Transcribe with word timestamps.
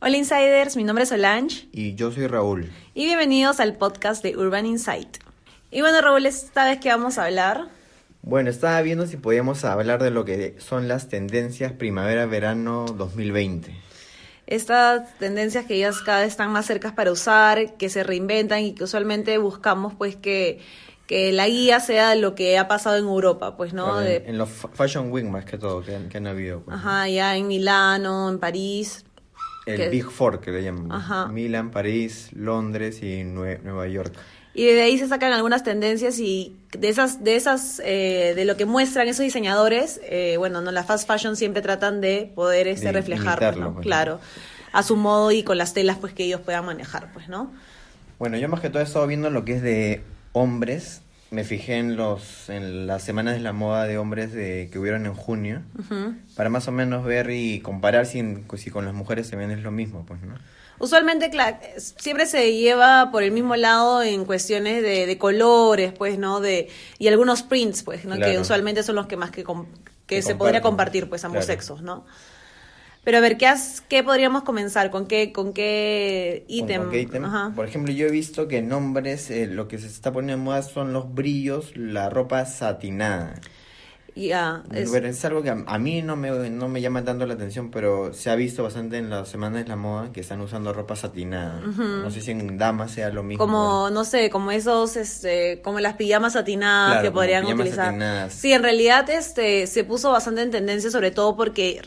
Hola 0.00 0.16
Insiders, 0.16 0.76
mi 0.76 0.82
nombre 0.82 1.04
es 1.04 1.10
Solange. 1.10 1.68
Y 1.70 1.94
yo 1.94 2.10
soy 2.10 2.26
Raúl. 2.26 2.72
Y 2.94 3.04
bienvenidos 3.04 3.60
al 3.60 3.76
podcast 3.76 4.24
de 4.24 4.36
Urban 4.36 4.66
Insight. 4.66 5.18
Y 5.70 5.82
bueno 5.82 6.00
Raúl, 6.00 6.26
esta 6.26 6.64
vez 6.64 6.80
que 6.80 6.88
vamos 6.88 7.18
a 7.18 7.26
hablar... 7.26 7.68
Bueno, 8.22 8.50
estaba 8.50 8.82
viendo 8.82 9.06
si 9.06 9.18
podíamos 9.18 9.64
hablar 9.64 10.02
de 10.02 10.10
lo 10.10 10.24
que 10.24 10.56
son 10.58 10.88
las 10.88 11.08
tendencias 11.08 11.70
primavera-verano 11.72 12.86
2020. 12.86 13.72
Estas 14.48 15.16
tendencias 15.18 15.64
que 15.66 15.78
ya 15.78 15.92
cada 16.04 16.22
vez 16.22 16.28
están 16.28 16.50
más 16.50 16.66
cercas 16.66 16.92
para 16.92 17.12
usar, 17.12 17.76
que 17.76 17.88
se 17.88 18.02
reinventan 18.02 18.62
y 18.62 18.74
que 18.74 18.82
usualmente 18.82 19.38
buscamos 19.38 19.94
pues 19.94 20.16
que, 20.16 20.60
que 21.06 21.32
la 21.32 21.46
guía 21.48 21.80
sea 21.80 22.14
lo 22.16 22.34
que 22.34 22.58
ha 22.58 22.66
pasado 22.68 22.96
en 22.96 23.04
Europa, 23.04 23.56
pues, 23.56 23.72
¿no? 23.72 23.98
De- 24.00 24.24
en, 24.26 24.38
los 24.38 24.48
fa- 24.48 24.68
Fashion 24.72 25.10
Week 25.12 25.24
más 25.24 25.44
que 25.44 25.56
todo, 25.58 25.82
que 25.82 25.94
han, 25.94 26.08
que 26.08 26.18
han 26.18 26.26
habido. 26.26 26.60
pues. 26.60 26.76
Ajá, 26.76 27.08
ya 27.08 27.36
en 27.36 27.46
Milano, 27.46 28.28
en 28.28 28.38
París. 28.38 29.04
El 29.66 29.76
que- 29.78 29.88
Big 29.88 30.04
Four 30.10 30.40
que 30.40 30.50
le 30.52 30.62
llaman. 30.62 30.90
Ajá. 30.92 31.26
Milán, 31.26 31.70
París, 31.70 32.30
Londres 32.32 33.02
y 33.02 33.22
Nue- 33.24 33.60
Nueva 33.62 33.86
York. 33.88 34.12
Y 34.54 34.64
de 34.64 34.80
ahí 34.82 34.96
se 34.98 35.06
sacan 35.06 35.32
algunas 35.32 35.62
tendencias 35.64 36.18
y 36.18 36.56
de 36.72 36.88
esas, 36.88 37.22
de 37.22 37.36
esas, 37.36 37.80
eh, 37.84 38.32
de 38.34 38.44
lo 38.46 38.56
que 38.56 38.64
muestran 38.64 39.06
esos 39.06 39.22
diseñadores, 39.22 40.00
eh, 40.04 40.36
bueno, 40.38 40.60
no 40.62 40.70
la 40.72 40.82
fast 40.82 41.06
fashion 41.06 41.36
siempre 41.36 41.60
tratan 41.62 42.00
de 42.00 42.32
poder 42.34 42.66
este 42.66 42.86
De 42.86 42.92
reflejar, 42.92 43.38
pues, 43.38 43.66
pues, 43.74 43.82
claro, 43.84 44.18
a 44.72 44.82
su 44.82 44.96
modo 44.96 45.30
y 45.30 45.42
con 45.42 45.58
las 45.58 45.74
telas 45.74 45.98
pues 45.98 46.14
que 46.14 46.24
ellos 46.24 46.40
puedan 46.40 46.64
manejar, 46.64 47.12
pues, 47.12 47.28
¿no? 47.28 47.52
Bueno, 48.18 48.38
yo 48.38 48.48
más 48.48 48.60
que 48.60 48.70
todo 48.70 48.80
he 48.80 48.84
estado 48.86 49.06
viendo 49.06 49.28
lo 49.28 49.44
que 49.44 49.56
es 49.56 49.62
de 49.62 50.02
hombres. 50.36 51.00
Me 51.30 51.42
fijé 51.42 51.78
en 51.78 51.96
los 51.96 52.48
en 52.48 52.86
las 52.86 53.02
semanas 53.02 53.34
de 53.34 53.40
la 53.40 53.52
moda 53.52 53.84
de 53.86 53.98
hombres 53.98 54.32
de, 54.32 54.68
que 54.70 54.78
hubieron 54.78 55.06
en 55.06 55.14
junio. 55.14 55.62
Para 56.36 56.50
más 56.50 56.68
o 56.68 56.72
menos 56.72 57.04
ver 57.04 57.30
y 57.30 57.60
comparar 57.60 58.06
si, 58.06 58.22
si 58.56 58.70
con 58.70 58.84
las 58.84 58.94
mujeres 58.94 59.28
también 59.30 59.50
es 59.50 59.62
lo 59.62 59.72
mismo, 59.72 60.04
pues, 60.06 60.20
¿no? 60.22 60.34
Usualmente, 60.78 61.30
siempre 61.78 62.26
se 62.26 62.54
lleva 62.54 63.10
por 63.10 63.22
el 63.22 63.32
mismo 63.32 63.56
lado 63.56 64.02
en 64.02 64.24
cuestiones 64.26 64.82
de, 64.82 65.06
de 65.06 65.18
colores, 65.18 65.92
pues, 65.92 66.18
¿no? 66.18 66.40
De, 66.40 66.68
y 66.98 67.08
algunos 67.08 67.42
prints, 67.42 67.82
pues, 67.82 68.04
¿no? 68.04 68.18
Que 68.18 68.38
usualmente 68.38 68.82
son 68.82 68.94
los 68.96 69.06
que 69.06 69.16
más 69.16 69.30
que, 69.30 69.42
que 69.42 69.54
Que 70.06 70.22
se 70.22 70.34
podría 70.36 70.60
compartir, 70.60 71.08
pues, 71.08 71.24
ambos 71.24 71.46
Claro. 71.46 71.60
sexos, 71.60 71.82
¿no? 71.82 72.04
Pero 73.06 73.18
a 73.18 73.20
ver, 73.20 73.36
¿qué, 73.38 73.46
has- 73.46 73.82
qué 73.88 74.02
podríamos 74.02 74.42
comenzar? 74.42 74.90
¿Con 74.90 75.06
qué, 75.06 75.32
con 75.32 75.52
qué 75.52 76.42
¿Con- 76.48 76.56
ítem? 76.56 76.82
con 76.82 76.90
qué 76.90 77.00
ítem? 77.02 77.24
Ajá. 77.24 77.52
Por 77.54 77.64
ejemplo, 77.68 77.92
yo 77.92 78.08
he 78.08 78.10
visto 78.10 78.48
que 78.48 78.58
en 78.58 78.72
hombres 78.72 79.30
eh, 79.30 79.46
lo 79.46 79.68
que 79.68 79.78
se 79.78 79.86
está 79.86 80.12
poniendo 80.12 80.32
en 80.40 80.40
moda 80.44 80.62
son 80.62 80.92
los 80.92 81.14
brillos, 81.14 81.76
la 81.76 82.10
ropa 82.10 82.44
satinada. 82.46 83.40
Ya, 84.16 84.62
es- 84.72 84.90
Pero 84.90 85.06
es 85.08 85.22
algo 85.26 85.42
que 85.42 85.50
a, 85.50 85.62
a 85.66 85.78
mí 85.78 86.00
no 86.00 86.16
me, 86.16 86.30
no 86.48 86.68
me 86.68 86.80
llama 86.80 87.04
tanto 87.04 87.26
la 87.26 87.34
atención, 87.34 87.70
pero 87.70 88.14
se 88.14 88.30
ha 88.30 88.34
visto 88.34 88.62
bastante 88.62 88.96
en 88.96 89.10
las 89.10 89.28
semanas 89.28 89.62
de 89.62 89.68
la 89.68 89.76
moda 89.76 90.10
que 90.10 90.20
están 90.22 90.40
usando 90.40 90.72
ropa 90.72 90.96
satinada. 90.96 91.60
No 91.60 92.10
sé 92.10 92.22
si 92.22 92.30
en 92.30 92.56
damas 92.56 92.92
sea 92.92 93.10
lo 93.10 93.22
mismo. 93.22 93.44
como, 93.44 93.90
no 93.90 94.04
sé, 94.04 94.30
como 94.30 94.50
esos, 94.52 94.96
este, 94.96 95.60
como 95.62 95.80
las 95.80 95.94
pijamas 95.96 96.32
satinadas 96.32 96.92
Claro, 96.94 97.02
que 97.04 97.10
podrían 97.12 97.44
utilizar. 97.44 97.86
satinadas. 97.88 98.32
Sí, 98.32 98.52
en 98.54 98.62
realidad, 98.62 99.08
este, 99.10 99.66
se 99.66 99.84
puso 99.84 100.10
bastante 100.10 100.40
en 100.40 100.50
tendencia, 100.50 100.90
sobre 100.90 101.10
todo 101.10 101.36
porque, 101.36 101.82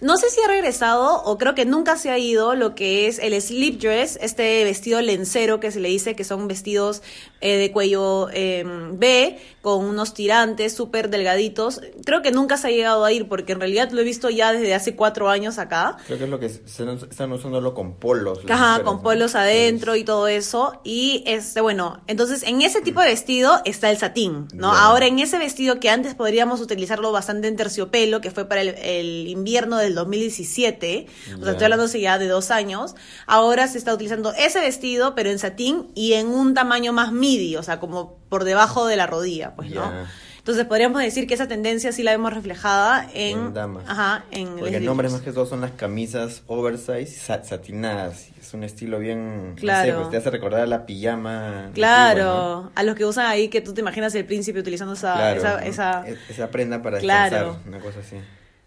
no 0.00 0.16
sé 0.16 0.30
si 0.30 0.40
ha 0.42 0.48
regresado 0.48 1.22
o 1.24 1.38
creo 1.38 1.54
que 1.54 1.64
nunca 1.64 1.96
se 1.96 2.10
ha 2.10 2.18
ido 2.18 2.54
lo 2.54 2.74
que 2.74 3.06
es 3.06 3.18
el 3.18 3.40
slip 3.40 3.80
dress, 3.80 4.18
este 4.20 4.64
vestido 4.64 5.00
lencero 5.00 5.60
que 5.60 5.70
se 5.70 5.80
le 5.80 5.88
dice 5.88 6.16
que 6.16 6.24
son 6.24 6.48
vestidos 6.48 7.02
eh, 7.40 7.56
de 7.56 7.72
cuello 7.72 8.28
eh, 8.32 8.64
B 8.92 9.38
con 9.60 9.84
unos 9.84 10.14
tirantes 10.14 10.74
súper 10.74 11.10
delgaditos. 11.10 11.80
Creo 12.04 12.22
que 12.22 12.32
nunca 12.32 12.56
se 12.56 12.68
ha 12.68 12.70
llegado 12.70 13.04
a 13.04 13.12
ir 13.12 13.28
porque 13.28 13.52
en 13.52 13.60
realidad 13.60 13.90
lo 13.90 14.00
he 14.00 14.04
visto 14.04 14.30
ya 14.30 14.52
desde 14.52 14.74
hace 14.74 14.96
cuatro 14.96 15.28
años 15.28 15.58
acá. 15.58 15.98
Creo 16.06 16.18
que 16.18 16.24
es 16.24 16.30
lo 16.30 16.40
que 16.40 16.48
se, 16.48 16.84
están 17.10 17.32
usándolo 17.32 17.74
con 17.74 17.94
polos. 17.94 18.40
Ajá, 18.48 18.82
con 18.82 18.96
¿no? 18.96 19.02
polos 19.02 19.34
adentro 19.34 19.94
Sí. 19.94 20.00
y 20.00 20.04
todo 20.04 20.28
eso. 20.28 20.80
Y 20.84 21.22
este, 21.26 21.60
bueno, 21.60 22.00
entonces 22.06 22.42
en 22.42 22.62
ese 22.62 22.80
tipo 22.80 23.00
de 23.00 23.08
vestido 23.08 23.60
está 23.64 23.90
el 23.90 23.98
satín, 23.98 24.48
¿no? 24.54 24.72
Ahora 24.72 25.06
en 25.06 25.18
ese 25.18 25.38
vestido 25.38 25.80
que 25.80 25.90
antes 25.90 26.14
podríamos 26.14 26.60
utilizarlo 26.60 27.12
bastante 27.12 27.48
en 27.48 27.56
terciopelo, 27.56 28.20
que 28.20 28.30
fue 28.30 28.46
para 28.46 28.62
el, 28.62 28.68
el 28.70 29.28
invierno 29.28 29.76
del 29.90 29.96
2017, 29.96 31.06
o 31.38 31.42
sea, 31.42 31.52
estoy 31.52 31.64
hablando 31.64 31.86
ya 31.86 32.18
de 32.18 32.28
dos 32.28 32.50
años, 32.50 32.94
ahora 33.26 33.66
se 33.68 33.78
está 33.78 33.92
utilizando 33.94 34.32
ese 34.34 34.60
vestido, 34.60 35.14
pero 35.14 35.30
en 35.30 35.38
satín 35.38 35.88
y 35.94 36.14
en 36.14 36.28
un 36.28 36.54
tamaño 36.54 36.92
más 36.92 37.12
midi, 37.12 37.56
o 37.56 37.62
sea, 37.62 37.80
como 37.80 38.16
por 38.28 38.44
debajo 38.44 38.86
de 38.86 38.96
la 38.96 39.06
rodilla, 39.06 39.54
pues, 39.54 39.70
¿no? 39.70 39.90
Entonces 40.38 40.64
podríamos 40.64 41.02
decir 41.02 41.26
que 41.26 41.34
esa 41.34 41.48
tendencia 41.48 41.92
sí 41.92 42.02
la 42.02 42.12
vemos 42.12 42.32
reflejada 42.32 43.06
en, 43.12 43.38
En 43.38 43.54
damas. 43.54 43.84
Ajá, 43.86 44.24
en 44.30 44.48
Porque 44.56 44.88
hombres 44.88 45.10
digo. 45.10 45.18
más 45.18 45.20
que 45.22 45.32
todo 45.32 45.44
son 45.44 45.60
las 45.60 45.72
camisas 45.72 46.42
oversize 46.46 47.06
sa- 47.14 47.44
satinadas. 47.44 48.28
Es 48.40 48.54
un 48.54 48.64
estilo 48.64 48.98
bien... 48.98 49.52
Claro. 49.56 49.86
No 49.86 49.94
sé, 49.96 49.98
pues 49.98 50.10
te 50.12 50.16
hace 50.16 50.30
recordar 50.30 50.62
a 50.62 50.66
la 50.66 50.86
pijama. 50.86 51.64
antigua, 51.66 51.72
Claro, 51.74 52.24
¿no? 52.24 52.72
a 52.74 52.82
los 52.84 52.96
que 52.96 53.04
usan 53.04 53.26
ahí 53.26 53.48
que 53.48 53.60
tú 53.60 53.74
te 53.74 53.82
imaginas 53.82 54.14
el 54.14 54.24
príncipe 54.24 54.58
utilizando 54.60 54.94
esa, 54.94 55.12
Claro, 55.12 55.40
esa, 55.40 55.52
¿no? 55.52 55.66
esa- 55.66 56.08
E- 56.08 56.18
esa 56.30 56.50
prenda 56.50 56.80
para 56.80 56.98
Claro. 57.00 57.36
descansar, 57.36 57.68
una 57.68 57.80
cosa 57.80 58.00
así. 58.00 58.16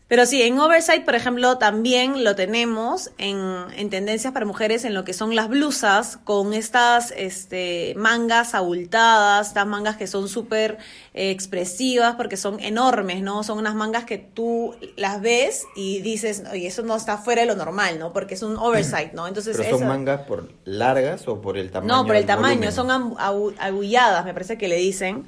Pero 0.07 0.25
sí, 0.25 0.41
en 0.41 0.59
Oversight, 0.59 1.05
por 1.05 1.15
ejemplo, 1.15 1.57
también 1.57 2.23
lo 2.23 2.35
tenemos 2.35 3.11
en, 3.17 3.39
en 3.75 3.89
tendencias 3.89 4.33
para 4.33 4.45
mujeres 4.45 4.83
en 4.83 4.93
lo 4.93 5.05
que 5.05 5.13
son 5.13 5.35
las 5.35 5.47
blusas 5.47 6.17
con 6.23 6.53
estas 6.53 7.11
este, 7.15 7.93
mangas 7.97 8.53
abultadas, 8.53 9.47
estas 9.47 9.65
mangas 9.65 9.95
que 9.95 10.07
son 10.07 10.27
súper 10.27 10.77
eh, 11.13 11.29
expresivas 11.31 12.15
porque 12.15 12.37
son 12.37 12.59
enormes, 12.59 13.21
¿no? 13.21 13.43
Son 13.43 13.57
unas 13.59 13.75
mangas 13.75 14.05
que 14.05 14.17
tú 14.17 14.75
las 14.95 15.21
ves 15.21 15.63
y 15.75 15.99
dices, 16.01 16.43
oye, 16.51 16.67
eso 16.67 16.81
no 16.81 16.95
está 16.95 17.17
fuera 17.17 17.41
de 17.41 17.47
lo 17.47 17.55
normal, 17.55 17.99
¿no? 17.99 18.11
Porque 18.13 18.33
es 18.33 18.41
un 18.43 18.57
Oversight, 18.57 19.13
¿no? 19.13 19.27
Entonces, 19.27 19.55
¿Pero 19.57 19.69
son 19.69 19.79
eso- 19.81 19.87
mangas 19.87 20.21
por 20.21 20.49
largas 20.65 21.27
o 21.27 21.39
por 21.41 21.57
el 21.57 21.69
tamaño? 21.71 21.93
No, 21.95 22.05
por 22.07 22.15
el 22.15 22.25
tamaño, 22.25 22.55
volumen? 22.71 22.71
son 22.71 23.15
abulladas, 23.59 24.25
me 24.25 24.33
parece 24.33 24.57
que 24.57 24.67
le 24.67 24.77
dicen. 24.77 25.25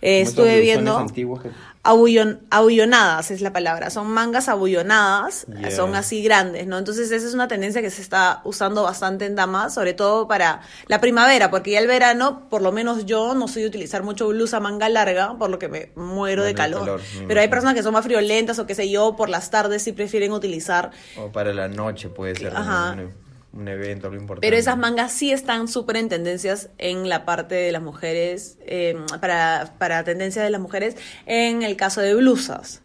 Eh, 0.00 0.20
estuve 0.20 0.60
viendo. 0.60 1.04
que- 1.12 1.50
Abullon- 1.84 2.40
abullonadas 2.50 3.30
es 3.30 3.40
la 3.40 3.52
palabra, 3.52 3.88
son 3.90 4.08
mangas 4.08 4.48
abullonadas, 4.48 5.46
son 5.74 5.94
así 5.94 6.22
grandes, 6.22 6.66
¿no? 6.66 6.76
Entonces 6.76 7.10
esa 7.10 7.26
es 7.26 7.32
una 7.34 7.48
tendencia 7.48 7.80
que 7.80 7.90
se 7.90 8.02
está 8.02 8.42
usando 8.44 8.82
bastante 8.82 9.24
en 9.26 9.34
damas, 9.36 9.74
sobre 9.74 9.94
todo 9.94 10.28
para 10.28 10.60
la 10.86 11.00
primavera, 11.00 11.50
porque 11.50 11.70
ya 11.72 11.78
el 11.80 11.86
verano, 11.86 12.48
por 12.50 12.62
lo 12.62 12.72
menos 12.72 13.06
yo 13.06 13.34
no 13.34 13.48
soy 13.48 13.62
de 13.62 13.68
utilizar 13.68 14.02
mucho 14.02 14.28
blusa 14.28 14.60
manga 14.60 14.88
larga, 14.88 15.27
por 15.36 15.50
lo 15.50 15.58
que 15.58 15.68
me 15.68 15.90
muero 15.96 16.44
de 16.44 16.54
calor. 16.54 17.00
Pero 17.26 17.40
hay 17.40 17.48
personas 17.48 17.74
que 17.74 17.82
son 17.82 17.92
más 17.92 18.04
friolentas 18.04 18.58
o 18.58 18.66
qué 18.66 18.74
sé 18.74 18.88
yo, 18.88 19.16
por 19.16 19.28
las 19.28 19.50
tardes 19.50 19.82
sí 19.82 19.92
prefieren 19.92 20.32
utilizar 20.32 20.92
O 21.16 21.30
para 21.32 21.52
la 21.52 21.68
noche 21.68 22.08
puede 22.08 22.36
ser. 22.36 22.56
Ajá. 22.56 22.92
un, 22.92 23.12
un 23.60 23.68
evento, 23.68 24.06
algo 24.06 24.20
importante. 24.20 24.46
Pero 24.46 24.56
esas 24.56 24.78
mangas 24.78 25.12
sí 25.12 25.32
están 25.32 25.68
súper 25.68 25.96
en 25.96 26.08
tendencias 26.08 26.70
en 26.78 27.08
la 27.08 27.24
parte 27.24 27.54
de 27.54 27.72
las 27.72 27.82
mujeres, 27.82 28.58
eh, 28.62 28.96
para, 29.20 29.74
para 29.78 30.04
tendencias 30.04 30.44
de 30.44 30.50
las 30.50 30.60
mujeres, 30.60 30.96
en 31.26 31.62
el 31.62 31.76
caso 31.76 32.00
de 32.00 32.14
blusas. 32.14 32.82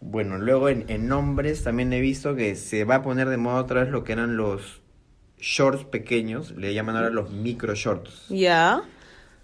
Bueno, 0.00 0.38
luego 0.38 0.68
en, 0.68 0.84
en 0.88 1.10
hombres 1.10 1.64
también 1.64 1.92
he 1.92 2.00
visto 2.00 2.36
que 2.36 2.54
se 2.54 2.84
va 2.84 2.96
a 2.96 3.02
poner 3.02 3.28
de 3.28 3.36
moda 3.36 3.60
otra 3.60 3.82
vez 3.82 3.90
lo 3.90 4.04
que 4.04 4.12
eran 4.12 4.36
los 4.36 4.80
shorts 5.40 5.84
pequeños, 5.84 6.52
le 6.52 6.74
llaman 6.74 6.96
ahora 6.96 7.10
los 7.10 7.30
micro 7.30 7.74
shorts. 7.74 8.26
¿Ya? 8.28 8.82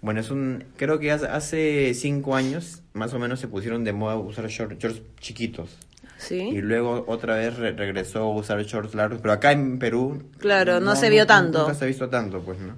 Bueno, 0.05 0.19
es 0.19 0.29
un, 0.29 0.65
creo 0.77 0.99
que 0.99 1.11
hace, 1.11 1.91
cinco 1.95 2.35
años 2.35 2.83
más 2.93 3.11
o 3.15 3.17
menos 3.19 3.39
se 3.39 3.47
pusieron 3.47 3.83
de 3.83 3.91
moda 3.91 4.15
usar 4.17 4.45
short- 4.47 4.77
shorts 4.77 5.01
chiquitos. 5.19 5.79
Y 6.19 6.21
¿Sí? 6.21 6.61
luego 6.61 7.05
otra 7.07 7.37
vez 7.37 7.57
re- 7.57 7.71
regresó 7.71 8.19
a 8.19 8.29
usar 8.35 8.61
shorts 8.61 8.93
largos, 8.93 9.17
pero 9.19 9.33
acá 9.33 9.51
en 9.51 9.79
Perú... 9.79 10.21
Claro, 10.37 10.79
no 10.79 10.95
se 10.95 11.09
vio 11.09 11.25
tanto. 11.25 11.57
Nunca 11.61 11.73
se 11.73 11.85
ha 11.85 11.87
visto 11.87 12.07
tanto, 12.07 12.41
pues, 12.41 12.59
¿no? 12.59 12.77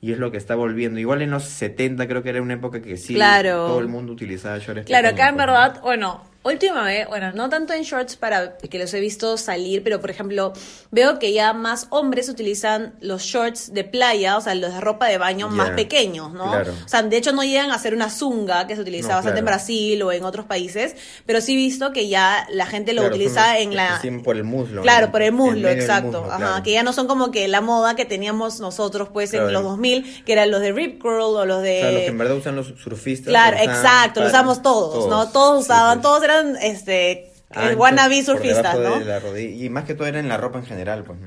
Y 0.00 0.10
es 0.10 0.18
lo 0.18 0.32
que 0.32 0.36
está 0.36 0.56
volviendo. 0.56 0.98
Igual 0.98 1.22
en 1.22 1.30
los 1.30 1.44
70 1.44 2.08
creo 2.08 2.24
que 2.24 2.30
era 2.30 2.42
una 2.42 2.54
época 2.54 2.82
que 2.82 2.96
sí, 2.96 3.14
Claro. 3.14 3.66
todo 3.68 3.78
el 3.78 3.86
mundo 3.86 4.12
utilizaba 4.12 4.58
shorts 4.58 4.86
Claro, 4.86 5.10
acá 5.10 5.28
en 5.28 5.36
verdad, 5.36 5.80
bueno, 5.82 6.24
última 6.44 6.82
vez, 6.84 7.06
bueno, 7.08 7.32
no 7.32 7.48
tanto 7.48 7.72
en 7.72 7.82
shorts 7.82 8.16
para 8.16 8.56
que 8.58 8.78
los 8.78 8.92
he 8.94 9.00
visto 9.00 9.36
salir, 9.38 9.82
pero 9.82 10.00
por 10.00 10.10
ejemplo, 10.10 10.52
veo 10.90 11.18
que 11.18 11.32
ya 11.32 11.52
más 11.54 11.86
hombres 11.90 12.28
utilizan 12.28 12.94
los 13.00 13.22
shorts 13.22 13.72
de 13.72 13.84
playa, 13.84 14.36
o 14.36 14.40
sea, 14.40 14.54
los 14.54 14.72
de 14.74 14.80
ropa 14.80 15.06
de 15.06 15.18
baño 15.18 15.48
Ya, 15.48 15.54
más 15.54 15.70
pequeños, 15.70 16.32
¿no? 16.32 16.50
claro. 16.50 16.72
O 16.84 16.88
sea, 16.88 17.02
de 17.02 17.16
hecho 17.16 17.32
no 17.32 17.42
llegan 17.44 17.70
a 17.70 17.78
ser 17.78 17.94
una 17.94 18.10
zunga 18.10 18.66
que 18.66 18.76
se 18.76 18.82
utiliza 18.82 19.08
No, 19.08 19.14
bastante 19.16 19.40
en 19.40 19.44
claro. 19.46 19.56
Brasil 19.56 20.02
o 20.02 20.12
en 20.12 20.24
otros 20.24 20.44
países, 20.46 20.96
pero 21.26 21.40
sí 21.40 21.54
he 21.54 21.56
visto 21.56 21.92
que 21.92 22.08
ya 22.08 22.46
la 22.50 22.66
gente 22.66 22.92
lo 22.92 23.02
Claro, 23.02 23.14
utiliza 23.16 23.58
en 23.58 23.74
la... 23.74 23.98
sí, 24.00 24.10
por 24.10 24.36
el 24.36 24.44
muslo. 24.44 24.82
Claro, 24.82 25.06
¿no? 25.06 25.12
por 25.12 25.22
el 25.22 25.28
En 25.28 25.34
muslo, 25.34 25.68
exacto. 25.68 26.22
muslo, 26.22 26.32
Ajá, 26.32 26.62
que 26.62 26.72
ya 26.72 26.82
no 26.82 26.92
son 26.92 27.06
como 27.06 27.30
que 27.30 27.48
la 27.48 27.60
moda 27.62 27.96
que 27.96 28.04
teníamos 28.04 28.60
nosotros 28.60 29.08
pues 29.12 29.32
en 29.34 29.52
los 29.52 29.62
2000, 29.62 30.24
que 30.24 30.32
eran 30.32 30.50
los 30.50 30.60
de 30.60 30.72
Rip 30.72 31.00
Curl 31.00 31.20
o 31.22 31.44
los 31.46 31.62
de... 31.62 31.78
O 31.78 31.80
sea, 31.80 31.90
los 31.92 32.00
que 32.02 32.06
en 32.08 32.18
verdad 32.18 32.36
usan 32.36 32.56
los 32.56 32.66
surfistas. 32.82 33.28
Claro, 33.30 33.56
exacto, 33.58 34.20
lo 34.20 34.26
usamos 34.26 34.60
todos, 34.62 35.08
¿no? 35.08 35.28
Todos 35.30 35.64
sí, 35.64 35.70
usaban, 35.70 35.98
pues. 35.98 36.02
todos 36.02 36.22
eran 36.22 36.33
este 36.60 37.30
el 37.50 37.60
Anchos 37.60 37.76
wannabe 37.78 38.22
surfistas, 38.24 38.78
¿no? 38.78 38.98
de 38.98 39.04
la 39.04 39.20
rodilla. 39.20 39.64
Y 39.64 39.68
más 39.68 39.84
que 39.84 39.94
todo 39.94 40.06
era 40.08 40.18
en 40.18 40.28
la 40.28 40.36
ropa 40.36 40.58
en 40.58 40.66
general, 40.66 41.04
pues. 41.04 41.18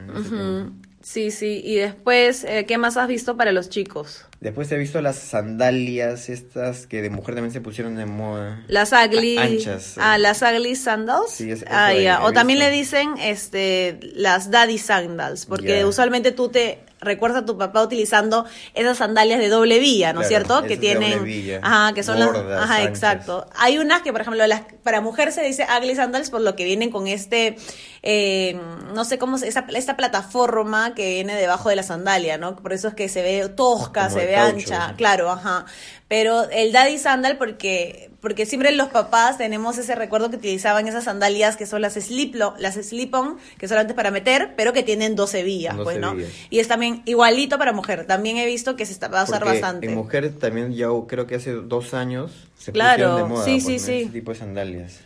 Sí, 1.04 1.31
sí. 1.31 1.62
Y 1.63 1.75
después, 1.75 2.44
eh, 2.44 2.65
¿qué 2.68 2.77
más 2.77 2.98
has 2.98 3.07
visto 3.07 3.38
para 3.38 3.54
los 3.54 3.69
chicos? 3.69 4.25
Después 4.42 4.69
he 4.74 4.77
visto 4.77 5.00
las 5.01 5.15
sandalias 5.15 6.27
estas 6.27 6.86
que 6.86 7.01
de 7.01 7.09
mujer 7.09 7.36
también 7.36 7.54
se 7.54 7.62
pusieron 7.62 7.95
de 7.95 8.06
moda. 8.06 8.63
Las 8.68 8.92
ugly. 8.92 9.38
Anchas. 9.38 9.94
Ah, 9.98 10.18
las 10.18 10.42
ugly 10.42 10.75
sandals. 10.75 11.31
Sí, 11.31 11.50
es- 11.51 11.63
ah, 11.69 11.94
ya. 11.94 12.24
O 12.25 12.33
también 12.33 12.59
le 12.59 12.69
dicen 12.71 13.12
este, 13.19 14.00
las 14.15 14.51
daddy 14.51 14.77
sandals, 14.77 15.45
porque 15.45 15.86
usualmente 15.86 16.31
tú 16.33 16.50
te 16.50 16.80
recuerdas 16.99 17.44
a 17.44 17.45
tu 17.45 17.57
papá 17.57 17.83
utilizando 17.83 18.45
esas 18.73 18.97
sandalias 18.97 19.39
de 19.39 19.49
doble 19.49 19.79
vía, 19.79 20.13
¿no 20.13 20.21
es 20.21 20.27
Claro, 20.27 20.45
cierto? 20.45 20.67
Que 20.67 20.77
tienen. 20.77 21.23
villa, 21.23 21.59
Ajá, 21.63 21.94
que 21.94 22.03
son 22.03 22.19
las. 22.19 22.29
Ajá, 22.29 22.75
anchas. 22.77 22.88
exacto. 22.88 23.45
Hay 23.55 23.77
unas 23.77 24.01
que, 24.01 24.11
por 24.11 24.21
ejemplo, 24.21 24.45
las, 24.47 24.61
para 24.83 25.01
mujer 25.01 25.31
se 25.31 25.44
dice 25.44 25.65
ugly 25.77 25.95
sandals 25.95 26.29
por 26.29 26.41
lo 26.41 26.55
que 26.55 26.63
vienen 26.65 26.89
con 26.91 27.07
este. 27.07 27.55
eh, 28.03 28.59
no 28.94 29.05
sé 29.05 29.17
cómo 29.17 29.38
se. 29.38 29.47
Esa, 29.47 29.65
esta 29.73 29.95
plataforma 29.97 30.95
que 30.95 31.09
viene 31.15 31.35
debajo 31.35 31.69
de 31.69 31.75
la 31.75 31.83
sandalia, 31.83 32.38
¿no? 32.38 32.55
Por 32.55 32.73
eso 32.73 32.88
es 32.89 32.94
que 32.94 33.09
se 33.09 33.21
ve 33.21 33.47
tosca, 33.49 34.07
Como 34.07 34.19
se 34.19 34.25
ve 34.25 34.33
caucho, 34.33 34.55
ancha. 34.73 34.94
Claro, 34.97 35.29
ajá. 35.29 35.65
Pero 36.07 36.49
el 36.49 36.71
daddy 36.71 36.97
sandal 36.97 37.38
porque 37.38 38.09
porque 38.27 38.45
siempre 38.45 38.74
los 38.74 38.89
papás 38.89 39.38
tenemos 39.38 39.77
ese 39.77 39.95
recuerdo 39.95 40.29
que 40.29 40.35
utilizaban 40.35 40.85
esas 40.85 41.06
sandalias 41.06 41.56
que 41.56 41.65
son 41.65 41.81
las 41.81 41.94
slip 41.94 42.35
las 42.35 42.74
slip 42.75 43.13
on, 43.13 43.38
que 43.57 43.69
solamente 43.69 43.94
es 43.94 43.95
para 43.95 44.12
meter, 44.12 44.51
pero 44.57 44.74
que 44.74 44.83
tienen 44.83 45.15
12 45.15 45.44
vías, 45.44 45.77
12 45.77 45.83
pues, 45.85 45.97
¿no? 45.97 46.13
vías. 46.13 46.29
Y 46.50 46.59
es 46.59 46.68
también 46.68 47.03
igualito 47.06 47.57
para 47.57 47.71
mujer. 47.71 48.06
También 48.06 48.35
he 48.35 48.45
visto 48.45 48.75
que 48.75 48.85
se 48.85 48.91
está, 48.91 49.07
va 49.07 49.21
a 49.21 49.24
usar 49.24 49.39
Porque 49.39 49.62
bastante. 49.62 49.88
En 49.88 49.95
mujer 49.95 50.29
también 50.38 50.74
ya 50.74 50.88
creo 51.07 51.25
que 51.25 51.35
hace 51.35 51.53
dos 51.53 51.94
años 51.94 52.50
se 52.57 52.74
Claro, 52.74 52.97
pusieron 52.97 53.15
de 53.15 53.33
moda. 53.33 53.45
sí, 53.45 53.51
pues, 53.51 53.63
sí, 53.63 53.79
sí. 53.79 54.01
Ese 54.01 54.12
tipo 54.12 54.33
de 54.33 54.39
sandalias. 54.39 55.00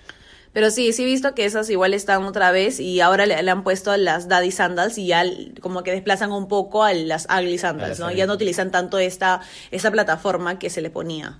Pero 0.51 0.71
sí, 0.71 0.91
sí 0.93 1.03
he 1.03 1.05
visto 1.05 1.35
que 1.35 1.45
esas 1.45 1.69
igual 1.69 1.93
están 1.93 2.23
otra 2.23 2.51
vez 2.51 2.79
y 2.79 3.01
ahora 3.01 3.27
le, 3.27 3.41
le 3.41 3.51
han 3.51 3.63
puesto 3.63 3.95
las 3.97 4.27
daddy 4.29 4.49
sandals 4.51 4.97
y 4.97 5.05
ya 5.05 5.23
como 5.61 5.83
que 5.83 5.91
desplazan 5.91 6.31
un 6.31 6.47
poco 6.47 6.83
a 6.83 6.91
las 6.93 7.27
ugly 7.29 7.59
sandals, 7.59 7.99
¿no? 7.99 8.11
Ya 8.11 8.25
no 8.25 8.33
utilizan 8.33 8.71
tanto 8.71 8.97
esta 8.97 9.41
esa 9.69 9.91
plataforma 9.91 10.57
que 10.57 10.71
se 10.71 10.81
le 10.81 10.89
ponía. 10.89 11.39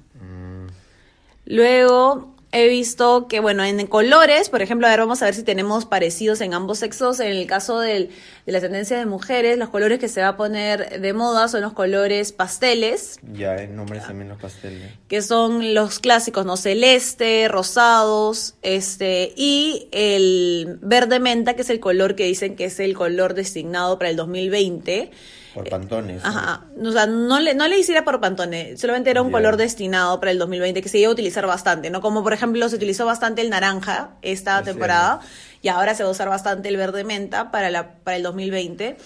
Luego 1.51 2.31
he 2.53 2.68
visto 2.68 3.27
que, 3.27 3.39
bueno, 3.39 3.63
en 3.63 3.86
colores, 3.88 4.50
por 4.50 4.62
ejemplo, 4.62 4.86
a 4.88 4.89
ver, 4.89 5.00
vamos 5.00 5.21
a 5.21 5.25
ver 5.25 5.33
si 5.36 5.44
tenemos 5.44 5.86
parecidos 5.86 6.42
en 6.42 6.53
ambos 6.53 6.80
sexos. 6.80 7.19
En 7.19 7.27
el 7.31 7.48
caso 7.48 7.80
del- 7.80 8.09
de 8.45 8.51
la 8.51 8.59
tendencia 8.59 8.98
de 8.98 9.06
mujeres, 9.06 9.57
los 9.57 9.69
colores 9.69 10.00
que 10.00 10.07
se 10.09 10.21
va 10.21 10.30
a 10.30 10.38
poner 10.38 11.00
de 11.00 11.13
moda 11.13 11.48
son 11.48 11.62
los 11.62 11.74
colores 11.74 12.31
pasteles, 12.33 13.19
ya, 13.33 13.56
en 13.56 13.75
nombres 13.75 14.06
también 14.06 14.30
los 14.30 14.39
pasteles. 14.42 14.92
que 15.07 15.21
son 15.21 15.74
los 15.74 16.00
clásicos, 16.00 16.45
¿no? 16.45 16.57
Celeste, 16.57 17.48
rosados, 17.48 18.56
este, 18.62 19.33
y 19.36 19.88
el 19.92 20.77
verde 20.81 21.19
menta, 21.19 21.53
que 21.56 21.62
es 21.62 21.69
el 21.69 21.80
color 21.80 22.15
que 22.15 22.25
dicen 22.25 22.56
que 22.56 22.65
es 22.65 22.80
el 22.80 22.95
color 22.95 23.33
designado 23.33 23.98
para 23.98 24.09
el 24.09 24.15
2020. 24.15 25.12
Por 25.53 25.68
pantones. 25.69 26.24
¿no? 26.24 26.30
Ajá, 26.30 26.65
o 26.81 26.92
sea, 26.94 27.07
no 27.07 27.38
le, 27.42 27.53
no 27.56 27.68
le 27.68 27.77
hiciera 27.77 28.06
por 28.06 28.21
Pantone, 28.21 28.77
solamente 28.77 29.09
era 29.09 29.21
un 29.21 29.31
color 29.31 29.57
destinado 29.57 30.18
para 30.21 30.31
el 30.31 30.39
2020 30.39 30.81
que 30.81 30.88
se 30.88 30.98
iba 31.00 31.09
a 31.09 31.12
utilizar 31.12 31.45
bastante, 31.45 31.89
¿no? 31.89 32.00
Como 32.00 32.24
por 32.24 32.31
ejemplo 32.31 32.41
se 32.70 32.76
utilizó 32.76 33.06
bastante 33.06 33.42
el 33.42 33.50
naranja 33.50 34.12
esta 34.22 34.60
Es 34.60 34.66
temporada 34.66 35.22
y 35.62 35.68
ahora 35.70 35.96
se 35.96 36.04
va 36.04 36.10
a 36.10 36.12
usar 36.12 36.30
bastante 36.30 36.70
el 36.70 36.78
verde 36.78 37.04
menta 37.04 37.52
para, 37.52 37.70
la, 37.70 37.94
para 38.04 38.18
el 38.18 38.24
2020. 38.24 38.98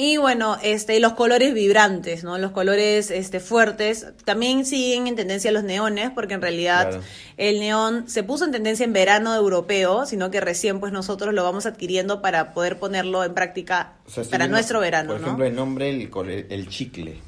Y 0.00 0.16
bueno, 0.16 0.56
este, 0.62 1.00
los 1.00 1.14
colores 1.14 1.52
vibrantes, 1.54 2.22
¿no? 2.22 2.38
Los 2.38 2.52
colores 2.52 3.10
este, 3.10 3.40
fuertes. 3.40 4.06
También 4.24 4.64
siguen 4.64 5.08
en 5.08 5.16
tendencia 5.16 5.50
los 5.50 5.64
neones, 5.64 6.10
porque 6.14 6.34
en 6.34 6.40
realidad 6.40 6.88
Claro. 6.90 7.02
el 7.36 7.58
neón 7.58 8.08
se 8.08 8.22
puso 8.22 8.44
en 8.44 8.52
tendencia 8.52 8.84
en 8.84 8.92
verano 8.92 9.34
europeo, 9.34 10.06
sino 10.06 10.30
que 10.30 10.40
recién 10.40 10.78
pues 10.78 10.92
nosotros 10.92 11.34
lo 11.34 11.42
vamos 11.42 11.66
adquiriendo 11.66 12.22
para 12.22 12.54
poder 12.54 12.78
ponerlo 12.78 13.24
en 13.24 13.34
práctica 13.34 13.94
O 14.06 14.10
sea, 14.10 14.22
estoy 14.22 14.30
para 14.30 14.44
viendo, 14.44 14.56
nuestro 14.56 14.78
verano, 14.78 15.10
Por 15.14 15.20
¿no? 15.20 15.26
ejemplo, 15.26 15.46
el 15.46 15.54
nombre, 15.56 15.90
el, 15.90 16.46
el 16.48 16.68
chicle. 16.68 17.20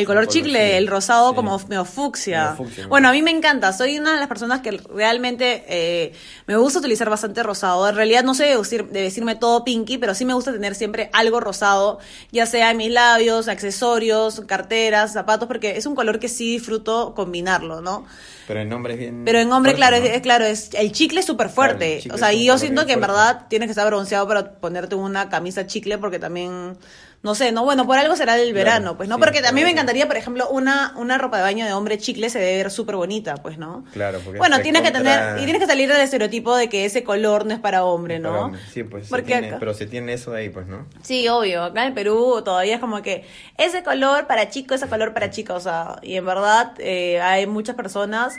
El 0.00 0.06
color 0.06 0.26
chicle, 0.28 0.58
sí. 0.70 0.76
el 0.76 0.86
rosado 0.88 1.30
Sí. 1.30 1.36
como 1.36 1.58
medio 1.68 1.84
fucsia. 1.84 2.42
Medio 2.52 2.56
fucsia, 2.56 2.82
¿no? 2.84 2.88
Bueno, 2.88 3.08
a 3.08 3.12
mí 3.12 3.22
me 3.22 3.30
encanta. 3.30 3.72
Soy 3.72 3.98
una 3.98 4.12
de 4.14 4.18
las 4.18 4.28
personas 4.28 4.60
que 4.60 4.72
realmente 4.92 5.64
eh, 5.68 6.12
me 6.46 6.56
gusta 6.56 6.78
utilizar 6.80 7.08
bastante 7.10 7.42
rosado. 7.42 7.88
En 7.88 7.94
realidad 7.96 8.24
no 8.24 8.34
sé 8.34 8.44
de, 8.44 8.56
decir- 8.58 8.88
de 8.88 9.02
decirme 9.02 9.36
todo 9.36 9.64
pinky, 9.64 9.98
pero 9.98 10.14
sí 10.14 10.24
me 10.24 10.34
gusta 10.34 10.52
tener 10.52 10.74
siempre 10.74 11.10
algo 11.12 11.40
rosado, 11.40 11.98
ya 12.32 12.46
sea 12.46 12.70
en 12.70 12.76
mis 12.76 12.90
labios, 12.90 13.48
accesorios, 13.48 14.40
carteras, 14.46 15.12
zapatos, 15.12 15.46
porque 15.48 15.76
es 15.76 15.86
un 15.86 15.94
color 15.94 16.18
que 16.18 16.28
sí 16.28 16.52
disfruto 16.52 17.14
combinarlo, 17.14 17.80
¿no? 17.80 18.04
Pero 18.46 18.60
el 18.60 18.68
nombre 18.68 18.92
es 18.94 18.98
bien. 18.98 19.22
Pero 19.24 19.38
en 19.38 19.50
hombre, 19.52 19.72
fuerte, 19.72 19.76
claro, 19.78 19.98
¿no? 20.04 20.04
es, 20.14 20.20
claro, 20.20 20.44
es, 20.44 20.70
el 20.74 20.92
chicle 20.92 21.20
es 21.20 21.26
súper 21.26 21.48
fuerte. 21.48 22.02
o 22.12 22.18
sea, 22.18 22.32
y 22.32 22.44
yo 22.44 22.58
siento 22.58 22.84
que 22.84 22.92
en 22.92 23.00
verdad 23.00 23.46
tienes 23.48 23.68
que 23.68 23.70
estar 23.70 23.86
bronceado 23.86 24.28
para 24.28 24.52
ponerte 24.56 24.94
una 24.96 25.30
camisa 25.30 25.66
chicle 25.66 25.96
porque 25.96 26.18
también, 26.18 26.76
no 27.24 27.34
sé, 27.34 27.50
no, 27.50 27.64
bueno, 27.64 27.86
por 27.86 27.98
algo 27.98 28.14
será 28.14 28.36
del 28.36 28.52
Claro, 28.52 28.64
verano, 28.64 28.96
pues, 28.96 29.08
¿no? 29.08 29.16
sí, 29.16 29.20
porque 29.20 29.38
a 29.44 29.50
mí 29.50 29.64
me 29.64 29.70
encantaría, 29.70 30.06
por 30.06 30.16
ejemplo, 30.16 30.46
una, 30.50 30.92
una 30.96 31.18
ropa 31.18 31.38
de 31.38 31.42
baño 31.42 31.64
de 31.66 31.72
hombre 31.72 31.98
chicle 31.98 32.30
se 32.30 32.38
debe 32.38 32.58
ver 32.58 32.70
súper 32.70 32.94
bonita, 32.94 33.34
pues, 33.36 33.58
¿no? 33.58 33.84
Claro, 33.92 34.20
porque 34.22 34.38
Bueno, 34.38 34.56
es 34.56 34.62
tienes 34.62 34.82
que 34.82 34.92
tener, 34.92 35.38
y 35.38 35.44
tienes 35.44 35.58
que 35.60 35.66
salir 35.66 35.88
del 35.90 36.00
estereotipo 36.02 36.54
de 36.54 36.68
que 36.68 36.84
ese 36.84 37.02
color 37.02 37.46
no 37.46 37.54
es 37.54 37.60
para 37.60 37.82
hombre, 37.84 38.20
Para 38.20 38.32
¿no? 38.34 38.40
hombre. 38.44 38.60
Sí, 38.72 38.84
pues. 38.84 39.04
se 39.06 39.10
Porque 39.10 39.26
tiene- 39.32 39.48
acá- 39.48 39.56
pero 39.58 39.74
se 39.74 39.86
tiene 39.86 40.12
eso 40.12 40.30
de 40.30 40.40
ahí, 40.42 40.50
pues, 40.50 40.66
¿no? 40.68 40.86
Sí, 41.02 41.26
obvio. 41.28 41.64
Acá 41.64 41.86
en 41.86 41.94
Perú 41.94 42.42
todavía 42.44 42.74
es 42.74 42.80
como 42.80 43.00
que 43.02 43.24
ese 43.56 43.82
color 43.82 44.26
para 44.26 44.50
chico, 44.50 44.74
ese 44.74 44.86
color 44.86 45.14
para 45.14 45.30
chica. 45.30 45.54
O 45.54 45.60
sea, 45.60 45.96
y 46.02 46.16
en 46.16 46.26
verdad 46.26 46.72
eh, 46.78 47.20
hay 47.22 47.46
muchas 47.46 47.74
personas 47.74 48.34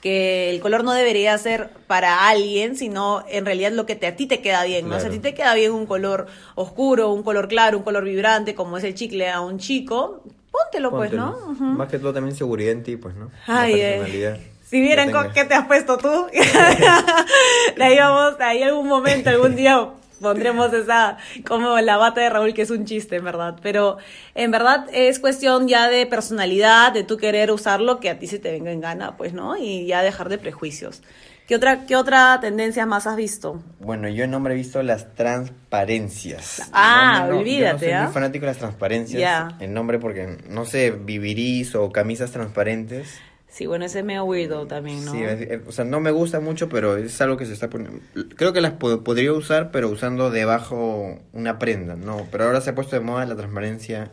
que 0.00 0.50
el 0.50 0.60
color 0.60 0.82
no 0.84 0.92
debería 0.92 1.36
ser 1.38 1.70
para 1.86 2.28
alguien, 2.28 2.76
sino 2.76 3.22
en 3.28 3.44
realidad 3.44 3.72
lo 3.72 3.84
que 3.86 3.96
te, 3.96 4.06
a 4.06 4.16
ti 4.16 4.26
te 4.26 4.40
queda 4.40 4.64
bien, 4.64 4.88
¿no? 4.88 4.94
Si 4.94 5.00
a 5.00 5.08
Claro. 5.08 5.14
ti 5.14 5.18
te 5.20 5.34
queda 5.34 5.54
bien 5.54 5.72
un 5.72 5.86
color 5.86 6.26
oscuro, 6.54 7.10
un 7.10 7.22
color 7.22 7.48
claro, 7.48 7.76
un 7.78 7.84
color 7.84 8.04
vibrante, 8.04 8.54
como 8.54 8.78
es 8.78 8.84
el 8.84 8.94
chicle 8.94 9.28
a 9.30 9.40
un 9.42 9.58
chico, 9.58 10.22
póntelo, 10.50 10.90
pues, 10.90 11.12
¿no? 11.12 11.36
Más 11.58 11.88
que 11.88 11.98
todo 11.98 12.12
también 12.14 12.34
seguridad 12.34 12.72
en 12.72 12.82
ti, 12.82 12.96
pues, 12.96 13.14
¿no? 13.14 13.30
La 13.46 13.60
Ay, 13.62 13.74
eh. 13.74 13.88
personalidad. 13.98 14.38
Si 14.70 14.80
vieran 14.80 15.12
qué 15.34 15.44
te 15.44 15.54
has 15.54 15.66
puesto 15.66 15.98
tú, 15.98 16.26
de 17.76 17.84
ahí 17.84 17.98
vamos, 17.98 18.38
de 18.38 18.44
ahí 18.44 18.62
algún 18.62 18.86
momento, 18.86 19.28
algún 19.30 19.56
día 19.56 19.84
pondremos 20.20 20.72
esa, 20.72 21.16
como 21.46 21.78
la 21.80 21.96
bata 21.96 22.20
de 22.20 22.30
Raúl, 22.30 22.54
que 22.54 22.62
es 22.62 22.70
un 22.70 22.84
chiste, 22.84 23.16
en 23.16 23.24
verdad. 23.24 23.56
Pero 23.62 23.98
en 24.34 24.50
verdad 24.50 24.86
es 24.92 25.18
cuestión 25.18 25.68
ya 25.68 25.88
de 25.88 26.06
personalidad, 26.06 26.92
de 26.92 27.04
tú 27.04 27.16
querer 27.16 27.50
usar 27.50 27.80
lo 27.80 28.00
que 28.00 28.10
a 28.10 28.18
ti 28.18 28.26
se 28.26 28.38
te 28.38 28.50
venga 28.50 28.70
en 28.70 28.80
gana, 28.80 29.16
pues, 29.16 29.32
¿no? 29.32 29.56
Y 29.56 29.86
ya 29.86 30.02
dejar 30.02 30.28
de 30.28 30.38
prejuicios. 30.38 31.02
¿Qué 31.46 31.56
otra, 31.56 31.84
qué 31.84 31.96
otra 31.96 32.38
tendencia 32.40 32.86
más 32.86 33.08
has 33.08 33.16
visto? 33.16 33.60
Bueno, 33.80 34.08
yo 34.08 34.22
en 34.22 34.30
nombre 34.30 34.54
he 34.54 34.56
visto 34.56 34.84
las 34.84 35.12
transparencias. 35.16 36.70
Ah, 36.72 37.24
No, 37.26 37.32
no, 37.32 37.38
olvídate, 37.40 37.66
Yo 37.66 37.72
no 37.72 37.78
soy 37.78 37.90
¿ah? 37.90 38.04
muy 38.04 38.12
fanático 38.12 38.46
de 38.46 38.52
las 38.52 38.58
transparencias. 38.58 39.20
Ya. 39.20 39.48
En 39.58 39.74
nombre 39.74 39.98
porque, 39.98 40.38
no 40.48 40.64
sé, 40.64 40.92
vivirís 40.92 41.74
o 41.74 41.90
camisas 41.90 42.30
transparentes. 42.30 43.18
Sí, 43.50 43.66
bueno, 43.66 43.84
ese 43.84 43.98
es 43.98 44.04
medio 44.04 44.24
weirdo 44.24 44.66
también, 44.66 45.04
¿no? 45.04 45.12
Sí, 45.12 45.20
o 45.66 45.72
sea, 45.72 45.84
no 45.84 45.98
me 46.00 46.12
gusta 46.12 46.38
mucho, 46.40 46.68
pero 46.68 46.96
es 46.96 47.20
algo 47.20 47.36
que 47.36 47.46
se 47.46 47.52
está 47.52 47.68
poniendo. 47.68 47.98
Creo 48.36 48.52
que 48.52 48.60
las 48.60 48.72
po- 48.74 49.02
podría 49.02 49.32
usar, 49.32 49.70
pero 49.72 49.88
usando 49.88 50.30
debajo 50.30 51.18
una 51.32 51.58
prenda, 51.58 51.96
no. 51.96 52.26
Pero 52.30 52.44
ahora 52.44 52.60
se 52.60 52.70
ha 52.70 52.74
puesto 52.76 52.94
de 52.96 53.00
moda 53.00 53.26
la 53.26 53.34
transparencia 53.36 54.12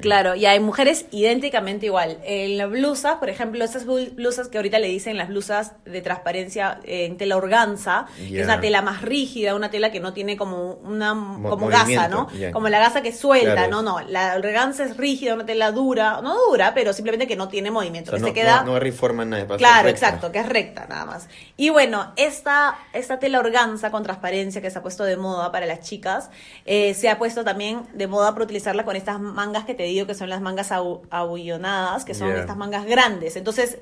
Claro, 0.00 0.34
y 0.34 0.46
hay 0.46 0.58
mujeres 0.60 1.04
idénticamente 1.10 1.86
igual. 1.86 2.18
En 2.24 2.56
las 2.56 2.70
blusas, 2.70 3.16
por 3.16 3.28
ejemplo, 3.28 3.62
esas 3.64 3.86
blu- 3.86 4.14
blusas 4.14 4.48
que 4.48 4.56
ahorita 4.56 4.78
le 4.78 4.88
dicen 4.88 5.18
las 5.18 5.28
blusas 5.28 5.72
de 5.84 6.00
transparencia 6.00 6.80
eh, 6.84 7.04
en 7.04 7.16
tela 7.18 7.36
organza, 7.36 8.06
que 8.16 8.40
es 8.40 8.44
una 8.46 8.60
tela 8.62 8.80
más 8.82 9.02
rígida, 9.02 9.54
una 9.54 9.70
tela 9.70 9.92
que 9.92 10.00
no 10.00 10.12
tiene 10.14 10.36
como 10.36 10.72
una 10.82 11.10
como 11.50 11.66
gasa, 11.68 12.08
¿no? 12.08 12.28
Como 12.52 12.68
la 12.70 12.78
gasa 12.78 13.02
que 13.02 13.12
suelta, 13.12 13.52
Claro. 13.54 13.70
no, 13.70 13.82
no. 13.82 14.00
La 14.08 14.36
organza 14.36 14.84
es 14.84 14.96
rígida, 14.96 15.34
una 15.34 15.44
tela 15.44 15.70
dura, 15.70 16.20
no 16.22 16.34
dura, 16.48 16.72
pero 16.74 16.92
simplemente 16.94 17.26
que 17.26 17.36
no 17.36 17.48
tiene 17.48 17.68
O 17.68 17.72
movimiento, 17.74 18.10
sea, 18.10 18.16
que 18.18 18.22
no, 18.22 18.28
se 18.28 18.32
queda 18.34 18.64
no, 18.64 18.72
no 18.72 18.80
reforma 18.80 19.24
nada. 19.24 19.46
Claro, 19.58 19.88
exacto, 19.90 20.32
que 20.32 20.38
es 20.38 20.48
recta 20.48 20.86
nada 20.88 21.04
más. 21.04 21.28
Y 21.58 21.68
bueno, 21.68 22.12
esta, 22.16 22.78
esta 22.94 23.18
tela 23.18 23.38
organza 23.38 23.90
con 23.90 24.02
transparencia 24.02 24.62
que 24.62 24.70
se 24.70 24.78
ha 24.78 24.82
puesto 24.82 25.04
de 25.04 25.16
moda 25.16 25.52
para 25.52 25.66
las 25.66 25.80
chicas, 25.80 26.30
eh, 26.64 26.94
se 26.94 27.08
ha 27.10 27.18
puesto 27.18 27.44
también 27.44 27.82
de 27.92 28.06
moda 28.06 28.32
para 28.32 28.44
utilizarla 28.44 28.84
con 28.84 28.96
estas 28.96 29.20
mangas 29.42 29.64
que 29.64 29.74
te 29.74 29.82
digo 29.84 30.06
que 30.06 30.14
son 30.14 30.28
las 30.28 30.40
mangas 30.40 30.70
abu- 30.72 31.02
abullonadas, 31.10 32.04
que 32.04 32.14
son 32.14 32.28
Yeah. 32.28 32.40
estas 32.42 32.56
mangas 32.56 32.84
grandes. 32.86 33.36
Entonces, 33.36 33.78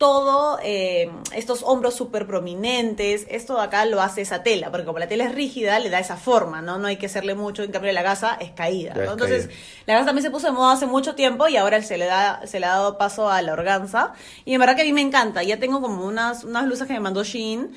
todo, 0.00 0.58
eh, 0.62 1.10
estos 1.36 1.62
hombros 1.62 1.92
súper 1.94 2.26
prominentes, 2.26 3.26
esto 3.28 3.56
de 3.56 3.60
acá 3.64 3.84
lo 3.84 4.00
hace 4.00 4.22
esa 4.22 4.42
tela, 4.42 4.70
porque 4.70 4.86
como 4.86 4.98
la 4.98 5.06
tela 5.08 5.24
es 5.24 5.34
rígida, 5.34 5.78
le 5.78 5.90
da 5.90 5.98
esa 5.98 6.16
forma, 6.16 6.62
¿no? 6.62 6.78
No 6.78 6.86
hay 6.86 6.96
que 6.96 7.04
hacerle 7.04 7.34
mucho, 7.34 7.62
en 7.62 7.70
cambio 7.70 7.92
la 7.92 8.00
gasa 8.00 8.38
es 8.40 8.50
caída, 8.52 8.94
¿no? 8.94 9.02
es 9.02 9.10
Entonces, 9.10 9.46
caída. 9.48 9.60
la 9.84 9.94
gasa 9.94 10.06
también 10.06 10.22
se 10.24 10.30
puso 10.30 10.46
de 10.46 10.52
moda 10.54 10.72
hace 10.72 10.86
mucho 10.86 11.14
tiempo 11.14 11.48
y 11.48 11.58
ahora 11.58 11.82
se 11.82 11.98
le 11.98 12.06
da 12.06 12.40
se 12.46 12.60
le 12.60 12.64
ha 12.66 12.70
dado 12.70 12.96
paso 12.96 13.28
a 13.28 13.42
la 13.42 13.52
organza. 13.52 14.14
Y 14.46 14.54
en 14.54 14.60
verdad 14.60 14.74
que 14.74 14.80
a 14.80 14.84
mí 14.86 14.94
me 14.94 15.02
encanta. 15.02 15.42
Ya 15.42 15.58
tengo 15.60 15.82
como 15.82 16.06
unas, 16.06 16.44
unas 16.44 16.64
blusas 16.64 16.86
que 16.88 16.94
me 16.94 17.00
mandó 17.00 17.22
Shein, 17.22 17.70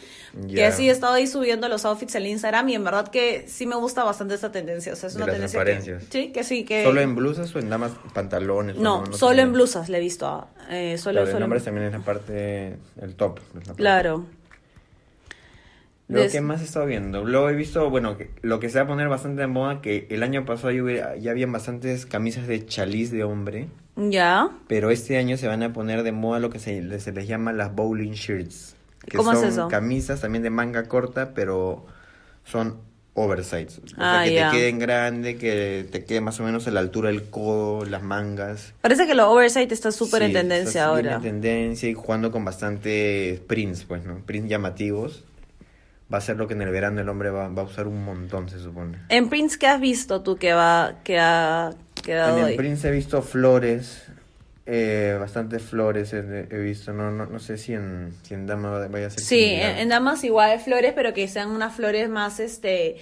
que 0.48 0.54
Ya. 0.56 0.70
así 0.70 0.88
he 0.88 0.92
estado 0.94 1.16
ahí 1.16 1.28
subiendo 1.28 1.68
los 1.68 1.84
outfits 1.84 2.16
en 2.16 2.26
Instagram 2.28 2.70
y 2.70 2.76
en 2.76 2.86
verdad 2.86 3.10
que 3.10 3.46
sí 3.50 3.66
me 3.66 3.76
gusta 3.76 4.06
bastante 4.06 4.36
esta 4.36 4.50
tendencia. 4.50 4.94
O 4.94 4.96
sea, 4.96 5.08
es 5.08 5.16
De 5.16 5.24
una 5.24 5.34
las 5.38 5.52
tendencia 5.52 5.98
que, 6.00 6.06
sí, 6.10 6.32
que 6.32 6.44
sí, 6.46 6.64
que... 6.64 6.86
¿Solo 6.86 7.02
en 7.02 7.16
blusas 7.16 7.54
o 7.54 7.60
en 7.60 7.70
damas 7.70 7.92
pantalones? 8.14 8.78
o 8.78 8.80
No, 8.80 9.06
sé 9.08 9.18
solo 9.18 9.42
en 9.42 9.52
blusas 9.52 9.90
le 9.90 9.98
he 9.98 10.02
visto. 10.02 10.48
Eh, 10.70 10.98
solo, 10.98 11.16
Claro, 11.20 11.26
solo 11.28 11.38
en- 11.38 11.42
nombre 11.42 11.60
también 11.60 11.88
es 11.88 11.92
la 11.92 11.98
parte, 12.14 12.78
el 13.02 13.16
top. 13.16 13.40
parte- 13.54 13.74
Claro. 13.76 14.26
Des- 16.10 16.32
¿qué 16.32 16.42
más 16.42 16.62
he 16.62 16.66
estado 16.66 16.86
viendo? 16.86 17.24
Luego 17.24 17.50
he 17.50 17.56
visto, 17.56 17.90
bueno, 17.90 18.18
que 18.18 18.30
lo 18.42 18.60
que 18.60 18.70
se 18.70 18.78
va 18.78 18.84
a 18.84 18.88
poner 18.88 19.08
bastante 19.08 19.42
de 19.42 19.48
moda, 19.48 19.82
que 19.82 20.06
el 20.12 20.22
año 20.22 20.46
pasado 20.46 20.72
ya, 20.72 21.16
ya 21.16 21.32
habían 21.32 21.52
bastantes 21.52 22.06
camisas 22.06 22.46
de 22.46 22.66
chaliz 22.66 23.10
de 23.10 23.24
hombre, 23.24 23.68
Ya. 23.96 24.50
pero 24.68 24.92
este 24.92 25.18
año 25.18 25.38
se 25.38 25.48
van 25.48 25.64
a 25.64 25.74
poner 25.74 26.04
de 26.04 26.12
moda 26.12 26.40
lo 26.40 26.50
que 26.50 26.60
se, 26.60 27.00
se 27.00 27.12
les 27.14 27.28
llama 27.28 27.54
las 27.54 27.74
bowling 27.74 28.12
shirts. 28.12 28.76
Que 29.08 29.18
¿Cómo 29.18 29.32
es 29.32 29.40
son 29.40 29.48
eso? 29.50 29.68
camisas 29.70 30.22
también 30.22 30.44
de 30.44 30.50
manga 30.50 30.84
corta, 30.84 31.34
pero 31.34 31.86
son 32.44 32.78
oversize. 33.16 33.80
O 33.84 33.88
sea, 33.88 34.22
Ah, 34.22 34.24
que 34.24 34.32
te 34.32 34.50
queden 34.52 34.80
grande, 34.80 35.38
que 35.38 35.86
te 35.92 36.04
quede 36.04 36.20
más 36.22 36.40
o 36.40 36.44
menos 36.44 36.68
a 36.68 36.72
la 36.72 36.80
altura 36.80 37.10
del 37.10 37.24
codo, 37.30 37.86
las 37.86 38.02
mangas. 38.02 38.74
Parece 38.82 39.06
que 39.06 39.14
lo 39.16 39.30
oversight 39.32 39.72
está 39.72 39.92
súper 39.92 40.24
en 40.24 40.34
tendencia 40.34 40.82
está 40.82 40.86
ahora. 40.86 41.16
en 41.16 41.22
tendencia 41.22 41.90
y 41.90 41.94
jugando 41.94 42.32
con 42.32 42.44
bastantes 42.44 43.40
prints, 43.42 43.84
pues, 43.86 44.04
¿no? 44.06 44.18
Prints 44.26 44.50
llamativos. 44.50 45.24
Va 46.14 46.18
a 46.18 46.22
ser 46.22 46.38
lo 46.38 46.48
que 46.48 46.54
en 46.54 46.62
el 46.62 46.70
verano 46.70 47.02
el 47.02 47.10
hombre 47.10 47.30
va, 47.32 47.48
va 47.48 47.62
a 47.64 47.66
usar 47.66 47.88
un 47.88 48.04
montón, 48.04 48.48
se 48.50 48.60
supone. 48.60 49.00
En 49.10 49.30
Prince, 49.30 49.58
¿qué 49.58 49.66
has 49.68 49.80
visto 49.80 50.22
tú 50.22 50.36
que 50.36 50.54
va, 50.54 51.00
que 51.04 51.18
ha 51.20 51.72
quedado 52.04 52.38
En 52.40 52.46
el? 52.50 52.56
Prince 52.56 52.88
he 52.88 52.92
visto 52.92 53.22
flores, 53.24 54.04
eh, 54.66 55.18
bastantes 55.20 55.62
flores 55.62 56.14
he, 56.14 56.48
he 56.50 56.58
visto. 56.60 56.94
No, 56.94 57.12
no, 57.12 57.26
no 57.26 57.40
sé 57.40 57.58
si 57.58 57.74
en, 57.74 58.14
si 58.24 58.34
en 58.34 58.48
Dama 58.48 58.88
vaya 58.88 59.08
a 59.08 59.10
ser 59.10 59.20
Sí, 59.20 59.44
en, 59.44 59.78
en 59.78 59.90
damas 59.90 60.24
igual 60.24 60.60
flores, 60.60 60.94
pero 60.96 61.14
que 61.14 61.28
sean 61.28 61.52
unas 61.52 61.76
flores 61.76 62.08
más, 62.10 62.40
este, 62.40 62.98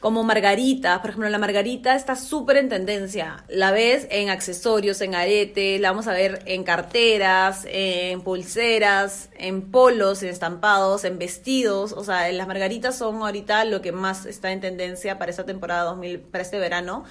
como 0.00 0.24
margaritas. 0.24 0.98
Por 0.98 1.10
ejemplo, 1.10 1.30
la 1.30 1.38
margarita 1.38 1.94
está 1.94 2.16
súper 2.16 2.56
en 2.56 2.68
tendencia. 2.68 3.44
La 3.48 3.70
ves 3.70 4.08
en 4.10 4.30
accesorios, 4.30 5.00
en 5.00 5.14
aretes, 5.14 5.80
la 5.80 5.92
vamos 5.92 6.08
a 6.08 6.12
ver 6.12 6.42
en 6.44 6.64
carteras, 6.64 7.64
en 7.70 8.20
pulseras, 8.22 9.30
en 9.38 9.70
polos, 9.70 10.22
en 10.24 10.28
estampados, 10.28 11.04
en 11.04 11.18
vestidos. 11.18 11.92
O 11.92 12.02
sea, 12.02 12.30
las 12.32 12.48
margaritas 12.48 12.98
son 12.98 13.22
ahorita 13.22 13.64
lo 13.64 13.80
que 13.80 13.92
más 13.92 14.26
está 14.26 14.50
en 14.50 14.60
tendencia 14.60 15.18
para 15.18 15.30
esta 15.30 15.46
temporada 15.46 15.84
2000, 15.84 16.18
para 16.18 16.42
este 16.42 16.58
verano. 16.58 17.04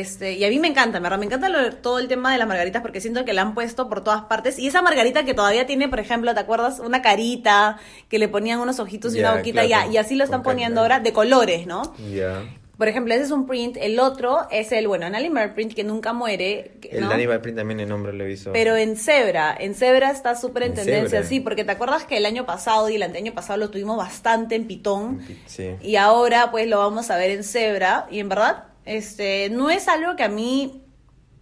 Este, 0.00 0.32
y 0.32 0.44
a 0.44 0.48
mí 0.48 0.58
me 0.58 0.68
encanta. 0.68 0.98
Me 1.00 1.24
encanta 1.26 1.48
lo- 1.48 1.72
todo 1.76 1.98
el 1.98 2.08
tema 2.08 2.32
de 2.32 2.38
las 2.38 2.48
margaritas 2.48 2.82
porque 2.82 3.00
siento 3.00 3.24
que 3.24 3.32
la 3.32 3.42
han 3.42 3.54
puesto 3.54 3.88
por 3.88 4.02
todas 4.02 4.22
partes. 4.22 4.58
Y 4.58 4.66
esa 4.66 4.82
margarita 4.82 5.24
que 5.24 5.34
todavía 5.34 5.66
tiene, 5.66 5.88
por 5.88 6.00
ejemplo, 6.00 6.34
¿te 6.34 6.40
acuerdas? 6.40 6.80
Una 6.80 7.00
carita, 7.02 7.78
que 8.08 8.18
le 8.18 8.28
ponían 8.28 8.58
unos 8.60 8.80
ojitos 8.80 9.14
y 9.14 9.20
una 9.20 9.36
boquita, 9.36 9.64
claro, 9.66 9.90
y 9.92 9.96
así 9.96 10.14
lo 10.16 10.24
están 10.24 10.42
poniendo 10.42 10.80
ahora 10.80 11.00
de 11.00 11.12
colores, 11.12 11.66
¿no? 11.66 11.94
Ya. 12.12 12.42
Por 12.76 12.88
ejemplo, 12.88 13.14
ese 13.14 13.22
es 13.22 13.30
un 13.30 13.46
print. 13.46 13.76
El 13.80 14.00
otro 14.00 14.48
es 14.50 14.72
el, 14.72 14.88
bueno, 14.88 15.06
Animal 15.06 15.54
Print 15.54 15.74
que 15.74 15.84
nunca 15.84 16.12
muere. 16.12 16.72
El. 16.90 17.08
Danny 17.08 17.24
Print 17.28 17.56
también 17.56 17.78
en 17.78 17.88
nombre 17.88 18.12
lo 18.12 18.24
visto. 18.24 18.50
Pero 18.52 18.74
en 18.74 18.96
cebra, 18.96 19.54
en 19.56 19.76
cebra 19.76 20.10
está 20.10 20.34
súper 20.34 20.64
en 20.64 20.70
En 20.70 20.74
tendencia, 20.74 21.22
sí, 21.22 21.38
porque 21.38 21.62
te 21.62 21.70
acuerdas 21.70 22.02
que 22.04 22.16
el 22.16 22.26
año 22.26 22.44
pasado 22.46 22.88
y 22.90 22.96
el 22.96 23.04
anteaño 23.04 23.32
pasado 23.32 23.60
lo 23.60 23.70
tuvimos 23.70 23.96
bastante 23.96 24.56
en 24.56 24.66
pitón. 24.66 25.20
Sí. 25.46 25.76
Y 25.82 25.94
ahora 25.94 26.50
pues 26.50 26.66
lo 26.66 26.78
vamos 26.78 27.12
a 27.12 27.16
ver 27.16 27.30
en 27.30 27.44
cebra 27.44 28.08
y 28.10 28.18
en 28.18 28.28
verdad 28.28 28.64
este 28.84 29.50
no 29.50 29.70
es 29.70 29.88
algo 29.88 30.16
que 30.16 30.24
a 30.24 30.28
mí 30.28 30.82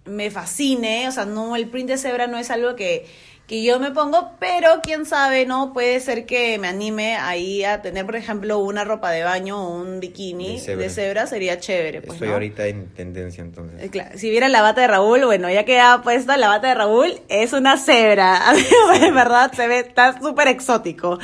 me 0.05 0.31
fascine, 0.31 1.09
o 1.09 1.13
sea, 1.13 1.25
no 1.25 1.57
el 1.57 1.69
print 1.69 1.91
de 1.91 1.99
cebra 1.99 2.27
no 2.27 2.39
es 2.39 2.51
algo 2.51 2.75
que 2.77 3.07
que 3.47 3.63
yo 3.63 3.79
me 3.81 3.91
pongo, 3.91 4.31
pero 4.39 4.81
quién 4.83 5.05
sabe, 5.05 5.45
¿no? 5.47 5.73
Puede 5.73 5.99
ser 6.01 6.27
que 6.27 6.59
me 6.59 6.69
anime 6.69 7.17
ahí 7.17 7.65
a 7.65 7.83
tener, 7.83 8.07
por 8.07 8.17
ejemplo, 8.17 8.59
una 8.61 8.85
ropa 8.85 9.11
de 9.11 9.25
baño 9.25 9.61
o 9.63 9.77
un 9.83 10.01
bikini 10.01 10.55
De 10.55 10.59
cebra. 10.61 10.83
de 10.85 10.91
cebra, 10.91 11.27
sería 11.27 11.59
chévere, 11.59 12.01
pues, 12.01 12.15
Estoy 12.15 12.29
¿no? 12.29 12.35
ahorita 12.35 12.67
en 12.69 12.87
tendencia 12.95 13.43
entonces. 13.43 13.83
Eh, 13.83 13.91
claro, 13.91 14.17
Si 14.17 14.31
viera 14.31 14.49
la 14.49 14.63
bata 14.63 14.81
de 14.81 14.87
Raúl, 14.87 15.25
bueno, 15.25 15.51
ya 15.51 15.65
queda 15.65 16.03
puesta 16.03 16.37
la 16.37 16.49
bata 16.49 16.69
de 16.69 16.75
Raúl, 16.75 17.21
es 17.29 17.53
una 17.53 17.77
cebra. 17.77 18.49
A 18.49 18.55
mí, 18.55 18.63
en 19.03 19.15
verdad, 19.15 19.53
se 19.53 19.67
ve, 19.67 19.81
está 19.81 20.19
súper 20.21 20.49
exótico. 20.49 21.19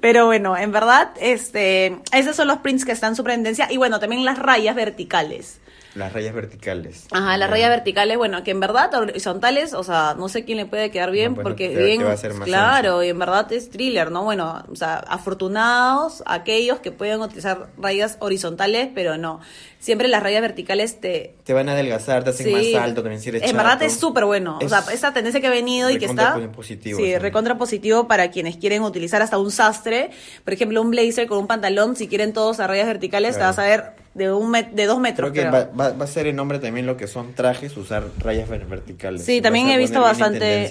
Pero 0.00 0.26
bueno, 0.26 0.56
en 0.56 0.72
verdad, 0.72 1.10
este, 1.20 1.96
esos 2.12 2.36
son 2.36 2.48
los 2.48 2.58
prints 2.58 2.84
que 2.84 2.92
están 2.92 3.16
en 3.18 3.24
tendencia. 3.24 3.66
Y 3.72 3.78
bueno, 3.78 3.98
también 3.98 4.24
las 4.24 4.38
rayas 4.38 4.76
verticales. 4.76 5.61
Las 5.94 6.12
rayas 6.12 6.34
verticales. 6.34 7.06
Ajá, 7.10 7.36
las 7.36 7.48
Ya. 7.48 7.52
rayas 7.52 7.68
verticales, 7.70 8.16
bueno, 8.16 8.42
que 8.42 8.50
en 8.50 8.60
verdad 8.60 8.94
horizontales, 8.94 9.74
o 9.74 9.84
sea, 9.84 10.14
no 10.18 10.28
sé 10.30 10.44
quién 10.44 10.56
le 10.58 10.64
puede 10.66 10.90
quedar 10.90 11.10
bien, 11.10 11.30
No, 11.30 11.34
pues, 11.36 11.44
porque 11.44 11.68
te- 11.68 11.84
bien, 11.84 11.98
te 11.98 12.04
va 12.04 12.10
a 12.12 12.14
hacer 12.14 12.32
más 12.34 12.46
claro, 12.48 13.02
y 13.02 13.08
en 13.10 13.18
verdad 13.18 13.52
es 13.52 13.68
thriller, 13.70 14.10
¿no? 14.10 14.24
Bueno, 14.24 14.64
o 14.70 14.74
sea, 14.76 14.96
afortunados 15.06 16.22
aquellos 16.26 16.78
que 16.80 16.92
pueden 16.92 17.20
utilizar 17.20 17.68
rayas 17.76 18.16
horizontales, 18.20 18.88
pero 18.94 19.18
no. 19.18 19.40
Siempre 19.82 20.06
las 20.06 20.22
rayas 20.22 20.40
verticales 20.42 21.00
te, 21.00 21.34
Te 21.42 21.52
van 21.52 21.68
a 21.68 21.72
adelgazar, 21.72 22.22
te 22.22 22.30
hacen 22.30 22.46
Sí. 22.46 22.52
más 22.72 22.84
alto 22.84 23.02
también 23.02 23.20
si 23.20 23.30
eres 23.30 23.42
En 23.42 23.56
verdad 23.56 23.72
chato. 23.72 23.84
es 23.86 23.94
súper 23.94 24.24
bueno. 24.26 24.58
O 24.60 24.64
Es 24.64 24.70
sea, 24.70 24.84
esa 24.92 25.12
tendencia 25.12 25.40
que 25.40 25.48
ha 25.48 25.50
venido 25.50 25.90
y 25.90 25.94
que 25.94 26.06
recontra 26.06 26.36
está. 26.38 26.52
positivo, 26.52 27.00
sí, 27.00 27.18
recontra 27.18 27.58
positivo 27.58 28.06
para 28.06 28.30
quienes 28.30 28.56
quieren 28.58 28.82
utilizar 28.82 29.22
hasta 29.22 29.38
un 29.38 29.50
sastre. 29.50 30.10
Por 30.44 30.52
ejemplo, 30.54 30.80
un 30.80 30.92
blazer 30.92 31.26
con 31.26 31.38
un 31.38 31.48
pantalón. 31.48 31.96
Si 31.96 32.06
quieren 32.06 32.32
todos 32.32 32.60
a 32.60 32.68
rayas 32.68 32.86
verticales, 32.86 33.32
te 33.32 33.38
Claro. 33.38 33.50
vas 33.50 33.58
a 33.58 33.62
ver 33.64 34.02
de, 34.14 34.30
un 34.30 34.52
met- 34.52 34.70
de 34.72 34.84
dos 34.86 35.00
metros. 35.00 35.30
Creo 35.32 35.44
que 35.44 35.50
creo. 35.50 35.70
va, 35.74 35.88
va- 35.88 35.96
va 35.96 36.04
a 36.04 36.06
ser 36.06 36.26
el 36.26 36.36
nombre 36.36 36.58
también 36.58 36.84
lo 36.86 36.96
que 36.98 37.06
son 37.08 37.32
trajes, 37.34 37.74
usar 37.78 38.04
rayas 38.18 38.46
ver- 38.48 38.66
verticales. 38.66 39.24
Sí, 39.24 39.40
también 39.40 39.68
he 39.70 39.78
visto 39.78 40.00
bastante- 40.00 40.70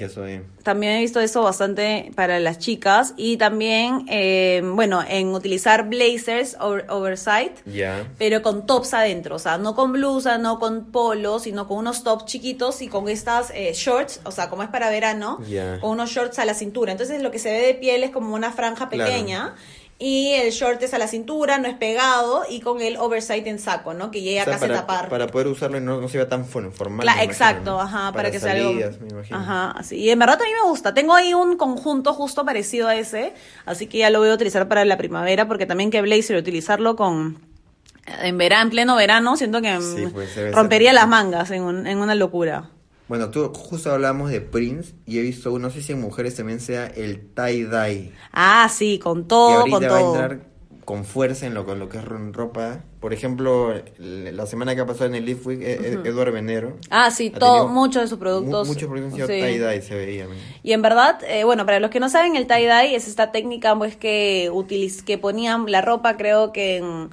También 0.64 0.94
he 0.94 1.00
visto 1.02 1.20
eso 1.20 1.42
bastante 1.42 2.12
para 2.16 2.40
las 2.40 2.60
chicas. 2.60 3.14
Y 3.18 3.38
también, 3.38 4.06
eh, 4.10 4.62
bueno, 4.64 5.04
en 5.08 5.30
utilizar 5.34 5.90
blazers 5.90 6.56
over- 6.62 6.86
oversight. 6.90 7.52
Ya. 7.66 8.06
pero 8.20 8.42
con 8.44 8.66
tops 8.68 8.94
adentro, 9.02 9.36
o 9.36 9.40
sea, 9.40 9.58
no 9.58 9.76
con 9.76 9.92
blusa, 9.92 10.38
no 10.38 10.58
con 10.60 10.86
polo, 10.86 11.40
sino 11.40 11.68
con 11.68 11.78
unos 11.78 12.04
tops 12.04 12.26
chiquitos 12.26 12.82
y 12.82 12.88
con 12.88 13.10
estas 13.10 13.52
eh, 13.54 13.74
shorts, 13.76 14.22
o 14.24 14.32
sea, 14.32 14.50
como 14.50 14.64
es 14.64 14.70
para 14.70 14.90
verano, 14.90 15.40
con 15.82 15.90
unos 15.92 16.10
shorts 16.10 16.40
a 16.40 16.46
la 16.46 16.54
cintura. 16.54 16.92
Entonces 16.92 17.22
lo 17.22 17.32
que 17.32 17.40
se 17.40 17.52
ve 17.52 17.60
de 17.66 17.74
piel 17.76 18.04
es 18.04 18.12
como 18.12 18.34
una 18.34 18.52
franja 18.52 18.88
Claro. 18.90 19.12
pequeña 19.12 19.56
y 20.04 20.32
el 20.34 20.50
short 20.52 20.82
es 20.82 20.96
a 20.96 20.98
la 20.98 21.08
cintura, 21.08 21.60
no 21.60 21.68
es 21.68 21.76
pegado 21.76 22.42
y 22.50 22.60
con 22.62 22.82
el 22.82 22.98
oversight 22.98 23.46
en 23.46 23.60
saco, 23.60 23.94
¿no? 23.94 24.10
Que 24.10 24.22
llega 24.22 24.42
O 24.42 24.46
sea, 24.46 24.54
casi 24.58 24.66
a 24.72 24.74
tapar. 24.78 25.10
para 25.10 25.28
poder 25.28 25.46
usarlo 25.46 25.78
y 25.78 25.82
no, 25.82 26.02
no 26.02 26.10
se 26.10 26.18
vea 26.18 26.28
tan 26.28 26.44
fo- 26.44 26.72
formal. 26.72 27.06
Imagino, 27.06 27.24
exacto, 27.24 27.72
¿no? 27.74 27.82
ajá, 27.82 28.12
para, 28.12 28.32
que 28.32 28.40
sea 28.40 28.54
algo. 28.54 28.70
salidas, 28.70 29.00
me 29.00 29.10
imagino. 29.10 29.38
Ajá, 29.38 29.72
así. 29.78 29.98
Y 29.98 30.10
en 30.10 30.18
verdad 30.18 30.42
a 30.42 30.44
mí 30.44 30.50
me 30.60 30.68
gusta. 30.68 30.96
Tengo 30.96 31.14
ahí 31.14 31.36
un 31.36 31.56
conjunto 31.56 32.14
justo 32.14 32.44
parecido 32.44 32.88
a 32.88 32.96
ese, 32.96 33.36
así 33.68 33.86
que 33.86 34.00
ya 34.00 34.10
lo 34.10 34.18
voy 34.18 34.30
a 34.30 34.34
utilizar 34.34 34.68
para 34.68 34.84
la 34.86 34.98
primavera, 34.98 35.48
porque 35.48 35.68
también 35.68 35.92
que 35.92 36.02
blazer 36.02 36.36
utilizarlo 36.36 36.96
con 36.96 37.38
en 38.24 38.38
verano, 38.38 38.64
en 38.64 38.70
pleno 38.70 38.96
verano, 38.96 39.38
siento 39.38 39.62
que 39.62 39.80
Sí, 39.82 40.06
mm, 40.08 40.12
pues, 40.12 40.54
rompería 40.54 40.94
las 40.94 41.08
mangas 41.08 41.52
en, 41.52 41.64
un- 41.64 41.88
en 41.88 41.98
una 42.00 42.16
locura. 42.16 42.70
Bueno, 43.08 43.30
tú 43.30 43.52
justo 43.54 43.92
hablamos 43.92 44.32
de 44.32 44.40
Prince 44.40 44.94
y 45.06 45.20
he 45.20 45.22
visto, 45.22 45.58
no 45.60 45.70
sé 45.70 45.82
si 45.82 45.92
en 45.92 46.00
mujeres 46.02 46.36
también 46.36 46.60
sea 46.62 46.88
el 46.88 47.34
tie-dye. 47.36 48.12
Ah, 48.32 48.70
sí, 48.72 49.00
con 49.00 49.24
que 49.24 49.28
todo, 49.30 49.60
ahorita 49.60 49.78
con 49.80 49.84
va 49.84 49.98
a 49.98 50.00
todo. 50.00 50.14
entrar 50.16 50.52
con 50.86 51.06
fuerza 51.06 51.46
en 51.46 51.54
lo, 51.54 51.66
con 51.66 51.78
lo 51.80 51.90
que 51.90 51.98
es 51.98 52.06
ro- 52.06 52.32
ropa. 52.32 52.84
Por 53.00 53.14
ejemplo, 53.14 53.74
la 53.98 54.46
semana 54.46 54.76
que 54.76 54.82
ha 54.82 54.86
pasado 54.86 55.06
en 55.08 55.16
el 55.16 55.26
Leaf 55.26 55.46
Week, 55.46 55.62
e- 55.62 56.00
Eduardo 56.06 56.32
Venero. 56.34 56.78
Ah, 56.90 57.12
sí, 57.12 57.30
todo, 57.32 57.68
muchos 57.68 58.02
de 58.04 58.08
sus 58.08 58.18
mu- 58.18 58.24
productos. 58.24 58.68
Muchos 58.68 58.90
productos 58.90 59.20
han 59.20 59.28
sido 59.28 59.28
sí. 59.28 59.34
tie-dye, 59.34 59.82
se 59.82 59.96
veía. 59.96 60.28
man. 60.28 60.38
Y 60.64 60.72
en 60.74 60.82
verdad, 60.82 61.20
eh, 61.28 61.44
bueno, 61.44 61.66
para 61.66 61.80
los 61.80 61.90
que 61.92 62.00
no 62.00 62.10
saben, 62.10 62.36
el 62.36 62.48
tie-dye 62.48 62.96
es 62.96 63.08
esta 63.08 63.32
técnica 63.32 63.76
pues 63.78 63.96
que 63.96 64.50
utiliz 64.54 65.02
que 65.04 65.18
ponían 65.18 65.66
la 65.70 65.82
ropa, 65.82 66.16
creo 66.18 66.52
que 66.54 66.78
en- 66.78 67.10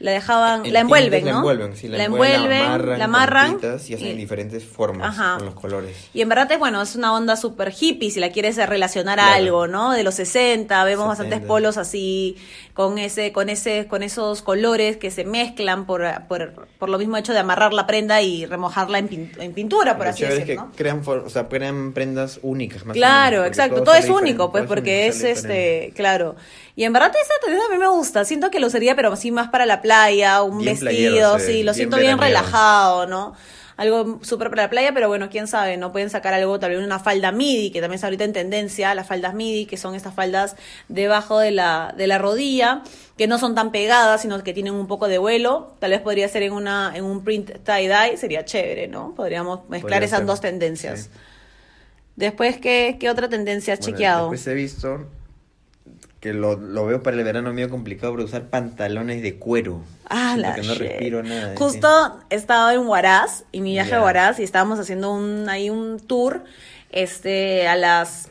la 0.00 0.10
dejaban, 0.12 0.62
la 0.72 0.80
envuelven, 0.80 1.24
¿no? 1.24 1.30
La 1.30 1.36
envuelven, 1.36 1.76
sí, 1.76 1.86
la, 1.86 1.98
la 1.98 2.04
envuelven, 2.04 2.34
envuelven, 2.40 2.62
amarran, 2.64 2.98
la 2.98 3.04
amarran. 3.04 3.58
y 3.62 3.94
hacen 3.94 4.06
y- 4.08 4.12
diferentes 4.14 4.64
formas 4.64 5.10
Ajá. 5.10 5.36
con 5.36 5.46
los 5.46 5.54
colores. 5.54 5.94
Y 6.14 6.22
en 6.22 6.28
verdad 6.30 6.50
es 6.50 6.58
bueno, 6.58 6.80
es 6.82 6.96
una 6.96 7.12
onda 7.14 7.36
súper 7.36 7.72
hippie 7.78 8.10
si 8.10 8.18
la 8.18 8.30
quieres 8.32 8.56
relacionar 8.56 9.20
a 9.20 9.24
Claro. 9.24 9.36
algo, 9.36 9.66
¿no? 9.66 9.92
De 9.92 10.02
los 10.02 10.14
60, 10.14 10.82
vemos 10.84 11.04
70. 11.04 11.08
bastantes 11.08 11.46
polos 11.46 11.76
así, 11.76 12.36
con 12.80 12.96
ese, 12.96 13.30
con 13.30 13.50
ese, 13.50 13.86
con 13.88 14.02
esos 14.02 14.40
colores 14.40 14.96
que 14.96 15.10
se 15.10 15.24
mezclan 15.26 15.84
por, 15.84 16.02
por, 16.28 16.66
por 16.78 16.88
lo 16.88 16.96
mismo 16.98 17.18
hecho 17.18 17.34
de 17.34 17.38
amarrar 17.40 17.74
la 17.74 17.86
prenda 17.86 18.22
y 18.22 18.46
remojarla 18.46 18.98
en, 18.98 19.10
pin- 19.10 19.30
en 19.38 19.52
pintura, 19.52 19.98
por 19.98 20.06
Lo 20.06 20.10
así 20.12 20.22
decirlo, 20.24 20.54
es 20.54 20.56
¿no? 20.56 20.70
que 20.70 20.76
crean, 20.82 21.04
for- 21.04 21.18
o 21.26 21.28
sea, 21.28 21.46
crean 21.46 21.92
prendas 21.92 22.40
únicas. 22.42 22.86
Más 22.86 22.96
Claro, 22.96 23.36
menos, 23.42 23.48
exacto. 23.48 23.82
Todo 23.82 23.94
es 23.96 24.08
único, 24.08 24.50
pues, 24.50 24.64
porque 24.64 25.08
es 25.08 25.22
este, 25.22 25.92
claro. 25.94 26.36
Y 26.74 26.84
en 26.84 26.92
verdad 26.94 27.10
esa 27.22 27.34
tendencia 27.44 27.68
a 27.68 27.72
mí 27.72 27.78
me 27.78 27.88
gusta. 27.88 28.24
Siento 28.24 28.50
que 28.50 28.60
lo 28.60 28.70
sería, 28.70 28.96
pero 28.96 29.12
así 29.12 29.30
más 29.30 29.48
para 29.50 29.66
la 29.66 29.82
playa, 29.82 30.42
un 30.42 30.58
Bien 30.60 30.72
vestido, 30.72 31.36
playero, 31.36 31.38
sí, 31.38 31.62
lo 31.62 31.74
siento 31.74 31.98
bien 31.98 32.16
relajado, 32.18 33.06
¿no? 33.06 33.34
Algo 33.80 34.18
súper 34.20 34.50
para 34.50 34.64
la 34.64 34.68
playa, 34.70 34.92
pero 34.92 35.08
bueno, 35.08 35.30
quién 35.30 35.46
sabe, 35.46 35.78
no 35.78 35.90
pueden 35.90 36.10
sacar 36.10 36.34
algo, 36.34 36.58
tal 36.58 36.72
vez 36.72 36.84
una 36.84 36.98
falda 36.98 37.32
midi, 37.32 37.70
que 37.70 37.80
también 37.80 37.94
está 37.94 38.08
ahorita 38.08 38.24
en 38.24 38.34
tendencia, 38.34 38.94
las 38.94 39.06
faldas 39.06 39.32
midi, 39.32 39.64
que 39.64 39.78
son 39.78 39.94
estas 39.94 40.12
faldas 40.12 40.54
debajo 40.88 41.38
de 41.38 41.50
la, 41.50 41.94
de 41.96 42.06
la 42.06 42.18
rodilla, 42.18 42.82
que 43.16 43.26
no 43.26 43.38
son 43.38 43.54
tan 43.54 43.70
pegadas, 43.72 44.20
sino 44.20 44.42
que 44.44 44.52
tienen 44.52 44.74
un 44.74 44.86
poco 44.86 45.08
de 45.08 45.16
vuelo. 45.16 45.72
Tal 45.78 45.92
vez 45.92 46.02
podría 46.02 46.28
ser 46.28 46.42
en 46.42 46.52
una, 46.52 46.92
en 46.94 47.04
un 47.04 47.24
print 47.24 47.52
tie-dye, 47.64 48.18
sería 48.18 48.44
chévere, 48.44 48.86
¿no? 48.86 49.14
Podríamos 49.14 49.60
mezclar 49.70 49.80
Podría 50.00 50.06
esas 50.06 50.18
ser, 50.18 50.26
dos 50.26 50.40
tendencias. 50.42 51.00
sí. 51.04 51.08
Después, 52.16 52.58
¿qué, 52.58 52.98
¿qué 53.00 53.08
otra 53.08 53.30
tendencia 53.30 53.72
has 53.72 53.80
Bueno, 53.80 53.96
chequeado? 53.96 54.30
Después 54.30 54.46
he 54.46 54.54
visto 54.54 55.06
que 56.20 56.34
lo, 56.34 56.56
lo 56.56 56.84
veo 56.86 57.02
para 57.02 57.16
el 57.16 57.24
verano 57.24 57.52
medio 57.52 57.70
complicado 57.70 58.12
para 58.12 58.24
usar 58.24 58.42
pantalones 58.50 59.22
de 59.22 59.36
cuero. 59.36 59.80
Ah, 60.08 60.36
la 60.36 60.54
que 60.54 60.62
no 60.62 60.74
respiro 60.74 61.22
nada. 61.22 61.54
Justo 61.56 62.20
estaba 62.28 62.74
en 62.74 62.86
Huaraz 62.86 63.44
y 63.52 63.60
mi 63.62 63.72
viaje 63.72 63.90
Ya. 63.90 63.98
a 63.98 64.02
Huaraz 64.02 64.38
y 64.38 64.42
estábamos 64.42 64.78
haciendo 64.78 65.12
un 65.12 65.48
ahí 65.48 65.70
un 65.70 65.98
tour 65.98 66.44
este 66.90 67.66
a 67.68 67.76
las 67.76 68.28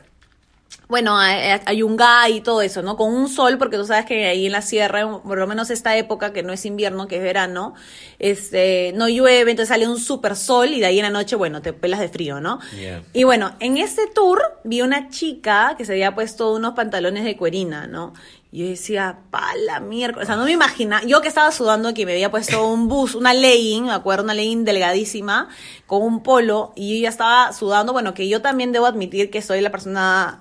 bueno, 0.90 1.20
a, 1.20 1.72
Yungay 1.72 2.38
y 2.38 2.42
todo 2.42 2.64
eso, 2.64 2.82
¿no? 2.82 2.98
Con 2.98 3.14
un 3.14 3.30
sol, 3.30 3.60
porque 3.60 3.78
tú 3.78 3.86
sabes 3.86 4.06
que 4.06 4.26
ahí 4.26 4.48
en 4.48 4.52
la 4.52 4.64
sierra, 4.64 5.22
por 5.22 5.38
lo 5.38 5.46
menos 5.46 5.70
esta 5.70 5.96
época, 5.96 6.34
que 6.34 6.42
no 6.42 6.52
es 6.52 6.66
invierno, 6.66 7.08
que 7.08 7.18
es 7.18 7.22
verano, 7.22 7.76
este, 8.18 8.92
no 8.96 9.08
llueve, 9.08 9.52
entonces 9.52 9.70
sale 9.70 9.88
un 9.88 10.00
super 10.00 10.36
sol 10.36 10.70
y 10.70 10.80
de 10.80 10.88
ahí 10.88 10.98
en 10.98 11.04
la 11.04 11.12
noche, 11.12 11.36
bueno, 11.36 11.62
te 11.62 11.74
pelas 11.74 12.00
de 12.00 12.10
frío, 12.10 12.42
¿no? 12.42 12.60
Yeah. 12.76 13.04
Y 13.14 13.24
bueno, 13.24 13.56
en 13.60 13.78
ese 13.78 14.08
tour 14.08 14.42
vi 14.64 14.82
una 14.82 15.10
chica 15.10 15.76
que 15.78 15.86
se 15.86 15.92
había 15.92 16.16
puesto 16.16 16.56
unos 16.56 16.74
pantalones 16.74 17.24
de 17.24 17.38
cuerina, 17.38 17.86
¿no? 17.86 18.14
Y 18.52 18.64
yo 18.64 18.70
decía, 18.70 19.20
pa 19.30 19.46
la 19.68 19.80
mierda. 19.80 20.24
O 20.24 20.26
sea, 20.26 20.36
no 20.36 20.46
me 20.46 20.52
imagina. 20.52 21.04
Yo 21.06 21.22
que 21.22 21.28
estaba 21.28 21.52
sudando, 21.52 21.94
que 21.94 22.08
me 22.08 22.14
había 22.14 22.32
puesto 22.32 22.66
un 22.68 22.88
bus, 22.88 23.14
una 23.14 23.32
legging, 23.36 23.86
me 23.86 23.92
acuerdo, 23.92 24.24
una 24.24 24.34
legging 24.34 24.66
delgadísima, 24.66 25.50
con 25.86 26.02
un 26.02 26.24
polo, 26.24 26.74
y 26.76 26.96
yo 26.96 27.04
ya 27.04 27.10
estaba 27.10 27.54
sudando. 27.54 27.94
Bueno, 27.94 28.16
que 28.16 28.28
yo 28.28 28.42
también 28.42 28.72
debo 28.72 28.88
admitir 28.88 29.30
que 29.30 29.44
soy 29.44 29.62
la 29.62 29.70
persona 29.70 30.40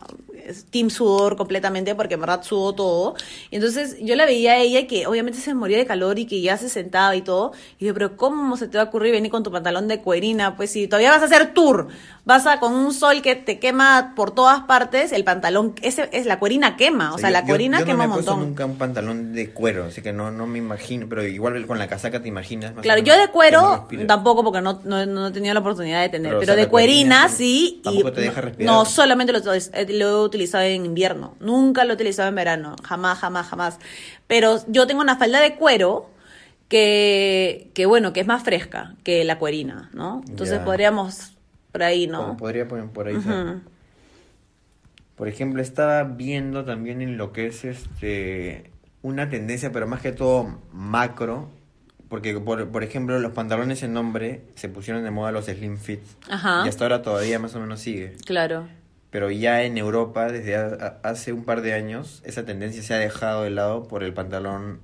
team 0.70 0.90
sudor 0.90 1.36
completamente 1.36 1.94
porque 1.94 2.14
en 2.14 2.20
verdad 2.20 2.42
sudo 2.42 2.74
todo. 2.74 3.14
Y 3.50 3.56
entonces 3.56 3.96
yo 4.00 4.16
la 4.16 4.26
veía 4.26 4.52
a 4.52 4.58
ella 4.58 4.86
que 4.86 5.06
obviamente 5.06 5.38
se 5.40 5.54
moría 5.54 5.78
de 5.78 5.86
calor 5.86 6.18
y 6.18 6.26
que 6.26 6.40
ya 6.40 6.56
se 6.56 6.68
sentaba 6.68 7.14
y 7.16 7.22
todo. 7.22 7.52
Y 7.78 7.86
yo, 7.86 7.94
pero 7.94 8.16
¿cómo 8.16 8.56
se 8.56 8.68
te 8.68 8.78
va 8.78 8.84
a 8.84 8.86
ocurrir 8.86 9.12
venir 9.12 9.30
con 9.30 9.42
tu 9.42 9.50
pantalón 9.50 9.88
de 9.88 10.00
cuerina? 10.00 10.56
Pues 10.56 10.70
si 10.70 10.86
todavía 10.88 11.10
vas 11.10 11.22
a 11.22 11.26
hacer 11.26 11.52
tour, 11.54 11.88
vas 12.24 12.46
a 12.46 12.60
con 12.60 12.74
un 12.74 12.92
sol 12.92 13.22
que 13.22 13.34
te 13.36 13.58
quema 13.58 14.12
por 14.16 14.30
todas 14.32 14.60
partes, 14.62 15.12
el 15.12 15.24
pantalón, 15.24 15.74
ese 15.82 16.08
es 16.12 16.26
la 16.26 16.38
cuerina 16.38 16.76
quema, 16.76 17.14
o 17.14 17.18
sea, 17.18 17.30
yo- 17.30 17.32
la 17.32 17.40
yo- 17.40 17.46
cuerina 17.46 17.78
yo 17.80 17.86
quema 17.86 18.06
no 18.06 18.14
me 18.14 18.18
un 18.18 18.24
montón. 18.24 18.40
nunca 18.40 18.66
un 18.66 18.76
pantalón 18.76 19.32
de 19.32 19.50
cuero, 19.50 19.84
así 19.86 20.02
que 20.02 20.12
no, 20.12 20.30
no 20.30 20.46
me 20.46 20.58
imagino, 20.58 21.06
pero 21.08 21.24
igual 21.26 21.66
con 21.66 21.78
la 21.78 21.88
casaca 21.88 22.20
te 22.20 22.28
imaginas. 22.28 22.70
más 22.72 22.80
o 22.80 22.82
Claro, 22.82 23.02
yo 23.02 23.16
de 23.18 23.28
cuero 23.28 23.86
no 23.90 24.06
tampoco 24.06 24.44
porque 24.44 24.60
no, 24.60 24.80
no, 24.84 25.06
no 25.06 25.28
he 25.28 25.30
tenido 25.30 25.54
la 25.54 25.60
oportunidad 25.60 26.02
de 26.02 26.08
tener, 26.08 26.28
Pero, 26.30 26.38
o 26.38 26.40
pero, 26.40 26.52
sea, 26.54 26.56
de 26.64 26.68
cuerina 26.68 27.22
cuerina 27.22 27.28
sí. 27.28 27.80
tampoco 27.82 28.08
y 28.08 28.12
te 28.12 28.20
deja 28.22 28.40
respirar. 28.40 28.74
No, 28.74 28.84
solamente 28.84 29.32
lo, 29.32 29.40
lo 29.40 30.28
utilizado 30.38 30.64
en 30.64 30.86
invierno, 30.86 31.36
nunca 31.40 31.84
lo 31.84 31.92
he 31.92 31.94
utilizado 31.94 32.28
en 32.28 32.34
verano, 32.34 32.76
jamás, 32.84 33.18
jamás, 33.18 33.48
jamás. 33.48 33.78
Pero 34.26 34.58
yo 34.68 34.86
tengo 34.86 35.00
una 35.00 35.16
falda 35.16 35.40
de 35.40 35.56
cuero 35.56 36.10
que, 36.68 37.70
que 37.74 37.86
bueno, 37.86 38.12
que 38.12 38.20
es 38.20 38.26
más 38.26 38.42
fresca 38.42 38.94
que 39.02 39.24
la 39.24 39.38
cuerina, 39.38 39.90
¿no? 39.92 40.22
Entonces 40.28 40.60
podríamos 40.60 41.32
por 41.72 41.82
ahí, 41.82 42.06
¿no? 42.06 42.36
Podría 42.36 42.68
poner 42.68 42.86
por 42.86 43.08
ahí. 43.08 43.16
Por 45.16 45.26
ejemplo, 45.26 45.60
estaba 45.60 46.04
viendo 46.04 46.64
también 46.64 47.02
en 47.02 47.16
lo 47.16 47.32
que 47.32 47.46
es 47.46 47.64
este 47.64 48.70
una 49.02 49.30
tendencia, 49.30 49.72
pero 49.72 49.86
más 49.86 50.00
que 50.00 50.12
todo 50.12 50.60
macro, 50.72 51.48
porque 52.08 52.38
por, 52.38 52.68
por 52.68 52.84
ejemplo 52.84 53.18
los 53.18 53.32
pantalones 53.32 53.82
en 53.82 53.96
hombre 53.96 54.42
se 54.54 54.68
pusieron 54.68 55.04
de 55.04 55.10
moda 55.10 55.32
los 55.32 55.46
slim 55.46 55.78
fit 55.78 56.00
Ajá. 56.28 56.62
y 56.64 56.68
hasta 56.68 56.84
ahora 56.84 57.02
todavía 57.02 57.38
más 57.38 57.54
o 57.54 57.60
menos 57.60 57.80
sigue. 57.80 58.16
Claro. 58.24 58.68
Pero 59.10 59.30
ya 59.30 59.62
en 59.62 59.78
Europa, 59.78 60.30
desde 60.30 60.56
hace 61.02 61.32
un 61.32 61.44
par 61.44 61.62
de 61.62 61.72
años, 61.72 62.20
esa 62.24 62.44
tendencia 62.44 62.82
se 62.82 62.92
ha 62.94 62.98
dejado 62.98 63.44
de 63.44 63.50
lado 63.50 63.84
por 63.88 64.04
el 64.04 64.12
pantalón 64.12 64.80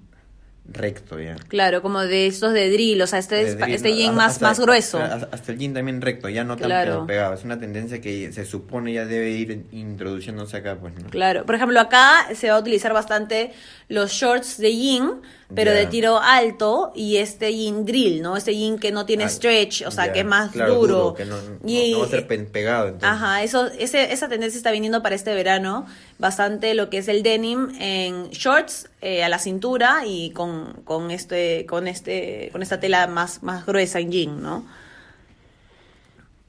recto 0.66 1.20
ya. 1.20 1.36
Claro, 1.48 1.82
como 1.82 2.00
de 2.00 2.26
estos 2.26 2.54
de 2.54 2.70
drill, 2.70 3.02
o 3.02 3.06
sea, 3.06 3.18
este, 3.18 3.42
es- 3.42 3.58
drill, 3.58 3.74
este 3.74 3.94
jean 3.94 4.14
más, 4.14 4.32
hasta- 4.32 4.48
más 4.48 4.58
grueso. 4.60 4.98
Hasta, 4.98 5.52
el 5.52 5.58
jean 5.58 5.74
también 5.74 6.00
recto, 6.00 6.30
ya 6.30 6.42
no 6.42 6.56
tan 6.56 6.68
Claro. 6.68 6.96
tan 6.98 7.06
pegado. 7.06 7.34
Es 7.34 7.44
una 7.44 7.58
tendencia 7.58 8.00
que 8.00 8.32
se 8.32 8.46
supone 8.46 8.94
ya 8.94 9.04
debe 9.04 9.28
ir 9.32 9.66
introduciéndose 9.72 10.56
acá, 10.56 10.76
pues, 10.80 10.94
¿no? 10.94 11.10
Claro, 11.10 11.44
por 11.44 11.54
ejemplo, 11.56 11.78
acá 11.80 12.28
se 12.34 12.48
va 12.48 12.56
a 12.56 12.60
utilizar 12.60 12.94
bastante 12.94 13.52
los 13.88 14.10
shorts 14.12 14.56
de 14.56 14.74
jean, 14.74 15.20
pero 15.54 15.72
de 15.72 15.86
tiro 15.86 16.18
alto 16.20 16.92
y 16.94 17.16
este 17.16 17.52
jean 17.54 17.84
drill, 17.84 18.22
¿no? 18.22 18.36
Este 18.36 18.54
jean 18.56 18.78
que 18.78 18.92
no 18.92 19.06
tiene 19.06 19.24
Ah, 19.24 19.28
stretch, 19.28 19.82
o 19.86 19.90
sea, 19.90 20.12
que 20.12 20.20
es 20.20 20.26
más 20.26 20.50
claro, 20.52 20.74
duro. 20.74 21.14
que 21.14 21.24
no, 21.24 21.36
no- 21.36 21.68
y, 21.68 21.92
no 21.92 22.00
va 22.00 22.06
a 22.06 22.08
ser 22.08 22.26
pe- 22.26 22.38
pegado. 22.40 22.88
Entonces. 22.88 23.08
Ajá, 23.08 23.42
eso, 23.42 23.66
ese, 23.78 24.12
esa 24.12 24.28
tendencia 24.28 24.56
está 24.56 24.70
viniendo 24.70 25.02
para 25.02 25.14
este 25.14 25.34
verano, 25.34 25.86
bastante 26.18 26.74
lo 26.74 26.90
que 26.90 26.98
es 26.98 27.08
el 27.08 27.22
denim 27.22 27.70
en 27.80 28.30
shorts 28.30 28.88
eh, 29.00 29.22
a 29.24 29.28
la 29.28 29.38
cintura 29.38 30.04
y 30.06 30.30
con, 30.30 30.82
con 30.84 31.10
este, 31.10 31.66
con 31.66 31.86
este, 31.88 32.48
con 32.52 32.62
esta 32.62 32.80
tela 32.80 33.06
más, 33.06 33.42
más 33.42 33.66
gruesa 33.66 34.00
en 34.00 34.10
jean, 34.12 34.42
¿no? 34.42 34.64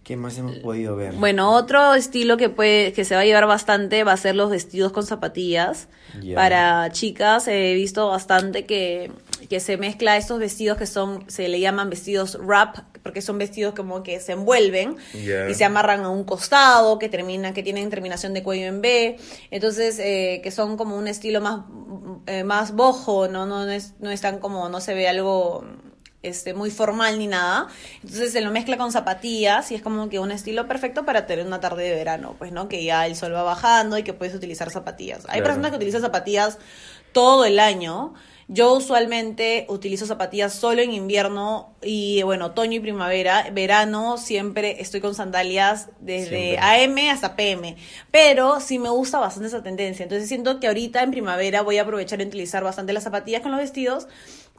¿Qué 0.05 0.15
más 0.15 0.37
hemos 0.37 0.57
podido 0.57 0.95
ver? 0.95 1.15
Bueno, 1.15 1.51
otro 1.51 1.95
estilo 1.95 2.37
que 2.37 2.47
puede, 2.47 2.93
que 2.93 3.03
se 3.03 3.15
va 3.15 3.21
a 3.21 3.25
llevar 3.25 3.47
bastante 3.47 4.03
va 4.03 4.13
a 4.13 4.17
ser 4.17 4.35
los 4.35 4.51
vestidos 4.51 4.91
con 4.91 5.03
zapatillas. 5.03 5.87
Para 6.35 6.91
chicas 6.91 7.47
he 7.47 7.73
visto 7.73 8.07
bastante 8.07 8.67
que, 8.67 9.11
que 9.49 9.59
se 9.59 9.77
mezcla 9.77 10.15
estos 10.15 10.37
vestidos 10.37 10.77
que 10.77 10.85
son, 10.85 11.23
se 11.27 11.47
le 11.47 11.59
llaman 11.59 11.89
vestidos 11.89 12.37
wrap, 12.39 12.77
porque 13.01 13.23
son 13.23 13.39
vestidos 13.39 13.73
como 13.73 14.03
que 14.03 14.19
se 14.19 14.33
envuelven 14.33 14.95
y 15.15 15.53
se 15.55 15.65
amarran 15.65 16.01
a 16.01 16.09
un 16.09 16.23
costado, 16.23 16.99
que 16.99 17.09
terminan, 17.09 17.55
que 17.55 17.63
tienen 17.63 17.89
terminación 17.89 18.35
de 18.35 18.43
cuello 18.43 18.67
en 18.67 18.81
B. 18.81 19.17
Entonces, 19.49 19.97
eh, 19.97 20.39
que 20.43 20.51
son 20.51 20.77
como 20.77 20.99
un 20.99 21.07
estilo 21.07 21.41
más, 21.41 21.61
eh, 22.27 22.43
más 22.43 22.75
bojo, 22.75 23.27
¿no? 23.27 23.47
No, 23.47 23.65
no 23.65 23.71
es, 23.71 23.95
no 23.99 24.11
es 24.11 24.21
tan 24.21 24.37
como, 24.37 24.69
no 24.69 24.81
se 24.81 24.93
ve 24.93 25.07
algo 25.07 25.65
este, 26.27 26.53
muy 26.53 26.71
formal 26.71 27.17
ni 27.19 27.27
nada. 27.27 27.67
Entonces 28.03 28.31
se 28.31 28.41
lo 28.41 28.51
mezcla 28.51 28.77
con 28.77 28.91
zapatillas 28.91 29.71
y 29.71 29.75
es 29.75 29.81
como 29.81 30.09
que 30.09 30.19
un 30.19 30.31
estilo 30.31 30.67
perfecto 30.67 31.05
para 31.05 31.25
tener 31.27 31.45
una 31.45 31.59
tarde 31.59 31.83
de 31.83 31.95
verano, 31.95 32.35
pues, 32.37 32.51
¿no? 32.51 32.67
Que 32.67 32.83
ya 32.83 33.05
el 33.05 33.15
sol 33.15 33.33
va 33.33 33.43
bajando 33.43 33.97
y 33.97 34.03
que 34.03 34.13
puedes 34.13 34.35
utilizar 34.35 34.69
zapatillas. 34.69 35.19
Hay 35.25 35.39
Claro. 35.39 35.45
personas 35.45 35.71
que 35.71 35.77
utilizan 35.77 36.01
zapatillas 36.01 36.57
todo 37.11 37.45
el 37.45 37.59
año. 37.59 38.13
Yo 38.47 38.73
usualmente 38.73 39.65
utilizo 39.69 40.05
zapatillas 40.05 40.53
solo 40.53 40.79
en 40.83 40.93
invierno 40.93 41.73
y 41.81 42.21
bueno, 42.21 42.47
otoño 42.47 42.73
y 42.73 42.79
primavera. 42.79 43.47
Verano 43.51 44.17
siempre 44.19 44.79
estoy 44.81 45.01
con 45.01 45.15
sandalias 45.15 45.89
desde 45.99 46.51
Siempre. 46.55 46.59
AM 46.59 47.09
hasta 47.09 47.35
PM. 47.35 47.75
Pero 48.11 48.59
sí 48.59 48.77
me 48.77 48.89
gusta 48.89 49.17
bastante 49.19 49.47
esa 49.47 49.63
tendencia. 49.63 50.03
Entonces 50.03 50.27
siento 50.27 50.59
que 50.59 50.67
ahorita 50.67 51.01
en 51.01 51.09
primavera 51.09 51.61
voy 51.63 51.79
a 51.79 51.81
aprovechar 51.81 52.21
en 52.21 52.27
utilizar 52.27 52.63
bastante 52.63 52.93
las 52.93 53.03
zapatillas 53.03 53.41
con 53.41 53.49
los 53.49 53.59
vestidos. 53.61 54.07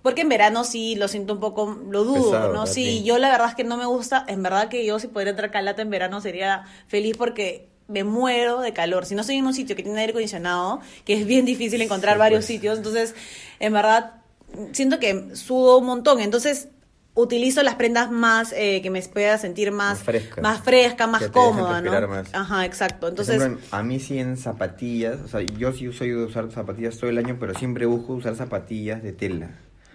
Porque 0.07 0.21
en 0.21 0.29
verano 0.29 0.63
sí 0.63 0.95
lo 0.95 1.09
siento 1.09 1.33
un 1.33 1.41
poco, 1.41 1.81
lo 1.91 2.05
dudo, 2.05 2.31
Pesado 2.31 2.53
¿no? 2.53 2.69
Sí, 2.69 3.03
yo 3.03 3.19
la 3.19 3.29
verdad 3.29 3.49
es 3.49 3.55
que 3.57 3.65
no 3.65 3.77
me 3.77 3.87
gusta. 3.87 4.25
En 4.29 4.41
verdad 4.41 4.69
que 4.69 4.87
yo 4.87 5.01
si 5.01 5.09
pudiera 5.09 5.33
entrar 5.33 5.51
calata 5.51 5.83
en 5.83 5.91
verano 5.91 6.21
sería 6.21 6.63
feliz 6.87 7.17
porque 7.17 7.69
me 7.89 8.05
muero 8.05 8.61
de 8.61 8.73
calor. 8.73 9.05
Si 9.05 9.17
no 9.17 9.23
estoy 9.23 9.35
en 9.35 9.47
un 9.47 9.53
sitio 9.53 9.75
que 9.75 9.83
tiene 9.83 9.99
aire 9.99 10.13
acondicionado, 10.13 10.79
que 11.05 11.15
es 11.15 11.27
bien 11.27 11.45
difícil 11.45 11.83
encontrar 11.83 12.15
Sí, 12.15 12.19
varios 12.21 12.39
pues. 12.39 12.47
sitios, 12.47 12.79
entonces 12.79 13.17
en 13.59 13.73
verdad 13.73 14.23
siento 14.71 15.01
que 15.01 15.35
sudo 15.35 15.79
un 15.79 15.87
montón. 15.87 16.21
Entonces 16.21 16.69
utilizo 17.15 17.65
las 17.65 17.75
prendas 17.75 18.13
más 18.13 18.53
eh, 18.57 18.83
que 18.83 18.91
me 18.91 19.03
pueda 19.03 19.39
sentir 19.39 19.73
más 19.73 19.95
Más 19.99 20.03
frescas. 20.05 20.41
más 20.41 20.61
fresca, 20.61 21.07
más 21.09 21.29
cómoda, 21.31 21.81
¿no? 21.81 22.09
más. 22.09 22.33
Ajá, 22.33 22.65
exacto. 22.65 23.09
Entonces, 23.09 23.39
ejemplo, 23.41 23.67
a 23.73 23.83
mí 23.83 23.99
sí 23.99 24.21
en 24.21 24.37
zapatillas, 24.37 25.19
o 25.25 25.27
sea, 25.27 25.41
yo 25.41 25.73
sí 25.73 25.93
soy 25.93 26.11
de 26.11 26.25
usar 26.27 26.49
zapatillas 26.53 26.97
todo 26.97 27.11
el 27.11 27.19
año, 27.19 27.39
pero 27.41 27.55
siempre 27.59 27.87
busco 27.87 28.13
usar 28.13 28.37
zapatillas 28.37 29.03
de 29.03 29.13
tela. 29.13 29.51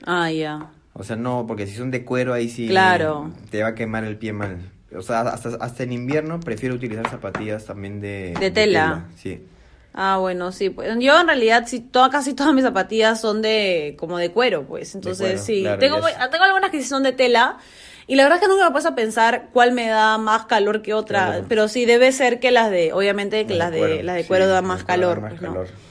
Ah, 0.05 0.31
ya. 0.31 0.67
O 0.93 1.03
sea, 1.03 1.15
no, 1.15 1.45
porque 1.47 1.67
si 1.67 1.75
son 1.75 1.89
de 1.91 2.03
cuero 2.03 2.33
ahí 2.33 2.49
sí 2.49 2.67
Claro. 2.67 3.31
te 3.49 3.61
va 3.63 3.69
a 3.69 3.75
quemar 3.75 4.03
el 4.03 4.17
pie 4.17 4.33
mal. 4.33 4.57
O 4.95 5.01
sea, 5.01 5.21
hasta, 5.21 5.49
hasta 5.61 5.83
en 5.83 5.93
invierno 5.93 6.39
prefiero 6.41 6.75
utilizar 6.75 7.09
zapatillas 7.09 7.65
también 7.65 8.01
de, 8.01 8.33
De 8.39 8.51
tela. 8.51 9.05
Sí. 9.15 9.41
Ah, 9.93 10.17
bueno, 10.19 10.51
sí. 10.51 10.69
Pues, 10.69 10.93
yo 10.99 11.19
en 11.19 11.27
realidad 11.27 11.63
sí, 11.67 11.79
toda, 11.79 12.09
casi 12.09 12.33
todas 12.33 12.53
mis 12.53 12.63
zapatillas 12.63 13.19
son 13.19 13.41
de 13.41 13.95
como 13.99 14.17
de 14.17 14.31
cuero, 14.31 14.63
pues. 14.63 14.95
Entonces 14.95 15.27
cuero, 15.27 15.43
sí. 15.43 15.61
claro, 15.61 15.79
tengo, 15.79 15.99
tengo 16.29 16.43
algunas 16.43 16.71
que 16.71 16.81
sí 16.81 16.87
son 16.87 17.03
de 17.03 17.13
tela. 17.13 17.57
Y 18.07 18.15
la 18.15 18.23
verdad 18.23 18.39
es 18.39 18.41
que 18.41 18.49
nunca 18.49 18.65
me 18.65 18.71
puesto 18.71 18.89
a 18.89 18.95
pensar 18.95 19.47
cuál 19.53 19.71
me 19.71 19.87
da 19.87 20.17
más 20.17 20.45
calor 20.45 20.81
que 20.81 20.93
otra. 20.93 21.25
Claro. 21.27 21.45
Pero 21.47 21.67
sí 21.69 21.85
debe 21.85 22.11
ser 22.11 22.39
que 22.41 22.51
las 22.51 22.69
de, 22.69 22.91
obviamente 22.91 23.45
que 23.45 23.55
las 23.55 23.71
de, 23.71 24.03
las 24.03 24.15
de 24.17 24.25
cuero 24.25 24.47
dan 24.47 24.55
las 24.55 24.63
más 24.63 24.79
de 24.79 24.85
cuero 24.85 25.01
calor. 25.01 25.21
dan 25.21 25.31
más 25.31 25.39
pues, 25.39 25.71
¿no? 25.71 25.90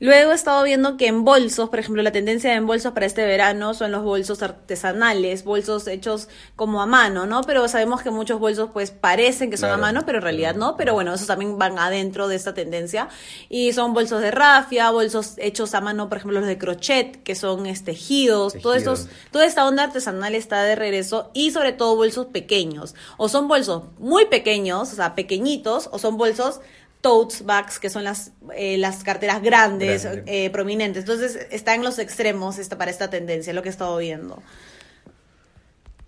Luego 0.00 0.32
he 0.32 0.34
estado 0.34 0.62
viendo 0.64 0.96
que 0.96 1.06
en 1.08 1.24
bolsos, 1.24 1.68
por 1.68 1.78
ejemplo, 1.78 2.02
la 2.02 2.10
tendencia 2.10 2.54
en 2.54 2.66
bolsos 2.66 2.92
para 2.94 3.04
este 3.04 3.24
verano 3.26 3.74
son 3.74 3.92
los 3.92 4.02
bolsos 4.02 4.42
artesanales, 4.42 5.44
bolsos 5.44 5.86
hechos 5.86 6.28
como 6.56 6.80
a 6.80 6.86
mano, 6.86 7.26
¿no? 7.26 7.42
Pero 7.42 7.68
sabemos 7.68 8.00
que 8.00 8.10
muchos 8.10 8.40
bolsos 8.40 8.70
pues 8.72 8.90
parecen 8.90 9.50
que 9.50 9.58
son 9.58 9.70
a 9.70 9.76
mano, 9.76 10.04
pero 10.06 10.18
en 10.18 10.22
realidad 10.22 10.54
no. 10.54 10.78
Pero 10.78 10.94
bueno, 10.94 11.12
esos 11.12 11.26
también 11.26 11.58
van 11.58 11.78
adentro 11.78 12.28
de 12.28 12.36
esta 12.36 12.54
tendencia. 12.54 13.08
Y 13.50 13.74
son 13.74 13.92
bolsos 13.92 14.22
de 14.22 14.30
rafia, 14.30 14.90
bolsos 14.90 15.34
hechos 15.36 15.74
a 15.74 15.82
mano, 15.82 16.08
por 16.08 16.16
ejemplo, 16.16 16.40
los 16.40 16.48
de 16.48 16.56
crochet, 16.56 17.22
que 17.22 17.34
son 17.34 17.66
este, 17.66 17.90
tejidos, 17.90 18.54
todos 18.62 18.76
Tejidos. 18.76 19.08
toda 19.30 19.44
esta 19.44 19.66
onda 19.66 19.84
artesanal 19.84 20.34
está 20.34 20.62
de 20.62 20.76
regreso 20.76 21.30
y 21.34 21.50
sobre 21.50 21.72
todo 21.72 21.96
bolsos 21.96 22.26
pequeños. 22.26 22.94
O 23.18 23.28
son 23.28 23.48
bolsos 23.48 23.82
muy 23.98 24.26
pequeños, 24.26 24.92
o 24.92 24.96
sea, 24.96 25.14
pequeñitos, 25.14 25.90
o 25.92 25.98
son 25.98 26.16
bolsos 26.16 26.60
tote 27.00 27.36
bags, 27.44 27.78
que 27.78 27.88
son 27.90 28.04
las, 28.04 28.32
eh, 28.54 28.76
las 28.78 29.02
carteras 29.04 29.42
grandes, 29.42 30.04
Grande. 30.04 30.22
eh, 30.46 30.50
prominentes. 30.50 31.02
Entonces 31.04 31.46
está 31.50 31.74
en 31.74 31.82
los 31.82 31.98
extremos 31.98 32.58
esta, 32.58 32.76
para 32.78 32.90
esta 32.90 33.08
tendencia, 33.10 33.52
lo 33.52 33.62
que 33.62 33.68
he 33.68 33.72
estado 33.72 33.96
viendo. 33.98 34.42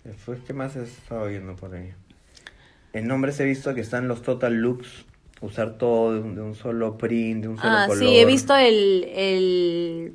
Después, 0.03 0.39
¿qué 0.45 0.53
más 0.53 0.75
he 0.75 0.83
estado 0.83 1.27
viendo 1.27 1.55
por 1.55 1.73
ahí? 1.75 1.93
En 2.93 3.07
nombres 3.07 3.39
he 3.39 3.45
visto 3.45 3.73
que 3.73 3.81
están 3.81 4.07
los 4.07 4.21
total 4.21 4.53
looks, 4.55 5.05
usar 5.41 5.77
todo 5.77 6.13
de 6.13 6.19
un, 6.19 6.35
de 6.35 6.41
un 6.41 6.55
solo 6.55 6.97
print, 6.97 7.41
de 7.43 7.47
un 7.47 7.57
solo 7.57 7.75
Ah, 7.75 7.85
color. 7.87 8.03
sí, 8.03 8.17
he 8.19 8.25
visto 8.25 8.55
el, 8.55 9.05
el 9.15 10.13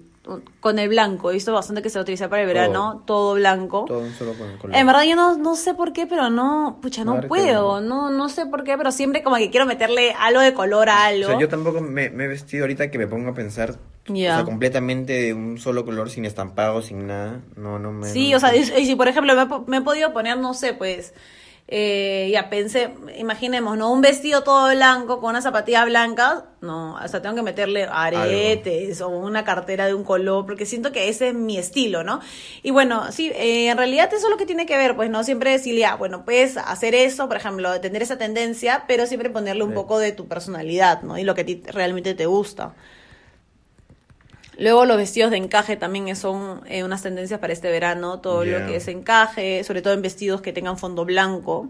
con 0.60 0.78
el 0.78 0.88
blanco. 0.88 1.30
He 1.30 1.34
visto 1.34 1.52
bastante 1.52 1.82
que 1.82 1.90
se 1.90 1.98
utiliza 2.00 2.28
para 2.28 2.42
el 2.42 2.48
verano, 2.48 3.02
todo, 3.06 3.34
blanco. 3.34 3.84
Todo 3.86 4.04
solo 4.18 4.34
con- 4.34 4.56
color. 4.58 4.76
En 4.76 4.86
verdad 4.86 5.04
yo 5.04 5.16
no, 5.16 5.36
no 5.36 5.56
sé 5.56 5.74
por 5.74 5.92
qué, 5.92 6.06
pero 6.06 6.30
no, 6.30 6.78
pucha, 6.82 7.04
no 7.04 7.14
ver, 7.14 7.22
¿qué 7.22 7.28
puedo, 7.28 7.80
no, 7.80 8.10
no 8.10 8.28
sé 8.28 8.46
por 8.46 8.64
qué, 8.64 8.76
pero 8.76 8.92
siempre 8.92 9.22
como 9.22 9.36
que 9.36 9.50
quiero 9.50 9.66
meterle 9.66 10.12
algo 10.18 10.40
de 10.40 10.52
color 10.54 10.88
a 10.88 10.96
O 10.96 11.06
algo. 11.06 11.26
sea, 11.28 11.38
yo 11.40 11.48
tampoco 11.48 11.80
me, 11.80 12.10
me 12.10 12.24
he 12.24 12.28
vestido 12.28 12.64
ahorita 12.64 12.90
que 12.90 12.98
me 12.98 13.06
pongo 13.06 13.30
a 13.30 13.34
pensar, 13.34 13.76
o 14.10 14.14
sea, 14.14 14.44
completamente 14.44 15.12
de 15.12 15.34
un 15.34 15.58
solo 15.58 15.84
color, 15.84 16.10
sin 16.10 16.24
estampado, 16.24 16.82
sin 16.82 17.06
nada. 17.06 17.40
No, 17.56 17.78
no 17.78 17.92
me... 17.92 18.08
Sí, 18.08 18.30
no 18.30 18.36
o 18.36 18.40
sea, 18.40 18.54
y, 18.54 18.60
y 18.60 18.86
si 18.86 18.94
por 18.96 19.08
ejemplo 19.08 19.34
me 19.66 19.76
he 19.78 19.82
podido 19.82 20.12
poner, 20.12 20.38
no 20.38 20.54
sé, 20.54 20.74
pues, 20.74 21.14
eh, 21.70 22.30
ya 22.32 22.48
pensé, 22.48 22.94
imaginemos, 23.18 23.76
¿no? 23.76 23.92
Un 23.92 24.00
vestido 24.00 24.42
todo 24.42 24.70
blanco 24.74 25.20
con 25.20 25.30
una 25.30 25.42
zapatilla 25.42 25.84
blanca, 25.84 26.46
no, 26.62 26.94
o 26.94 27.08
sea, 27.08 27.20
tengo 27.20 27.34
que 27.36 27.42
meterle 27.42 27.86
aretes 27.90 29.02
o 29.02 29.08
una 29.08 29.44
cartera 29.44 29.86
de 29.86 29.92
un 29.92 30.02
color, 30.02 30.46
porque 30.46 30.64
siento 30.64 30.92
que 30.92 31.10
ese 31.10 31.28
es 31.28 31.34
mi 31.34 31.58
estilo, 31.58 32.04
¿no? 32.04 32.20
Y 32.62 32.70
bueno, 32.70 33.12
sí, 33.12 33.30
eh, 33.34 33.68
en 33.68 33.76
realidad 33.76 34.08
eso 34.14 34.26
es 34.26 34.30
lo 34.30 34.38
que 34.38 34.46
tiene 34.46 34.64
que 34.64 34.78
ver, 34.78 34.96
pues, 34.96 35.10
¿no? 35.10 35.22
Siempre 35.24 35.50
decirle, 35.50 35.84
ah, 35.84 35.96
bueno, 35.96 36.24
puedes 36.24 36.56
hacer 36.56 36.94
eso, 36.94 37.28
por 37.28 37.36
ejemplo, 37.36 37.78
tener 37.82 38.00
esa 38.02 38.16
tendencia, 38.16 38.84
pero 38.88 39.06
siempre 39.06 39.28
ponerle 39.28 39.62
un 39.64 39.70
Sí. 39.70 39.74
poco 39.74 39.98
de 39.98 40.12
tu 40.12 40.26
personalidad, 40.26 41.02
¿no? 41.02 41.18
Y 41.18 41.24
lo 41.24 41.34
que 41.34 41.42
a 41.42 41.46
ti 41.46 41.62
realmente 41.66 42.14
te 42.14 42.24
gusta. 42.24 42.74
Luego 44.58 44.84
los 44.84 44.96
vestidos 44.96 45.30
de 45.30 45.36
encaje 45.36 45.76
también 45.76 46.14
son 46.16 46.62
eh, 46.66 46.82
unas 46.82 47.02
tendencias 47.02 47.38
para 47.38 47.52
este 47.52 47.70
verano, 47.70 48.20
todo 48.20 48.44
lo 48.44 48.66
que 48.66 48.76
es 48.76 48.88
encaje, 48.88 49.62
sobre 49.62 49.82
todo 49.82 49.94
en 49.94 50.02
vestidos 50.02 50.40
que 50.40 50.52
tengan 50.52 50.76
fondo 50.76 51.04
blanco. 51.04 51.68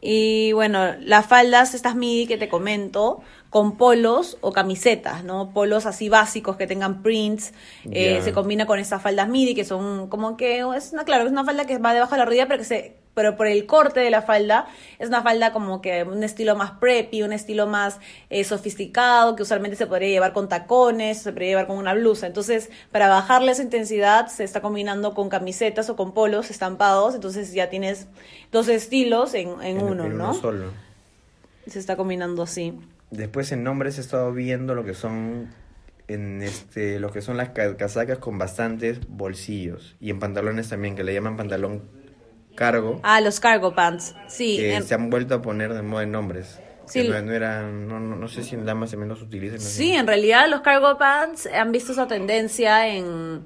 Y 0.00 0.52
bueno, 0.52 0.94
las 1.00 1.26
faldas, 1.26 1.74
estas 1.74 1.96
midi 1.96 2.26
que 2.26 2.38
te 2.38 2.48
comento, 2.48 3.20
con 3.50 3.76
polos 3.76 4.38
o 4.40 4.52
camisetas, 4.52 5.24
¿no? 5.24 5.52
Polos 5.52 5.86
así 5.86 6.08
básicos 6.08 6.56
que 6.56 6.68
tengan 6.68 7.02
prints, 7.02 7.52
eh, 7.90 8.20
se 8.22 8.32
combina 8.32 8.64
con 8.64 8.78
estas 8.78 9.02
faldas 9.02 9.28
midi 9.28 9.54
que 9.56 9.64
son 9.64 10.08
como 10.08 10.36
que, 10.36 10.64
es 10.76 10.92
una, 10.92 11.04
claro, 11.04 11.24
es 11.24 11.32
una 11.32 11.44
falda 11.44 11.66
que 11.66 11.78
va 11.78 11.92
debajo 11.92 12.12
de 12.12 12.18
la 12.18 12.24
rodilla, 12.26 12.46
pero 12.46 12.58
que 12.60 12.64
se, 12.64 12.99
pero 13.20 13.36
por 13.36 13.46
el 13.46 13.66
corte 13.66 14.00
de 14.00 14.08
la 14.10 14.22
falda, 14.22 14.66
es 14.98 15.08
una 15.08 15.22
falda 15.22 15.52
como 15.52 15.82
que 15.82 16.04
un 16.04 16.24
estilo 16.24 16.56
más 16.56 16.70
preppy, 16.72 17.22
un 17.22 17.34
estilo 17.34 17.66
más 17.66 17.98
eh, 18.30 18.44
sofisticado, 18.44 19.36
que 19.36 19.42
usualmente 19.42 19.76
se 19.76 19.86
podría 19.86 20.08
llevar 20.08 20.32
con 20.32 20.48
tacones, 20.48 21.18
se 21.20 21.32
podría 21.32 21.48
llevar 21.48 21.66
con 21.66 21.76
una 21.76 21.92
blusa. 21.92 22.26
Entonces, 22.26 22.70
para 22.90 23.08
bajarle 23.08 23.52
esa 23.52 23.62
intensidad, 23.62 24.28
se 24.28 24.44
está 24.44 24.62
combinando 24.62 25.12
con 25.12 25.28
camisetas 25.28 25.90
o 25.90 25.96
con 25.96 26.14
polos 26.14 26.50
estampados, 26.50 27.14
entonces 27.14 27.52
ya 27.52 27.68
tienes 27.68 28.06
dos 28.50 28.68
estilos 28.68 29.34
en, 29.34 29.48
en 29.62 29.78
en- 29.78 29.82
uno, 29.82 30.06
en 30.06 30.16
¿no? 30.16 30.32
solo. 30.32 30.70
Se 31.66 31.78
está 31.78 31.96
combinando 31.96 32.42
así. 32.42 32.72
Después 33.10 33.52
en 33.52 33.62
nombres 33.64 33.98
he 33.98 34.00
estado 34.00 34.32
viendo 34.32 34.74
lo 34.74 34.84
que 34.84 34.94
son 34.94 35.48
en 36.08 36.42
este 36.42 36.98
lo 36.98 37.12
que 37.12 37.20
son 37.22 37.36
las 37.36 37.50
ca- 37.50 37.76
casacas 37.76 38.18
con 38.18 38.36
bastantes 38.38 38.98
bolsillos 39.08 39.94
y 40.00 40.10
en 40.10 40.18
pantalones 40.18 40.68
también 40.68 40.96
que 40.96 41.04
le 41.04 41.12
llaman 41.14 41.36
pantalón 41.36 41.82
cargo 42.60 43.00
Ah, 43.02 43.20
los 43.22 43.40
cargo 43.40 43.74
pants. 43.74 44.14
Sí, 44.28 44.58
que 44.58 44.74
en- 44.74 44.82
se 44.84 44.94
han 44.94 45.08
vuelto 45.08 45.34
a 45.34 45.40
poner 45.42 45.72
de 45.72 45.80
moda 45.82 46.02
en 46.04 46.12
nombres. 46.12 46.58
Sí. 46.84 47.02
Que 47.02 47.08
no, 47.08 47.22
no 47.22 47.32
eran 47.32 47.88
no, 47.88 47.98
no, 48.00 48.16
no 48.16 48.28
sé 48.28 48.42
si 48.44 48.54
en 48.54 48.66
damas 48.66 48.92
los 48.92 49.22
utilizan. 49.22 49.58
sí, 49.60 49.92
en 49.92 50.06
realidad 50.06 50.46
los 50.48 50.60
cargo 50.60 50.98
pants 50.98 51.46
han 51.46 51.72
visto 51.72 51.92
esa 51.92 52.06
tendencia 52.08 52.88
en, 52.88 53.44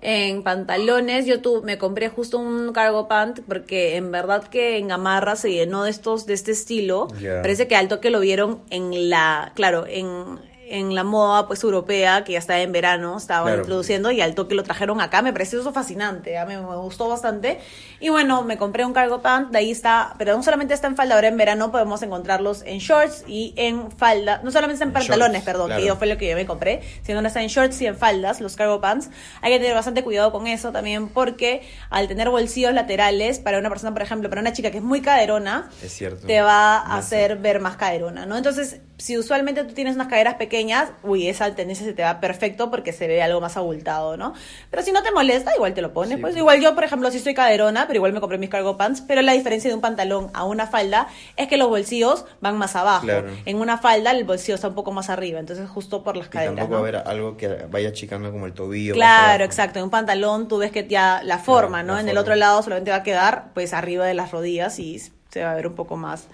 en 0.00 0.42
pantalones. 0.42 1.26
Yo 1.26 1.40
tu, 1.42 1.62
me 1.64 1.76
compré 1.78 2.08
justo 2.08 2.38
un 2.38 2.72
cargo 2.72 3.08
pant 3.08 3.40
porque 3.46 3.96
en 3.96 4.10
verdad 4.12 4.44
que 4.44 4.78
en 4.78 4.88
Gamarra 4.88 5.36
se 5.36 5.50
llenó 5.52 5.82
de 5.84 5.90
estos 5.90 6.24
de 6.26 6.34
este 6.34 6.52
estilo. 6.52 7.08
Parece 7.42 7.66
que 7.68 7.76
al 7.76 7.88
toque 7.88 8.08
lo 8.10 8.20
vieron 8.20 8.62
en 8.70 9.10
la, 9.10 9.52
claro, 9.54 9.84
en 9.86 10.38
en 10.68 10.94
la 10.94 11.04
moda 11.04 11.46
pues 11.46 11.62
europea 11.64 12.24
que 12.24 12.32
ya 12.32 12.38
estaba 12.38 12.60
en 12.60 12.72
verano, 12.72 13.16
estaba 13.18 13.46
Claro. 13.46 13.60
introduciendo 13.62 14.10
y 14.10 14.20
al 14.20 14.34
toque 14.34 14.54
lo 14.54 14.62
trajeron 14.64 15.00
acá, 15.00 15.22
me 15.22 15.32
pareció 15.32 15.60
eso 15.60 15.72
fascinante, 15.72 16.38
a 16.38 16.44
mí 16.46 16.54
me 16.56 16.76
gustó 16.76 17.08
bastante. 17.08 17.58
Y 18.00 18.08
bueno, 18.08 18.42
me 18.42 18.58
compré 18.58 18.84
un 18.84 18.92
cargo 18.92 19.22
pant, 19.22 19.50
de 19.52 19.58
ahí 19.58 19.70
está, 19.70 20.14
pero 20.18 20.36
no 20.36 20.42
solamente 20.42 20.74
está 20.74 20.86
en 20.88 20.96
falda, 20.96 21.14
ahora 21.14 21.28
en 21.28 21.36
verano 21.36 21.70
podemos 21.70 22.02
encontrarlos 22.02 22.62
en 22.66 22.78
shorts 22.78 23.24
y 23.26 23.54
en 23.56 23.90
falda, 23.92 24.40
no 24.42 24.50
solamente 24.50 24.74
está 24.74 24.84
en, 24.84 24.90
En 24.90 24.94
pantalones, 24.94 25.32
shorts, 25.32 25.44
perdón, 25.44 25.66
claro. 25.68 25.80
que 25.82 25.88
yo 25.88 25.96
fue 25.96 26.06
lo 26.08 26.16
que 26.18 26.28
yo 26.30 26.34
me 26.36 26.46
compré, 26.46 26.82
sino 27.02 27.20
está 27.26 27.42
en 27.42 27.48
shorts 27.48 27.80
y 27.82 27.86
en 27.86 27.96
faldas, 27.96 28.40
los 28.40 28.56
cargo 28.56 28.80
pants. 28.80 29.08
Hay 29.42 29.52
que 29.52 29.58
tener 29.58 29.74
bastante 29.74 30.02
cuidado 30.02 30.32
con 30.32 30.46
eso 30.46 30.72
también 30.72 31.08
porque 31.08 31.62
al 31.90 32.08
tener 32.08 32.28
bolsillos 32.30 32.74
laterales, 32.74 33.38
para 33.38 33.58
una 33.58 33.68
persona, 33.68 33.92
por 33.92 34.02
ejemplo, 34.02 34.28
para 34.28 34.40
una 34.40 34.52
chica 34.52 34.70
que 34.70 34.78
es 34.78 34.82
muy 34.84 35.00
caderona, 35.00 35.70
Es 35.82 35.92
cierto. 35.92 36.26
te 36.26 36.40
va 36.40 36.76
a 36.78 36.96
hacer 36.98 37.36
ver 37.38 37.60
más 37.60 37.76
caderona, 37.76 38.26
¿no? 38.26 38.36
Entonces, 38.36 38.80
si 38.98 39.18
usualmente 39.18 39.62
tú 39.64 39.74
tienes 39.74 39.94
unas 39.94 40.08
caderas 40.08 40.36
pequeñas, 40.36 40.88
uy, 41.02 41.28
esa 41.28 41.54
tendencia 41.54 41.84
se 41.84 41.92
te 41.92 42.02
va 42.02 42.18
perfecto 42.18 42.70
porque 42.70 42.92
se 42.94 43.06
ve 43.06 43.22
algo 43.22 43.42
más 43.42 43.56
abultado, 43.58 44.16
¿no? 44.16 44.32
Pero 44.70 44.82
si 44.82 44.90
no 44.90 45.02
te 45.02 45.10
molesta, 45.10 45.54
igual 45.54 45.74
te 45.74 45.82
lo 45.82 45.92
pones, 45.92 46.16
Sí. 46.16 46.20
pues 46.22 46.34
igual 46.36 46.60
yo, 46.62 46.74
por 46.74 46.82
ejemplo, 46.84 47.10
sí 47.10 47.18
soy 47.20 47.34
caderona, 47.34 47.86
pero 47.86 47.98
igual 47.98 48.14
me 48.14 48.20
compré 48.20 48.38
mis 48.38 48.48
cargo 48.48 48.78
pants, 48.78 49.02
pero 49.02 49.20
la 49.20 49.32
diferencia 49.32 49.68
de 49.68 49.74
un 49.74 49.82
pantalón 49.82 50.30
a 50.32 50.44
una 50.44 50.66
falda 50.66 51.08
es 51.36 51.46
que 51.46 51.58
los 51.58 51.68
bolsillos 51.68 52.24
van 52.40 52.56
más 52.56 52.74
abajo. 52.74 53.02
Claro. 53.04 53.28
En 53.44 53.58
una 53.58 53.76
falda 53.76 54.12
el 54.12 54.24
bolsillo 54.24 54.54
está 54.54 54.68
un 54.68 54.74
poco 54.74 54.92
más 54.92 55.10
arriba, 55.10 55.40
entonces 55.40 55.68
justo 55.68 56.02
por 56.02 56.16
las 56.16 56.28
Y 56.28 56.30
caderas, 56.30 56.54
tampoco 56.56 56.76
¿no? 56.76 56.80
va 56.82 56.86
a 56.86 56.88
haber 57.00 57.08
algo 57.08 57.36
que 57.36 57.48
vaya 57.70 57.90
achicando 57.90 58.32
como 58.32 58.46
el 58.46 58.54
tobillo. 58.54 58.94
Claro, 58.94 59.44
exacto. 59.44 59.78
En 59.78 59.84
un 59.84 59.90
pantalón 59.90 60.48
tú 60.48 60.56
ves 60.56 60.70
que 60.72 60.86
ya 60.88 61.20
la 61.22 61.38
forma, 61.38 61.80
Claro, 61.82 61.86
¿no? 61.88 61.94
la 61.96 62.00
en 62.00 62.08
el 62.08 62.16
otro 62.16 62.34
lado 62.34 62.62
solamente 62.62 62.90
va 62.92 62.98
a 62.98 63.02
quedar 63.02 63.50
pues 63.52 63.74
arriba 63.74 64.06
de 64.06 64.14
las 64.14 64.30
rodillas 64.30 64.78
y 64.78 64.98
se 65.30 65.44
va 65.44 65.52
a 65.52 65.54
ver 65.54 65.66
un 65.66 65.74
poco 65.74 65.96
más 65.98 66.28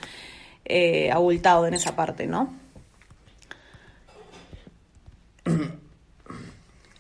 eh, 0.75 1.11
abultado 1.13 1.67
en 1.67 1.75
esa 1.75 1.95
parte, 1.95 2.27
¿no? 2.27 2.53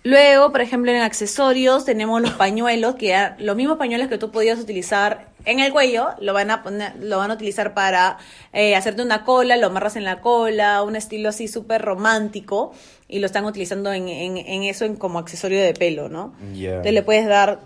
Luego, 0.05 0.51
por 0.51 0.61
ejemplo, 0.61 0.91
en 0.91 1.01
accesorios 1.01 1.85
tenemos 1.85 2.21
los 2.21 2.33
pañuelos, 2.33 2.97
que 2.97 3.09
ya- 3.09 3.37
los 3.39 3.55
mismos 3.55 3.79
pañuelos 3.79 4.09
que 4.09 4.19
tú 4.19 4.33
podías 4.33 4.59
utilizar 4.59 5.29
en 5.45 5.61
el 5.61 5.71
cuello, 5.73 6.09
lo 6.21 6.33
van 6.33 6.51
a 6.51 6.65
poner, 6.65 6.97
lo 6.97 7.19
van 7.19 7.31
a 7.31 7.35
utilizar 7.35 7.73
para 7.73 8.19
eh, 8.53 8.75
hacerte 8.75 9.03
una 9.03 9.25
cola, 9.25 9.57
lo 9.57 9.69
amarras 9.69 9.95
en 9.95 10.03
la 10.05 10.21
cola, 10.21 10.83
un 10.83 10.97
estilo 10.97 11.29
así 11.29 11.47
súper 11.47 11.83
romántico, 11.83 12.73
y 13.07 13.21
lo 13.21 13.27
están 13.27 13.45
utilizando 13.45 13.93
en, 13.93 14.09
en, 14.09 14.39
en 14.39 14.65
eso 14.65 14.85
en, 14.87 14.97
como 14.97 15.21
accesorio 15.21 15.61
de 15.63 15.73
pelo, 15.73 16.09
¿no? 16.09 16.35
Ya. 16.53 16.71
Entonces 16.71 16.95
le 16.95 17.03
puedes 17.05 17.27
dar 17.29 17.61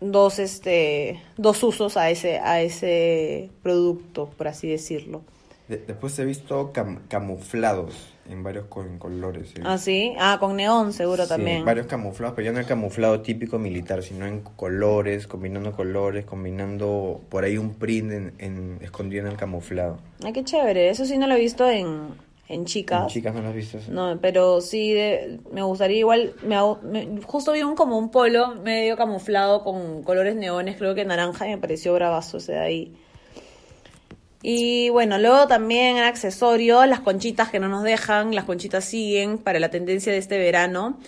dos, 0.00 0.40
este, 0.40 1.22
dos 1.36 1.62
usos 1.62 1.96
a 1.96 2.10
ese, 2.10 2.40
a 2.40 2.60
ese 2.62 3.48
producto, 3.62 4.28
por 4.36 4.48
así 4.48 4.66
decirlo. 4.68 5.22
De- 5.68 5.78
después 5.78 6.16
he 6.18 6.24
visto 6.24 6.72
cam- 6.72 7.00
camuflados 7.08 7.94
en 8.30 8.42
varios 8.42 8.66
co- 8.66 8.82
en 8.84 8.98
colores. 8.98 9.50
¿sí? 9.54 9.60
¿Ah, 9.64 9.78
sí? 9.78 10.14
Ah, 10.18 10.36
con 10.38 10.56
neón 10.56 10.92
seguro 10.92 11.24
Sí, 11.24 11.28
también. 11.28 11.64
varios 11.64 11.86
camuflados, 11.86 12.34
pero 12.36 12.46
ya 12.46 12.52
no 12.52 12.60
el 12.60 12.66
camuflado 12.66 13.20
típico 13.20 13.58
militar, 13.58 14.02
sino 14.02 14.26
en 14.26 14.40
colores, 14.40 15.26
combinando 15.26 15.72
colores, 15.72 16.24
combinando 16.24 17.20
por 17.28 17.44
ahí 17.44 17.58
un 17.58 17.74
print 17.74 18.12
en, 18.12 18.32
en- 18.38 18.78
escondido 18.80 19.26
en 19.26 19.32
el 19.32 19.36
camuflado. 19.36 19.98
Ay, 20.24 20.32
qué 20.32 20.44
chévere. 20.44 20.88
Eso 20.88 21.04
sí 21.04 21.18
no 21.18 21.26
lo 21.26 21.34
he 21.34 21.40
visto 21.40 21.68
en, 21.68 22.08
en 22.48 22.64
chicas. 22.64 23.02
En 23.02 23.08
chicas 23.08 23.34
no 23.34 23.42
lo 23.42 23.48
has 23.48 23.54
visto. 23.54 23.78
eso? 23.78 23.90
No, 23.92 24.18
pero 24.20 24.60
sí 24.60 24.92
de- 24.92 25.40
me 25.52 25.62
gustaría 25.62 25.98
igual, 25.98 26.34
me, 26.44 26.54
hago- 26.56 26.80
me- 26.82 27.20
justo 27.22 27.52
vi 27.52 27.62
un 27.62 27.74
como 27.74 27.98
un 27.98 28.10
polo 28.12 28.54
medio 28.54 28.96
camuflado 28.96 29.64
con 29.64 30.02
colores 30.04 30.36
neones, 30.36 30.76
creo 30.76 30.94
que 30.94 31.04
naranja, 31.04 31.46
y 31.46 31.50
me 31.50 31.58
pareció 31.58 31.92
bravazo 31.94 32.36
ese 32.38 32.52
de 32.52 32.58
ahí. 32.60 32.96
Y 34.42 34.90
bueno, 34.90 35.18
luego 35.18 35.46
también 35.48 35.96
en 35.96 36.04
accesorios, 36.04 36.86
las 36.86 37.00
conchitas 37.00 37.50
que 37.50 37.58
no 37.58 37.68
nos 37.68 37.82
dejan, 37.82 38.34
las 38.34 38.44
conchitas 38.44 38.84
siguen 38.84 39.38
para 39.38 39.58
la 39.58 39.70
tendencia 39.70 40.12
de 40.12 40.18
este 40.18 40.38
verano. 40.38 40.98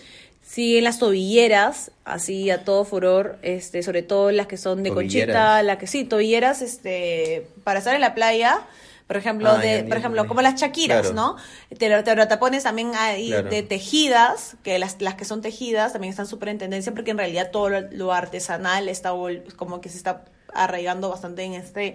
Siguen 0.43 0.85
las 0.85 0.99
tobilleras, 0.99 1.91
así 2.07 2.51
a 2.51 2.65
todo 2.65 2.85
furor, 2.87 3.39
este, 3.43 3.83
sobre 3.83 4.03
todo 4.03 4.31
las 4.31 4.47
que 4.47 4.57
son 4.57 4.83
de 4.83 4.89
Tobilleras. 4.91 5.27
conchita, 5.27 5.63
las 5.63 5.77
que 5.77 5.87
sí, 5.87 6.05
tobilleras, 6.05 6.63
este, 6.63 7.47
para 7.65 7.81
estar 7.81 7.95
en 7.95 8.01
la 8.01 8.15
playa, 8.15 8.61
por 9.07 9.19
ejemplo, 9.19 9.51
Ah, 9.51 9.59
de, 9.59 9.85
por 9.85 9.99
ejemplo, 9.99 10.27
como 10.27 10.41
las 10.41 10.55
chaquiras, 10.55 11.11
Claro. 11.11 11.15
¿no? 11.15 11.37
Te 11.77 11.91
lo, 11.91 12.03
te 12.03 12.17
lo 12.17 12.27
tapones 12.29 12.63
también 12.63 12.93
ahí 12.95 13.29
Claro. 13.29 13.51
de 13.51 13.63
tejidas, 13.63 14.57
que 14.63 14.79
las, 14.79 15.01
las 15.03 15.17
que 15.17 15.27
son 15.27 15.43
tejidas 15.43 15.93
también 15.93 16.11
están 16.13 16.27
súper 16.27 16.49
en 16.49 16.57
tendencia 16.59 16.93
porque 16.95 17.11
en 17.11 17.19
realidad 17.19 17.51
todo 17.51 17.69
lo, 17.69 17.81
lo 17.91 18.13
artesanal 18.15 18.89
está 18.89 19.13
como 19.57 19.81
que 19.83 19.91
se 19.91 19.99
está 19.99 20.25
arraigando 20.55 21.11
bastante 21.11 21.43
en 21.43 21.53
este 21.55 21.95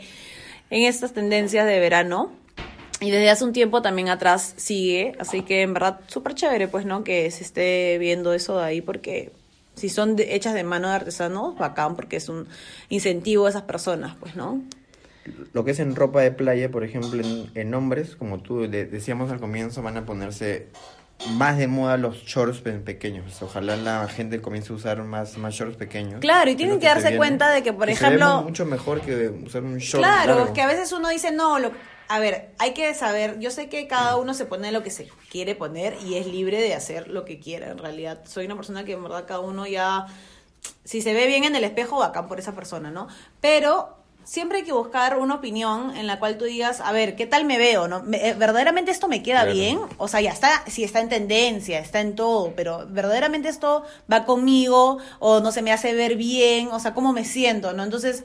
en 0.69 0.84
estas 0.84 1.13
tendencias 1.13 1.65
de 1.67 1.80
verano. 1.80 2.32
Y 2.99 3.12
desde 3.12 3.30
hace 3.30 3.43
un 3.43 3.52
tiempo 3.54 3.82
también 3.82 4.08
atrás 4.10 4.54
sigue, 4.56 5.13
así 5.19 5.41
que 5.41 5.62
en 5.62 5.73
verdad 5.73 5.99
súper 6.08 6.36
chévere 6.36 6.67
pues, 6.69 6.86
¿no? 6.86 7.04
Que 7.04 7.30
se 7.32 7.43
esté 7.43 7.97
viendo 7.97 8.34
eso 8.34 8.58
de 8.58 8.63
ahí 8.65 8.82
porque 8.82 9.32
si 9.76 9.89
son 9.89 10.15
hechas 10.19 10.54
de 10.54 10.63
mano 10.63 10.88
de 10.88 10.95
artesanos, 10.95 11.58
bacán 11.58 11.95
porque 11.97 12.15
es 12.15 12.30
un 12.30 12.47
incentivo 12.89 13.45
a 13.45 13.49
esas 13.49 13.63
personas, 13.63 14.15
pues, 14.19 14.36
¿no? 14.36 14.62
Lo 15.54 15.65
que 15.65 15.71
es 15.71 15.80
en 15.80 15.95
ropa 15.95 16.21
de 16.21 16.32
playa, 16.32 16.69
por 16.69 16.84
ejemplo, 16.84 17.21
en, 17.56 17.73
hombres, 17.73 18.15
como 18.15 18.39
tú 18.41 18.69
de- 18.69 18.86
decíamos 18.86 19.32
al 19.32 19.39
comienzo, 19.39 19.82
van 19.82 19.97
a 19.97 20.06
ponerse 20.06 20.67
más 21.31 21.57
de 21.57 21.67
moda 21.67 21.97
los 21.97 22.17
shorts 22.25 22.59
pe- 22.62 22.73
pequeños. 22.73 23.41
Ojalá 23.41 23.75
la 23.77 24.07
gente 24.07 24.41
comience 24.41 24.73
a 24.73 24.75
usar 24.75 25.03
más, 25.03 25.38
más 25.38 25.53
shorts 25.53 25.77
pequeños. 25.77 26.19
Claro, 26.19 26.51
y 26.51 26.55
tienen 26.55 26.79
que 26.79 26.88
darse 26.88 27.03
viene. 27.03 27.17
cuenta 27.17 27.49
de 27.51 27.63
que, 27.63 27.71
por 27.73 27.89
ejemplo- 27.89 28.38
mu- 28.38 28.43
mucho 28.43 28.65
mejor 28.65 29.01
que 29.01 29.29
usar 29.29 29.63
un 29.63 29.77
short 29.77 30.03
Claro, 30.03 30.33
largo. 30.36 30.45
es 30.47 30.51
que 30.51 30.62
a 30.62 30.67
veces 30.67 30.91
uno 30.91 31.07
dice, 31.09 31.31
no, 31.31 31.59
lo, 31.59 31.71
a 32.09 32.19
ver, 32.19 32.51
hay 32.59 32.73
que 32.73 32.93
saber, 32.93 33.39
yo 33.39 33.51
sé 33.51 33.69
que 33.69 33.88
cada 33.88 34.17
uno 34.17 34.33
se 34.33 34.45
pone 34.45 34.71
lo 34.71 34.83
que 34.83 34.91
se 34.91 35.09
quiere 35.31 35.55
poner 35.55 35.95
y 36.05 36.15
es 36.15 36.27
libre 36.27 36.62
de 36.62 36.73
hacer 36.75 37.07
lo 37.07 37.23
que 37.25 37.39
quiera, 37.39 37.71
en 37.71 37.77
realidad. 37.77 38.19
Soy 38.25 38.45
una 38.45 38.55
persona 38.55 38.83
que 38.83 38.91
en 38.93 39.03
verdad 39.03 39.25
cada 39.25 39.39
uno 39.39 39.65
ya, 39.65 40.07
si 40.83 41.01
se 41.01 41.13
ve 41.13 41.25
bien 41.27 41.45
en 41.45 41.55
el 41.55 41.63
espejo, 41.63 41.99
bacán 41.99 42.27
por 42.27 42.39
esa 42.39 42.53
persona, 42.53 42.91
¿no? 42.91 43.07
Pero 43.39 44.03
siempre 44.25 44.59
hay 44.59 44.63
que 44.63 44.71
buscar 44.73 45.17
una 45.17 45.36
opinión 45.36 45.95
en 45.95 46.07
la 46.07 46.19
cual 46.19 46.38
tú 46.38 46.45
digas, 46.45 46.81
a 46.81 46.91
ver, 46.91 47.15
¿qué 47.15 47.25
tal 47.27 47.45
me 47.45 47.57
veo? 47.57 47.88
¿No? 47.88 48.01
Me- 48.03 48.29
eh, 48.29 48.33
¿Verdaderamente 48.33 48.91
esto 48.91 49.07
me 49.07 49.21
queda 49.23 49.41
Claro. 49.43 49.53
bien? 49.53 49.79
O 49.97 50.07
sea, 50.07 50.21
ya 50.21 50.31
está, 50.31 50.63
si 50.67 50.83
está 50.83 50.99
en 51.01 51.09
tendencia, 51.09 51.79
está 51.79 51.99
en 52.01 52.15
todo, 52.15 52.53
pero 52.55 52.86
¿verdaderamente 52.89 53.49
esto 53.49 53.83
va 54.12 54.25
conmigo? 54.25 54.97
¿O 55.19 55.39
no 55.39 55.51
se 55.51 55.62
me 55.62 55.71
hace 55.71 55.93
ver 55.93 56.15
bien? 56.15 56.69
O 56.71 56.79
sea, 56.79 56.93
¿cómo 56.93 57.13
me 57.13 57.25
siento? 57.25 57.73
¿No? 57.73 57.83
Entonces, 57.83 58.23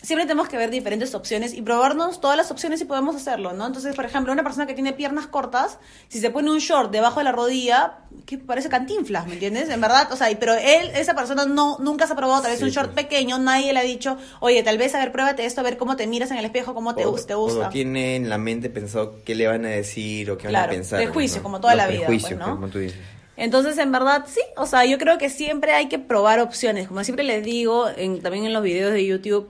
siempre 0.00 0.26
tenemos 0.26 0.48
que 0.48 0.56
ver 0.56 0.70
diferentes 0.70 1.14
opciones 1.14 1.54
y 1.54 1.62
probarnos 1.62 2.20
todas 2.20 2.36
las 2.36 2.50
opciones 2.50 2.78
si 2.78 2.84
podemos 2.84 3.16
hacerlo, 3.16 3.52
¿no? 3.52 3.66
Entonces, 3.66 3.96
por 3.96 4.04
ejemplo, 4.04 4.32
una 4.32 4.42
persona 4.44 4.66
que 4.66 4.74
tiene 4.74 4.92
piernas 4.92 5.26
cortas, 5.26 5.78
si 6.08 6.20
se 6.20 6.30
pone 6.30 6.50
un 6.50 6.58
short 6.58 6.90
debajo 6.92 7.18
de 7.20 7.24
la 7.24 7.32
rodilla, 7.32 7.98
que 8.24 8.38
parece 8.38 8.68
cantinflas, 8.68 9.26
¿me 9.26 9.34
entiendes? 9.34 9.68
En 9.70 9.80
verdad, 9.80 10.10
o 10.12 10.16
sea, 10.16 10.28
pero 10.38 10.54
él, 10.54 10.90
esa 10.94 11.14
persona 11.14 11.46
no, 11.46 11.78
nunca 11.80 12.06
se 12.06 12.12
ha 12.12 12.16
probado 12.16 12.42
tal 12.42 12.50
vez 12.52 12.60
Sí, 12.60 12.64
un 12.66 12.70
short 12.70 12.92
pues. 12.92 13.06
pequeño, 13.06 13.38
nadie 13.38 13.72
le 13.72 13.80
ha 13.80 13.82
dicho, 13.82 14.16
oye, 14.40 14.62
tal 14.62 14.78
vez, 14.78 14.94
a 14.94 14.98
ver, 14.98 15.10
pruébate 15.10 15.44
esto, 15.44 15.60
a 15.60 15.64
ver 15.64 15.76
cómo 15.76 15.96
te 15.96 16.06
miras 16.06 16.30
en 16.30 16.38
el 16.38 16.44
espejo, 16.44 16.74
cómo 16.74 16.94
te, 16.94 17.04
O- 17.04 17.14
te 17.14 17.34
o 17.34 17.40
gusta. 17.40 17.68
tiene 17.68 18.16
en 18.16 18.28
la 18.28 18.38
mente 18.38 18.70
pensado 18.70 19.16
qué 19.24 19.34
le 19.34 19.46
van 19.48 19.64
a 19.64 19.70
decir 19.70 20.30
o 20.30 20.38
qué 20.38 20.46
van 20.46 20.56
a 20.56 20.68
pensar. 20.68 20.98
prejuicio, 21.00 21.38
¿no? 21.38 21.42
como 21.42 21.60
toda 21.60 21.74
Los 21.74 21.84
la 21.86 21.90
vida, 21.90 22.06
pues, 22.06 22.36
¿no? 22.36 22.54
como 22.54 22.68
tú 22.68 22.78
dices. 22.78 22.98
Entonces, 23.36 23.78
en 23.78 23.92
verdad, 23.92 24.24
sí, 24.26 24.40
o 24.56 24.66
sea, 24.66 24.84
yo 24.84 24.98
creo 24.98 25.16
que 25.16 25.30
siempre 25.30 25.72
hay 25.72 25.86
que 25.88 26.00
probar 26.00 26.40
opciones. 26.40 26.88
Como 26.88 27.04
siempre 27.04 27.24
les 27.24 27.44
digo, 27.44 27.88
en, 27.88 28.20
también 28.20 28.44
en 28.46 28.52
los 28.52 28.64
videos 28.64 28.92
de 28.92 29.06
YouTube, 29.06 29.48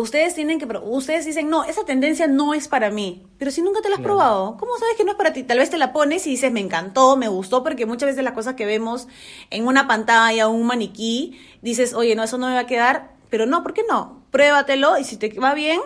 ustedes 0.00 0.34
tienen 0.34 0.58
que, 0.58 0.66
ustedes 0.82 1.24
dicen, 1.24 1.48
no, 1.48 1.64
esa 1.64 1.84
tendencia 1.84 2.26
no 2.26 2.52
es 2.52 2.68
para 2.68 2.90
mí. 2.90 3.26
Pero 3.38 3.50
si 3.50 3.62
nunca 3.62 3.80
te 3.80 3.88
la 3.88 3.96
has 3.96 4.02
probado, 4.02 4.56
¿cómo 4.58 4.76
sabes 4.78 4.96
que 4.96 5.04
no 5.04 5.12
es 5.12 5.16
para 5.16 5.32
ti? 5.32 5.42
Tal 5.42 5.58
vez 5.58 5.70
te 5.70 5.78
la 5.78 5.92
pones 5.92 6.26
y 6.26 6.30
dices, 6.30 6.52
me 6.52 6.60
encantó, 6.60 7.16
me 7.16 7.28
gustó, 7.28 7.62
porque 7.64 7.86
muchas 7.86 8.08
veces 8.08 8.22
las 8.22 8.34
cosas 8.34 8.54
que 8.54 8.66
vemos 8.66 9.08
en 9.50 9.66
una 9.66 9.88
pantalla 9.88 10.48
o 10.48 10.50
un 10.50 10.66
maniquí, 10.66 11.40
dices, 11.62 11.94
oye, 11.94 12.14
no, 12.14 12.24
eso 12.24 12.36
no 12.36 12.48
me 12.48 12.54
va 12.54 12.60
a 12.60 12.66
quedar. 12.66 13.14
Pero 13.30 13.46
no, 13.46 13.62
¿por 13.62 13.72
qué 13.72 13.82
no? 13.88 14.22
Pruébatelo 14.30 14.98
y 14.98 15.04
si 15.04 15.16
te 15.16 15.30
va 15.40 15.54
bien, 15.54 15.80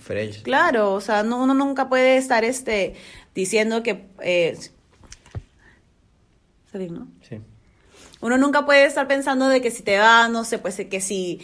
Fresh. 0.00 0.42
Claro, 0.42 0.94
o 0.94 1.00
sea, 1.00 1.22
no, 1.22 1.40
uno 1.42 1.54
nunca 1.54 1.88
puede 1.88 2.16
estar 2.16 2.44
este 2.44 2.94
diciendo 3.34 3.82
que 3.82 4.08
eh, 4.20 4.58
¿no? 6.72 7.06
Sí. 7.28 7.38
Uno 8.22 8.38
nunca 8.38 8.64
puede 8.64 8.86
estar 8.86 9.06
pensando 9.08 9.48
de 9.48 9.60
que 9.60 9.70
si 9.70 9.82
te 9.82 9.98
va, 9.98 10.28
no 10.28 10.44
sé, 10.44 10.58
pues 10.58 10.76
que 10.76 11.00
si 11.00 11.40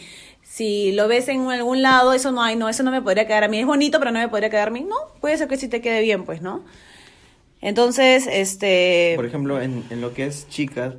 si 0.49 0.91
lo 0.93 1.07
ves 1.07 1.27
en 1.27 1.47
algún 1.51 1.83
lado, 1.83 2.11
eso 2.11 2.31
no 2.31 2.41
hay, 2.41 2.55
no, 2.55 2.69
eso 2.69 2.81
no 2.81 2.89
me 2.89 3.03
podría 3.03 3.27
quedar 3.27 3.43
a 3.43 3.47
mí. 3.47 3.59
Es 3.59 3.67
bonito, 3.67 3.99
pero 3.99 4.11
no 4.11 4.17
me 4.17 4.27
podría 4.29 4.49
quedar 4.49 4.69
a 4.69 4.71
mí. 4.71 4.81
No, 4.81 4.95
puede 5.21 5.37
ser 5.37 5.47
que 5.47 5.57
sí 5.57 5.67
te 5.67 5.79
quede 5.79 6.01
bien, 6.01 6.25
pues, 6.25 6.41
¿no? 6.41 6.65
Entonces, 7.61 8.27
este 8.27 9.13
Por 9.15 9.27
ejemplo, 9.27 9.61
en, 9.61 9.83
en 9.91 10.01
lo 10.01 10.13
que 10.13 10.25
es 10.25 10.49
chicas, 10.49 10.95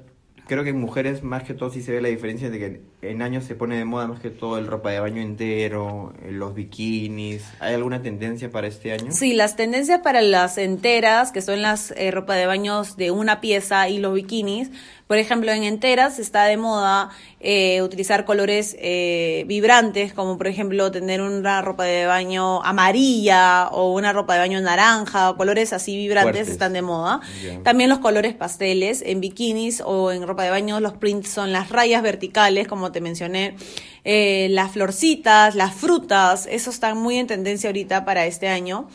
creo 0.51 0.63
que 0.63 0.71
en 0.71 0.81
mujeres 0.81 1.23
más 1.23 1.45
que 1.45 1.55
todo 1.55 1.71
sí 1.71 1.81
se 1.81 1.93
ve 1.93 2.01
la 2.01 2.09
diferencia 2.09 2.51
de 2.51 2.59
que 2.59 2.81
en 3.03 3.23
años 3.23 3.45
se 3.45 3.55
pone 3.55 3.77
de 3.77 3.85
moda 3.85 4.09
más 4.09 4.21
que 4.21 4.31
todo 4.31 4.59
el 4.59 4.67
ropa 4.67 4.91
de 4.91 4.99
baño 4.99 5.23
entero, 5.23 6.13
eh, 6.23 6.33
los 6.33 6.55
bikinis. 6.55 7.45
¿Hay 7.61 7.75
alguna 7.75 8.03
tendencia 8.03 8.51
para 8.51 8.67
este 8.67 8.93
año? 8.93 9.13
Sí, 9.13 9.33
las 9.33 9.57
tendencias 9.57 10.01
para 10.01 10.23
las 10.23 10.59
enteras, 10.59 11.33
que 11.33 11.41
son 11.41 11.63
las 11.63 11.93
eh, 11.97 12.11
ropa 12.11 12.35
de 12.35 12.47
baños 12.47 12.97
de 12.97 13.11
una 13.11 13.41
pieza 13.41 13.89
y 13.89 13.99
los 13.99 14.13
bikinis. 14.15 14.71
Por 15.11 15.19
ejemplo, 15.19 15.51
en 15.51 15.65
enteras 15.65 16.21
está 16.21 16.45
de 16.45 16.57
moda 16.57 17.11
eh, 17.41 17.83
utilizar 17.83 18.25
colores 18.25 18.77
eh, 18.79 19.43
vibrantes, 19.49 20.13
como 20.13 20.39
por 20.39 20.47
ejemplo 20.47 20.93
tener 20.93 21.21
una 21.21 21.63
ropa 21.63 21.83
de 21.83 22.07
baño 22.07 22.63
amarilla 22.63 23.71
o 23.73 23.93
una 23.93 24.13
ropa 24.13 24.35
de 24.35 24.39
baño 24.39 24.61
naranja, 24.61 25.31
o 25.31 25.37
colores 25.37 25.73
así 25.73 25.97
vibrantes 25.97 26.35
Fuertes. 26.35 26.49
están 26.53 26.75
de 26.75 26.83
moda. 26.83 27.21
También 27.65 27.91
los 27.91 27.99
colores 27.99 28.35
pasteles 28.35 29.03
en 29.05 29.21
bikinis 29.21 29.83
o 29.85 30.13
en 30.13 30.25
ropa 30.25 30.45
de 30.45 30.51
baño, 30.51 30.79
los 30.79 30.93
prints 30.93 31.29
son 31.29 31.51
las 31.51 31.71
rayas 31.71 32.05
verticales, 32.05 32.69
como 32.69 32.93
te 32.93 33.01
mencioné, 33.01 33.57
eh, 34.05 34.47
las 34.51 34.71
florcitas, 34.71 35.57
las 35.57 35.75
frutas, 35.75 36.47
eso 36.49 36.71
está 36.71 36.95
muy 36.95 37.17
en 37.17 37.27
tendencia 37.27 37.69
ahorita 37.69 38.05
para 38.05 38.27
este 38.27 38.47
año. 38.47 38.89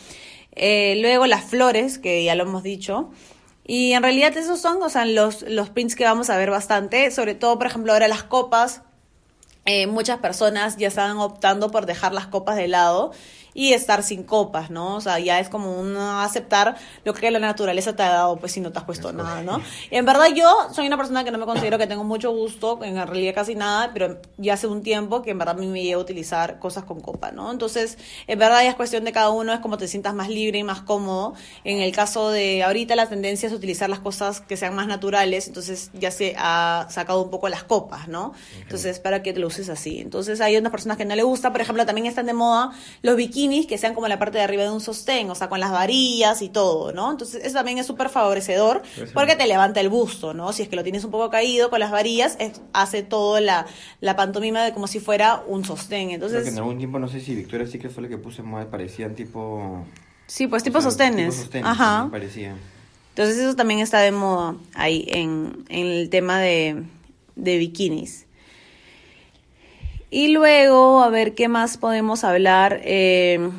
Luego 0.55 1.27
las 1.27 1.43
flores, 1.43 1.99
que 1.99 2.23
ya 2.23 2.35
lo 2.35 2.43
hemos 2.43 2.63
dicho. 2.63 3.09
Y 3.67 3.93
en 3.93 4.03
realidad 4.03 4.37
esos 4.37 4.61
son, 4.61 4.81
o 4.83 4.89
sea, 4.89 5.05
los, 5.05 5.41
los 5.43 5.69
prints 5.69 5.95
que 5.95 6.03
vamos 6.03 6.29
a 6.29 6.37
ver 6.37 6.51
bastante, 6.51 7.09
sobre 7.09 7.33
todo, 7.33 7.57
por 7.57 7.67
ejemplo, 7.67 7.93
ahora 7.93 8.07
las 8.07 8.23
copas, 8.23 8.81
eh, 9.65 9.87
muchas 9.87 10.19
personas 10.19 10.77
ya 10.77 10.87
están 10.87 11.17
optando 11.17 11.71
por 11.71 11.87
dejar 11.87 12.13
las 12.13 12.27
copas 12.27 12.55
de 12.55 12.67
lado 12.67 13.11
y 13.55 13.71
estar 13.73 14.03
sin 14.03 14.23
copas, 14.23 14.69
¿no? 14.69 14.97
O 14.97 15.01
sea, 15.01 15.17
ya 15.17 15.39
es 15.39 15.47
como 15.49 15.79
un 15.79 15.95
aceptar 15.95 16.75
lo 17.05 17.13
que 17.13 17.31
la 17.31 17.39
naturaleza 17.39 17.95
te 17.95 18.03
ha 18.03 18.09
dado, 18.09 18.35
pues 18.35 18.51
si 18.51 18.59
no 18.59 18.71
te 18.71 18.79
has 18.79 18.83
puesto 18.85 19.13
nada, 19.13 19.41
¿no? 19.41 19.61
En 19.89 20.05
verdad 20.05 20.27
yo 20.35 20.67
soy 20.73 20.85
una 20.85 20.97
persona 20.97 21.23
que 21.23 21.31
no 21.31 21.37
me 21.37 21.45
considero 21.45 21.77
que 21.77 21.87
tengo 21.87 22.03
mucho 22.03 22.31
gusto, 22.31 22.83
en 22.83 22.95
realidad 22.95 23.33
casi 23.33 23.55
nada, 23.55 23.91
pero 23.93 24.19
ya 24.37 24.55
hace 24.55 24.67
un 24.67 24.83
tiempo 24.83 25.21
que 25.21 25.31
en 25.31 25.39
verdad 25.39 25.55
me 25.55 25.81
llevo 25.81 26.01
a 26.01 26.03
utilizar 26.03 26.59
cosas 26.59 26.83
con 26.83 26.99
copa, 26.99 27.31
¿no? 27.31 27.49
Entonces, 27.49 27.97
en 28.27 28.37
verdad 28.37 28.61
ya 28.61 28.69
es 28.69 28.75
cuestión 28.75 29.05
de 29.05 29.13
cada 29.13 29.29
uno, 29.29 29.53
es 29.53 29.61
como 29.61 29.77
te 29.77 29.87
sientas 29.87 30.13
más 30.13 30.27
libre 30.27 30.59
y 30.59 30.63
más 30.63 30.81
cómodo. 30.81 31.33
En 31.63 31.79
el 31.79 31.93
caso 31.93 32.31
de 32.31 32.61
ahorita 32.61 32.97
la 32.97 33.07
tendencia 33.07 33.47
es 33.47 33.53
utilizar 33.53 33.89
las 33.89 33.99
cosas 33.99 34.41
que 34.41 34.57
sean 34.57 34.75
más 34.75 34.87
naturales, 34.87 35.47
entonces 35.47 35.91
ya 35.93 36.11
se 36.11 36.35
ha 36.37 36.87
sacado 36.89 37.21
un 37.21 37.29
poco 37.29 37.47
las 37.47 37.63
copas, 37.63 38.09
¿no? 38.09 38.33
Entonces, 38.61 38.99
para 38.99 39.23
que 39.23 39.31
te 39.31 39.39
lo 39.39 39.47
uses 39.47 39.69
así. 39.69 40.01
Entonces, 40.01 40.41
hay 40.41 40.57
unas 40.57 40.71
personas 40.71 40.97
que 40.97 41.05
no 41.05 41.15
le 41.15 41.23
gusta, 41.23 41.53
por 41.53 41.61
ejemplo, 41.61 41.85
también 41.85 42.07
están 42.07 42.25
de 42.25 42.33
moda 42.33 42.71
los 43.01 43.15
bikinis 43.15 43.44
que 43.67 43.77
sean 43.77 43.93
como 43.93 44.07
la 44.07 44.19
parte 44.19 44.37
de 44.37 44.43
arriba 44.43 44.63
de 44.63 44.71
un 44.71 44.81
sostén, 44.81 45.29
o 45.29 45.35
sea, 45.35 45.49
con 45.49 45.59
las 45.59 45.71
varillas 45.71 46.41
y 46.41 46.49
todo, 46.49 46.91
¿no? 46.91 47.11
Entonces, 47.11 47.43
eso 47.43 47.53
también 47.55 47.77
es 47.77 47.85
súper 47.85 48.09
favorecedor 48.09 48.81
porque 49.13 49.35
te 49.35 49.47
levanta 49.47 49.79
el 49.79 49.89
busto, 49.89 50.33
¿no? 50.33 50.51
Si 50.53 50.63
es 50.63 50.69
que 50.69 50.75
lo 50.75 50.83
tienes 50.83 51.03
un 51.03 51.11
poco 51.11 51.29
caído 51.29 51.69
con 51.69 51.79
las 51.79 51.91
varillas, 51.91 52.35
es- 52.39 52.61
hace 52.73 53.03
todo 53.03 53.39
la, 53.39 53.65
la 54.01 54.15
pantomima 54.15 54.63
de 54.63 54.73
como 54.73 54.87
si 54.87 54.99
fuera 54.99 55.43
un 55.47 55.63
sostén. 55.65 56.07
Creo 56.07 56.19
que 56.19 56.25
Entonces, 56.25 56.47
en 56.53 56.57
algún 56.57 56.77
tiempo, 56.77 56.99
no 56.99 57.07
sé 57.07 57.21
si 57.21 57.35
Victoria 57.35 57.67
sí 57.67 57.79
que 57.79 57.89
fue 57.89 58.03
la 58.03 58.09
que 58.09 58.17
puso 58.17 58.41
en 58.41 58.47
moda, 58.49 58.69
parecían 58.69 59.15
tipo... 59.15 59.85
sí, 60.27 60.47
pues 60.47 60.63
o 60.63 60.65
tipo 60.65 60.81
sea, 60.81 60.89
sostenes. 60.89 61.29
tipo 61.33 61.41
sostenes, 61.43 61.69
Ajá. 61.69 62.07
parecían. 62.11 62.57
Entonces 63.09 63.37
eso 63.37 63.55
también 63.55 63.79
está 63.79 63.99
de 63.99 64.11
moda 64.11 64.55
ahí 64.73 65.05
en, 65.07 65.63
en 65.69 65.85
el 65.87 66.09
tema 66.09 66.39
de, 66.39 66.83
de 67.35 67.57
bikinis. 67.57 68.24
Y 70.09 70.29
luego, 70.29 71.03
a 71.03 71.09
ver 71.09 71.33
qué 71.35 71.47
más 71.47 71.77
podemos 71.77 72.23
hablar. 72.23 72.79
Eh, 72.83 73.49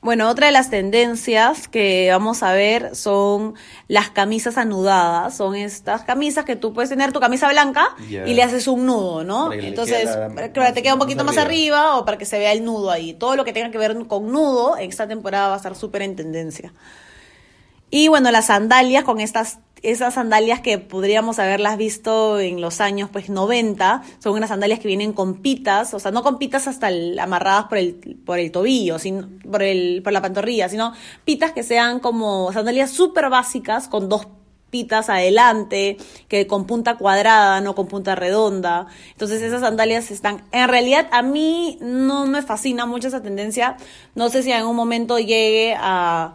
bueno, 0.00 0.28
otra 0.28 0.46
de 0.46 0.52
las 0.52 0.68
tendencias 0.70 1.68
que 1.68 2.08
vamos 2.10 2.42
a 2.42 2.52
ver 2.52 2.96
son 2.96 3.54
las 3.86 4.10
camisas 4.10 4.58
anudadas. 4.58 5.36
Son 5.36 5.54
estas 5.54 6.02
camisas 6.02 6.44
que 6.44 6.56
tú 6.56 6.72
puedes 6.72 6.88
tener 6.90 7.12
tu 7.12 7.20
camisa 7.20 7.48
blanca 7.48 7.86
y 8.26 8.34
le 8.34 8.42
haces 8.42 8.66
un 8.66 8.84
nudo, 8.86 9.22
¿no? 9.22 9.50
Para 9.50 9.62
Entonces, 9.62 10.06
la- 10.06 10.28
para 10.30 10.66
que 10.68 10.72
te 10.72 10.82
quede 10.82 10.92
un 10.94 10.98
poquito 10.98 11.22
más 11.22 11.36
arriba. 11.38 11.78
arriba 11.82 11.98
o 11.98 12.04
para 12.04 12.18
que 12.18 12.24
se 12.24 12.38
vea 12.40 12.50
el 12.52 12.64
nudo 12.64 12.90
ahí. 12.90 13.12
Todo 13.14 13.36
lo 13.36 13.44
que 13.44 13.52
tenga 13.52 13.70
que 13.70 13.78
ver 13.78 13.96
con 14.08 14.32
nudo 14.32 14.76
en 14.76 14.90
esta 14.90 15.06
temporada 15.06 15.48
va 15.48 15.54
a 15.54 15.58
estar 15.58 15.76
súper 15.76 16.02
en 16.02 16.16
tendencia. 16.16 16.72
Y 17.90 18.08
bueno, 18.08 18.30
las 18.32 18.46
sandalias 18.46 19.04
con 19.04 19.20
estas 19.20 19.58
esas 19.82 20.14
sandalias 20.14 20.60
que 20.60 20.78
podríamos 20.78 21.38
haberlas 21.38 21.76
visto 21.76 22.38
en 22.40 22.60
los 22.60 22.80
años 22.80 23.10
pues 23.12 23.28
90, 23.30 24.02
son 24.20 24.34
unas 24.34 24.50
sandalias 24.50 24.78
que 24.80 24.88
vienen 24.88 25.12
con 25.12 25.42
pitas, 25.42 25.92
o 25.94 25.98
sea, 25.98 26.10
no 26.12 26.22
con 26.22 26.38
pitas 26.38 26.68
hasta 26.68 26.88
el- 26.88 27.18
amarradas 27.18 27.64
por 27.64 27.78
el 27.78 27.94
por 28.24 28.38
el 28.38 28.52
tobillo, 28.52 28.98
sino 28.98 29.28
por 29.50 29.62
el 29.62 30.02
por 30.02 30.12
la 30.12 30.22
pantorrilla, 30.22 30.68
sino 30.68 30.92
pitas 31.24 31.52
que 31.52 31.62
sean 31.62 31.98
como 32.00 32.52
sandalias 32.52 32.90
súper 32.90 33.28
básicas 33.28 33.88
con 33.88 34.08
dos 34.08 34.26
pitas 34.70 35.10
adelante, 35.10 35.98
que 36.28 36.46
con 36.46 36.64
punta 36.66 36.96
cuadrada, 36.96 37.60
no 37.60 37.74
con 37.74 37.88
punta 37.88 38.14
redonda. 38.14 38.86
Entonces 39.10 39.42
esas 39.42 39.60
sandalias 39.60 40.10
están, 40.10 40.44
en 40.50 40.66
realidad 40.66 41.08
a 41.12 41.20
mí 41.20 41.76
no 41.82 42.24
me 42.24 42.40
fascina 42.40 42.86
mucho 42.86 43.08
esa 43.08 43.20
tendencia. 43.22 43.76
No 44.14 44.30
sé 44.30 44.42
si 44.42 44.50
en 44.50 44.56
algún 44.58 44.74
momento 44.76 45.18
llegue 45.18 45.74
a, 45.78 46.32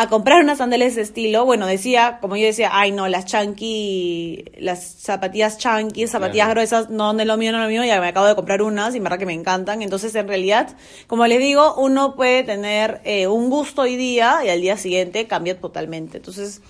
a 0.00 0.08
comprar 0.08 0.44
unas 0.44 0.58
sandalias 0.58 0.94
de 0.94 1.00
ese 1.02 1.10
estilo. 1.10 1.44
Bueno, 1.44 1.66
decía, 1.66 2.18
como 2.20 2.36
yo 2.36 2.46
decía, 2.46 2.70
ay 2.72 2.92
no, 2.92 3.08
las 3.08 3.24
chunky, 3.24 4.44
las 4.56 4.94
zapatillas 4.94 5.58
chunky, 5.58 6.06
zapatillas 6.06 6.46
Claro. 6.46 6.52
gruesas, 6.52 6.88
no, 6.88 7.12
no 7.12 7.20
es 7.20 7.26
lo 7.26 7.36
mío, 7.36 7.50
no 7.50 7.58
es 7.58 7.64
lo 7.64 7.68
mío, 7.68 7.84
ya 7.84 8.00
me 8.00 8.06
acabo 8.06 8.26
de 8.26 8.36
comprar 8.36 8.62
unas 8.62 8.94
y 8.94 9.00
verdad 9.00 9.18
que 9.18 9.26
me 9.26 9.32
encantan. 9.32 9.82
Entonces, 9.82 10.14
en 10.14 10.28
realidad, 10.28 10.76
como 11.08 11.26
les 11.26 11.40
digo, 11.40 11.74
uno 11.78 12.14
puede 12.14 12.44
tener 12.44 13.00
eh, 13.02 13.26
un 13.26 13.50
gusto 13.50 13.82
hoy 13.82 13.96
día 13.96 14.38
y 14.44 14.50
al 14.50 14.60
día 14.60 14.76
siguiente 14.76 15.26
cambia 15.26 15.60
totalmente. 15.60 16.18
Entonces, 16.18 16.62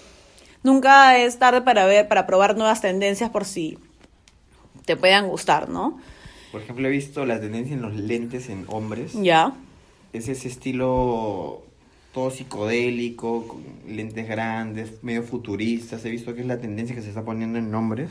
nunca 0.63 1.19
es 1.19 1.39
tarde 1.39 1.61
para 1.61 1.85
ver, 1.85 2.09
para 2.09 2.27
probar 2.27 2.57
nuevas 2.57 2.81
tendencias 2.81 3.29
por 3.29 3.45
si 3.45 3.77
te 4.87 4.97
puedan 4.97 5.29
gustar, 5.29 5.69
¿no? 5.69 6.01
Por 6.51 6.63
ejemplo, 6.63 6.89
he 6.89 6.91
visto 6.91 7.27
la 7.27 7.39
tendencia 7.39 7.75
en 7.75 7.83
los 7.83 7.95
lentes 7.95 8.49
en 8.49 8.65
hombres. 8.69 9.13
Ya. 9.13 9.53
Es 10.15 10.29
ese 10.29 10.49
estilo 10.49 11.68
todo 12.19 12.31
psicodélico, 12.31 13.47
con 13.47 13.63
lentes 13.87 14.27
grandes, 14.29 15.05
medio 15.05 15.23
futuristas. 15.23 16.05
He 16.05 16.11
visto 16.11 16.35
que 16.35 16.41
es 16.41 16.47
la 16.49 16.59
tendencia 16.59 16.97
que 16.97 17.03
se 17.03 17.11
está 17.11 17.25
poniendo 17.25 17.59
en 17.61 17.73
hombres. 17.75 18.11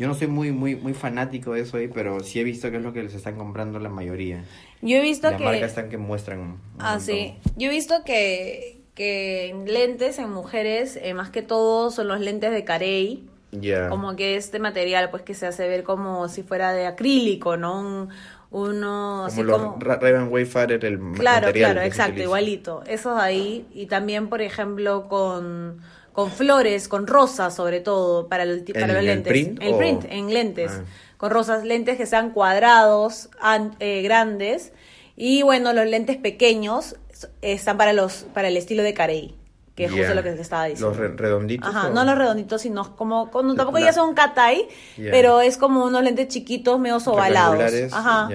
Yo 0.00 0.08
no 0.08 0.14
soy 0.14 0.26
muy, 0.26 0.50
muy, 0.50 0.74
muy 0.74 0.94
fanático 0.94 1.52
de 1.52 1.60
eso 1.60 1.76
ahí, 1.76 1.86
pero 1.86 2.20
sí 2.20 2.40
he 2.40 2.44
visto 2.44 2.70
que 2.72 2.78
es 2.78 2.82
lo 2.82 2.92
que 2.92 3.02
les 3.04 3.14
están 3.14 3.36
comprando 3.36 3.78
la 3.78 3.88
mayoría. 3.88 4.42
Yo 4.82 4.96
he 4.96 5.00
visto 5.00 5.30
Las 5.30 5.38
que... 5.38 5.44
marcas 5.44 5.70
están 5.70 5.90
que 5.90 5.96
muestran. 5.98 6.40
un 6.40 6.60
Ah, 6.78 6.94
montón. 6.96 7.00
sí. 7.02 7.34
Yo 7.56 7.68
he 7.68 7.70
visto 7.70 8.02
que, 8.04 8.80
que 8.94 9.50
en 9.50 9.66
lentes, 9.72 10.18
en 10.18 10.30
mujeres, 10.32 10.98
eh, 11.00 11.14
más 11.14 11.30
que 11.30 11.42
todo 11.42 11.90
son 11.92 12.08
los 12.08 12.18
lentes 12.20 12.50
de 12.50 12.64
Carey. 12.64 13.28
Ya. 13.52 13.88
Como 13.90 14.16
que 14.16 14.36
este 14.36 14.58
material, 14.58 15.10
pues 15.10 15.22
que 15.22 15.34
se 15.34 15.46
hace 15.46 15.68
ver 15.68 15.84
como 15.84 16.28
si 16.28 16.42
fuera 16.42 16.72
de 16.72 16.86
acrílico, 16.86 17.56
¿no? 17.56 17.78
Un, 17.80 18.08
uno 18.50 19.26
como 19.28 19.42
los 19.44 19.58
como... 19.62 19.76
Ra- 19.80 19.96
Ray-Ban 19.96 20.28
Wayfarer, 20.32 20.84
el 20.84 20.98
Claro, 21.14 21.46
material 21.46 21.72
claro, 21.72 21.86
exacto, 21.86 22.20
igualito. 22.22 22.82
Esos 22.86 23.18
ahí. 23.20 23.66
Y 23.72 23.86
también, 23.86 24.28
por 24.28 24.42
ejemplo, 24.42 25.08
con, 25.08 25.80
con 26.12 26.30
flores, 26.30 26.88
con 26.88 27.06
rosas 27.06 27.54
sobre 27.54 27.80
todo, 27.80 28.28
para, 28.28 28.42
el, 28.42 28.64
¿En 28.66 28.72
para 28.74 28.88
los 28.88 28.96
el 28.96 29.06
lentes. 29.06 29.32
print 29.32 29.62
El 29.62 29.74
o- 29.74 29.78
print, 29.78 30.04
en 30.10 30.32
lentes. 30.34 30.72
Ah. 30.74 30.84
Con 31.16 31.30
rosas, 31.30 31.64
lentes 31.64 31.96
que 31.96 32.06
sean 32.06 32.30
cuadrados, 32.30 33.28
an- 33.40 33.76
eh, 33.78 34.02
grandes. 34.02 34.72
Y 35.16 35.42
bueno, 35.42 35.72
los 35.72 35.86
lentes 35.86 36.16
pequeños 36.16 36.96
están 37.42 37.76
para 37.76 37.92
los 37.92 38.24
para 38.34 38.48
el 38.48 38.56
estilo 38.56 38.82
de 38.82 38.94
Carey, 38.94 39.34
que 39.74 39.84
es 39.86 39.92
justo 39.92 40.14
lo 40.14 40.22
que 40.22 40.32
te 40.32 40.42
estaba 40.42 40.64
diciendo. 40.66 40.88
Los 40.88 40.96
re- 40.98 41.16
redonditos. 41.16 41.68
Ajá, 41.68 41.88
o- 41.88 41.90
no 41.92 42.04
los 42.04 42.16
redonditos, 42.18 42.60
sino 42.62 42.96
como, 42.96 43.30
como 43.30 43.54
tampoco 43.54 43.78
La- 43.78 43.86
ya 43.86 43.92
son 43.92 44.14
catay, 44.14 44.68
Ya. 44.98 45.10
pero 45.10 45.40
es 45.40 45.56
como 45.56 45.84
unos 45.84 46.02
lentes 46.02 46.28
chiquitos, 46.28 46.78
medio 46.78 46.98
ovalados. 46.98 47.92
Ajá. 47.92 48.28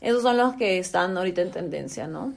Esos 0.00 0.22
son 0.22 0.36
los 0.36 0.54
que 0.54 0.78
están 0.78 1.16
ahorita 1.16 1.40
en 1.42 1.50
tendencia, 1.50 2.06
¿no? 2.06 2.32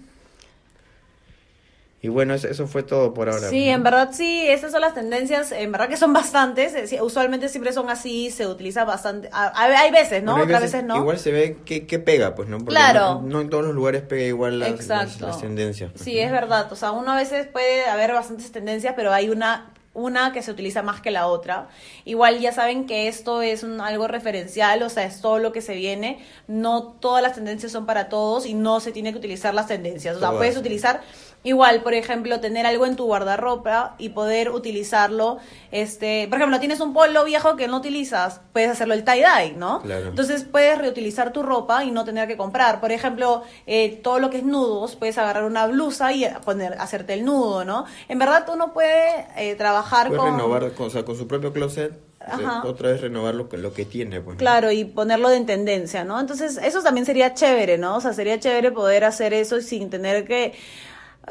Y 2.02 2.08
bueno, 2.08 2.34
eso, 2.34 2.48
eso 2.48 2.66
fue 2.66 2.84
todo 2.84 3.14
por 3.14 3.30
ahora. 3.30 3.50
Sí, 3.50 3.66
¿no? 3.68 3.74
en 3.74 3.84
verdad 3.84 4.10
sí, 4.14 4.48
esas 4.48 4.72
son 4.72 4.80
las 4.80 4.94
tendencias, 4.94 5.52
en 5.52 5.70
verdad 5.72 5.90
que 5.90 5.98
son 5.98 6.14
bastantes, 6.14 6.74
eh, 6.94 7.02
usualmente 7.02 7.50
siempre 7.50 7.74
son 7.74 7.90
así, 7.90 8.32
se 8.32 8.48
utiliza 8.48 8.86
bastante, 8.86 9.30
a- 9.34 9.48
a- 9.48 9.64
hay 9.82 9.92
veces, 9.92 10.24
¿no? 10.24 10.38
Hay 10.38 10.44
Otras 10.44 10.62
veces 10.62 10.84
no. 10.86 10.96
Igual 10.96 11.20
se 11.20 11.32
ve 11.34 11.58
que, 11.66 11.86
que 11.86 12.00
pega, 12.00 12.36
pues, 12.36 12.48
¿no? 12.48 12.58
Porque 12.60 12.70
Claro. 12.72 13.16
No, 13.16 13.22
no 13.24 13.42
en 13.42 13.50
todos 13.50 13.66
los 13.66 13.76
lugares 13.76 14.02
pega 14.04 14.24
igual 14.24 14.60
las, 14.60 14.72
las, 14.72 14.80
Exacto. 14.80 15.28
las 15.28 15.42
tendencias. 15.42 15.92
pues, 15.92 16.04
Sí, 16.04 16.16
¿no? 16.16 16.22
es 16.22 16.32
verdad, 16.32 16.72
o 16.72 16.76
sea, 16.78 16.92
uno 16.94 17.12
a 17.12 17.16
veces 17.18 17.48
puede 17.48 17.86
haber 17.86 18.14
bastantes 18.14 18.50
tendencias, 18.52 18.94
pero 18.96 19.12
hay 19.12 19.30
una 19.30 19.72
una 19.92 20.32
que 20.32 20.42
se 20.44 20.52
utiliza 20.52 20.82
más 20.84 21.02
que 21.02 21.12
la 21.12 21.28
otra. 21.28 21.68
Igual 22.06 22.40
ya 22.40 22.54
saben 22.54 22.86
que 22.86 23.08
esto 23.10 23.42
es 23.42 23.64
un, 23.64 23.82
algo 23.82 24.08
referencial, 24.08 24.82
o 24.84 24.88
sea, 24.88 25.04
es 25.04 25.20
todo 25.20 25.40
lo 25.40 25.52
que 25.52 25.62
se 25.62 25.74
viene. 25.74 26.24
No 26.48 26.84
todas 27.02 27.22
las 27.24 27.34
tendencias 27.34 27.72
son 27.72 27.86
para 27.88 28.08
todos 28.08 28.46
y 28.46 28.54
no 28.54 28.80
se 28.80 28.92
tiene 28.94 29.12
que 29.12 29.18
utilizar 29.18 29.54
las 29.54 29.68
tendencias. 29.68 30.16
O 30.16 30.20
sea, 30.20 30.30
Todas. 30.30 30.40
puedes 30.40 30.56
utilizar 30.58 31.02
igual, 31.50 31.82
por 31.82 31.94
ejemplo, 31.94 32.40
tener 32.40 32.66
algo 32.66 32.86
en 32.86 32.96
tu 32.96 33.06
guardarropa 33.06 33.96
y 33.98 34.10
poder 34.10 34.50
utilizarlo. 34.50 35.38
Este, 35.72 36.28
por 36.30 36.38
ejemplo, 36.38 36.60
tienes 36.60 36.80
un 36.80 36.94
polo 36.94 37.26
viejo 37.26 37.56
que 37.56 37.68
no 37.68 37.78
utilizas, 37.78 38.42
puedes 38.54 38.70
hacerlo 38.70 38.94
el 38.94 39.04
tie-dye, 39.04 39.56
¿no? 39.56 39.82
Claro. 39.82 40.08
Entonces 40.08 40.44
puedes 40.44 40.78
reutilizar 40.78 41.34
tu 41.34 41.44
ropa 41.44 41.84
y 41.84 41.92
no 41.92 42.06
tener 42.06 42.28
que 42.28 42.38
comprar. 42.38 42.80
Por 42.80 42.92
ejemplo, 42.92 43.44
eh, 43.68 44.00
todo 44.04 44.20
lo 44.20 44.30
que 44.30 44.38
es 44.38 44.44
nudos, 44.44 44.96
puedes 44.96 45.18
agarrar 45.18 45.44
una 45.44 45.68
blusa 45.68 46.14
y 46.14 46.26
poner, 46.46 46.74
hacerte 46.80 47.14
el 47.14 47.26
nudo, 47.26 47.66
¿no? 47.66 47.86
En 48.08 48.20
verdad 48.20 48.48
uno 48.54 48.74
puede 48.74 49.28
eh, 49.38 49.56
trabajar 49.56 50.08
Puede 50.08 50.20
con... 50.20 50.32
renovar, 50.32 50.72
con, 50.74 50.88
o 50.88 50.90
sea, 50.90 51.04
con 51.04 51.18
su 51.18 51.28
propio 51.28 51.52
closet, 51.52 51.94
Ajá. 52.20 52.64
otra 52.66 52.92
vez 52.92 53.02
renovar 53.02 53.34
lo 53.36 53.50
que, 53.50 53.58
lo 53.58 53.74
que 53.74 53.86
tiene, 53.86 54.22
pues. 54.22 54.38
Claro, 54.38 54.72
y 54.72 54.86
ponerlo 54.86 55.30
de 55.30 55.38
en 55.38 55.46
tendencia, 55.46 56.04
¿no? 56.04 56.20
Entonces, 56.20 56.60
eso 56.62 56.84
también 56.84 57.06
sería 57.06 57.34
chévere, 57.34 57.78
¿no? 57.78 57.98
O 57.98 58.02
sea, 58.02 58.14
sería 58.14 58.40
chévere 58.40 58.72
poder 58.72 59.04
hacer 59.06 59.34
eso 59.34 59.62
sin 59.62 59.90
tener 59.90 60.26
que 60.26 60.54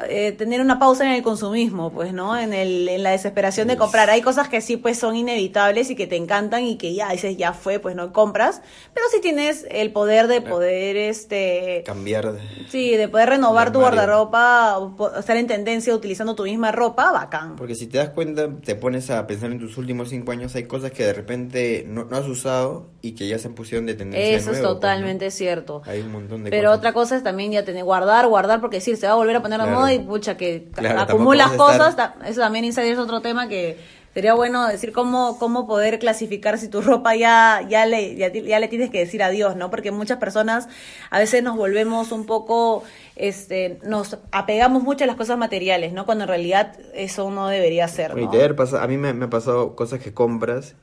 eh, 0.07 0.31
tener 0.31 0.61
una 0.61 0.79
pausa 0.79 1.03
en 1.05 1.11
el 1.11 1.23
consumismo, 1.23 1.91
pues, 1.91 2.13
¿no? 2.13 2.37
En, 2.37 2.53
el, 2.53 2.87
en 2.87 3.03
la 3.03 3.11
desesperación 3.11 3.67
de 3.67 3.75
comprar. 3.75 4.09
Hay 4.09 4.21
cosas 4.21 4.47
que 4.47 4.61
sí, 4.61 4.77
pues, 4.77 4.97
son 4.97 5.15
inevitables 5.17 5.89
y 5.89 5.95
que 5.95 6.07
te 6.07 6.15
encantan 6.15 6.63
y 6.63 6.77
que 6.77 6.93
ya 6.93 7.09
dices, 7.11 7.35
ya 7.35 7.51
fue, 7.53 7.79
pues, 7.79 7.95
no 7.97 8.13
compras. 8.13 8.61
Pero 8.93 9.05
si 9.11 9.19
tienes 9.19 9.65
el 9.69 9.91
poder 9.91 10.27
de 10.27 10.39
Claro. 10.39 10.55
poder, 10.55 10.95
este... 10.95 11.83
Cambiar. 11.85 12.33
Sí, 12.69 12.95
de 12.95 13.09
poder 13.09 13.29
renovar 13.29 13.71
tu 13.73 13.79
guardarropa, 13.79 14.77
o 14.77 15.17
estar 15.19 15.35
en 15.35 15.47
tendencia 15.47 15.93
utilizando 15.93 16.33
tu 16.33 16.43
misma 16.43 16.71
ropa, 16.71 17.11
bacán. 17.11 17.55
Porque 17.57 17.75
si 17.75 17.87
te 17.87 17.97
das 17.97 18.09
cuenta, 18.09 18.47
te 18.63 18.75
pones 18.75 19.09
a 19.09 19.27
pensar 19.27 19.51
en 19.51 19.59
tus 19.59 19.77
últimos 19.77 20.09
cinco 20.09 20.31
años, 20.31 20.55
hay 20.55 20.63
cosas 20.63 20.91
que 20.91 21.03
de 21.03 21.13
repente 21.13 21.83
no, 21.87 22.05
no 22.05 22.15
has 22.15 22.25
usado 22.27 22.87
y 23.01 23.13
que 23.13 23.27
ya 23.27 23.37
se 23.37 23.49
pusieron 23.49 23.85
de 23.85 23.95
tendencia 23.95 24.29
de 24.29 24.35
Eso 24.35 24.51
es 24.51 24.57
nuevo, 24.59 24.61
pues, 24.61 24.69
¿no? 24.75 24.75
totalmente 24.75 25.31
cierto. 25.31 25.81
Hay 25.85 25.99
un 26.01 26.11
montón 26.11 26.43
de 26.45 26.51
Pero 26.51 26.69
cosas. 26.69 26.77
otra 26.79 26.93
cosa 26.93 27.17
es 27.17 27.23
también 27.23 27.51
ya 27.51 27.65
tener 27.65 27.83
guardar, 27.83 28.27
guardar, 28.27 28.61
porque 28.61 28.77
decir, 28.77 28.95
se 28.95 29.05
va 29.07 29.13
a 29.13 29.15
volver 29.15 29.35
a 29.35 29.41
poner 29.41 29.59
a 29.59 29.63
Claro. 29.65 29.78
Y 29.87 29.99
pucha 29.99 30.35
que 30.35 30.67
Claro, 30.73 31.01
acumulas 31.01 31.51
cosas. 31.53 31.89
estar- 31.95 32.15
Eso 32.25 32.41
también 32.41 32.65
Insider 32.65 32.91
es 32.93 32.99
otro 32.99 33.21
tema 33.21 33.47
que 33.47 33.77
sería 34.13 34.33
bueno 34.33 34.67
decir 34.67 34.91
cómo, 34.91 35.37
cómo 35.37 35.67
poder 35.67 35.99
clasificar 35.99 36.57
si 36.57 36.67
tu 36.67 36.81
ropa 36.81 37.15
ya, 37.15 37.61
ya, 37.69 37.85
le, 37.85 38.15
ya, 38.15 38.59
le 38.59 38.67
tienes 38.67 38.89
que 38.89 38.99
decir 38.99 39.21
adiós, 39.23 39.55
¿no? 39.55 39.69
Porque 39.69 39.91
muchas 39.91 40.17
personas 40.17 40.67
a 41.11 41.19
veces 41.19 41.43
nos 41.43 41.55
volvemos 41.55 42.11
un 42.11 42.25
poco, 42.25 42.83
este, 43.15 43.79
nos 43.83 44.17
apegamos 44.31 44.83
mucho 44.83 45.03
a 45.03 45.07
las 45.07 45.15
cosas 45.15 45.37
materiales, 45.37 45.93
¿no? 45.93 46.05
Cuando 46.05 46.23
en 46.23 46.27
realidad 46.29 46.75
eso 46.93 47.29
no 47.29 47.47
debería 47.47 47.87
ser, 47.87 48.15
¿no? 48.15 48.31
a 48.31 48.87
mí 48.87 48.97
me, 48.97 49.13
me 49.13 49.25
ha 49.25 49.29
pasado 49.29 49.75
cosas 49.75 49.99
que 50.01 50.13
compras 50.13 50.75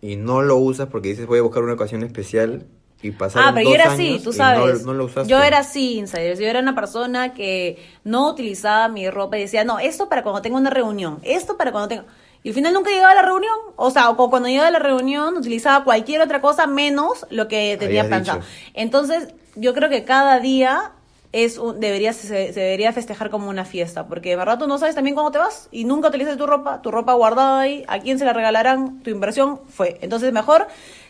y 0.00 0.16
no 0.16 0.42
lo 0.42 0.56
usas 0.56 0.88
porque 0.88 1.08
dices 1.10 1.26
voy 1.26 1.38
a 1.38 1.42
buscar 1.42 1.62
una 1.62 1.74
ocasión 1.74 2.02
especial 2.02 2.66
y 3.02 3.10
pasaron 3.10 3.48
Ah, 3.48 3.52
pero 3.54 3.64
yo 3.64 3.76
dos 3.76 3.84
era 3.84 3.92
así, 3.92 4.20
tú 4.22 4.32
sabes. 4.32 4.80
No, 4.80 4.92
no 4.92 4.98
lo 4.98 5.04
usaste. 5.04 5.30
yo 5.30 5.42
era 5.42 5.58
así, 5.58 5.98
insiders. 5.98 6.38
Yo 6.38 6.46
era 6.46 6.60
una 6.60 6.74
persona 6.74 7.34
que 7.34 7.78
no 8.04 8.30
utilizaba 8.30 8.88
mi 8.88 9.08
ropa 9.10 9.36
y 9.36 9.42
decía, 9.42 9.64
no, 9.64 9.78
esto 9.78 10.08
para 10.08 10.22
cuando 10.22 10.42
tenga 10.42 10.56
una 10.56 10.70
reunión, 10.70 11.20
esto 11.22 11.56
para 11.56 11.72
cuando 11.72 11.88
tenga... 11.88 12.04
Y 12.42 12.50
al 12.50 12.54
final 12.54 12.72
nunca 12.72 12.90
llegaba 12.90 13.10
a 13.10 13.14
la 13.14 13.22
reunión. 13.22 13.54
O 13.74 13.90
sea, 13.90 14.08
o 14.10 14.30
cuando 14.30 14.48
llegaba 14.48 14.68
a 14.68 14.70
la 14.70 14.78
reunión 14.78 15.36
utilizaba 15.36 15.84
cualquier 15.84 16.20
otra 16.20 16.40
cosa 16.40 16.66
menos 16.68 17.26
lo 17.28 17.48
que 17.48 17.76
tenía 17.76 18.08
pensado. 18.08 18.40
Entonces, 18.72 19.34
yo 19.56 19.74
creo 19.74 19.90
que 19.90 20.04
cada 20.04 20.38
día 20.38 20.92
es 21.32 21.58
un, 21.58 21.80
debería, 21.80 22.12
se, 22.12 22.52
se 22.52 22.60
debería 22.60 22.92
festejar 22.92 23.30
como 23.30 23.50
una 23.50 23.64
fiesta, 23.64 24.06
porque 24.06 24.30
de 24.30 24.36
verdad 24.36 24.58
tú 24.58 24.66
no 24.66 24.78
sabes 24.78 24.94
también 24.94 25.14
cuándo 25.14 25.32
te 25.32 25.38
vas 25.38 25.68
y 25.70 25.84
nunca 25.84 26.08
utilizas 26.08 26.36
tu 26.36 26.46
ropa, 26.46 26.80
tu 26.82 26.90
ropa 26.90 27.14
guardada 27.14 27.60
ahí, 27.60 27.84
a 27.88 27.98
quién 27.98 28.18
se 28.18 28.24
la 28.24 28.32
regalarán, 28.32 29.02
tu 29.02 29.10
inversión 29.10 29.60
fue. 29.68 29.98
Entonces 30.00 30.32
mejor, 30.32 30.66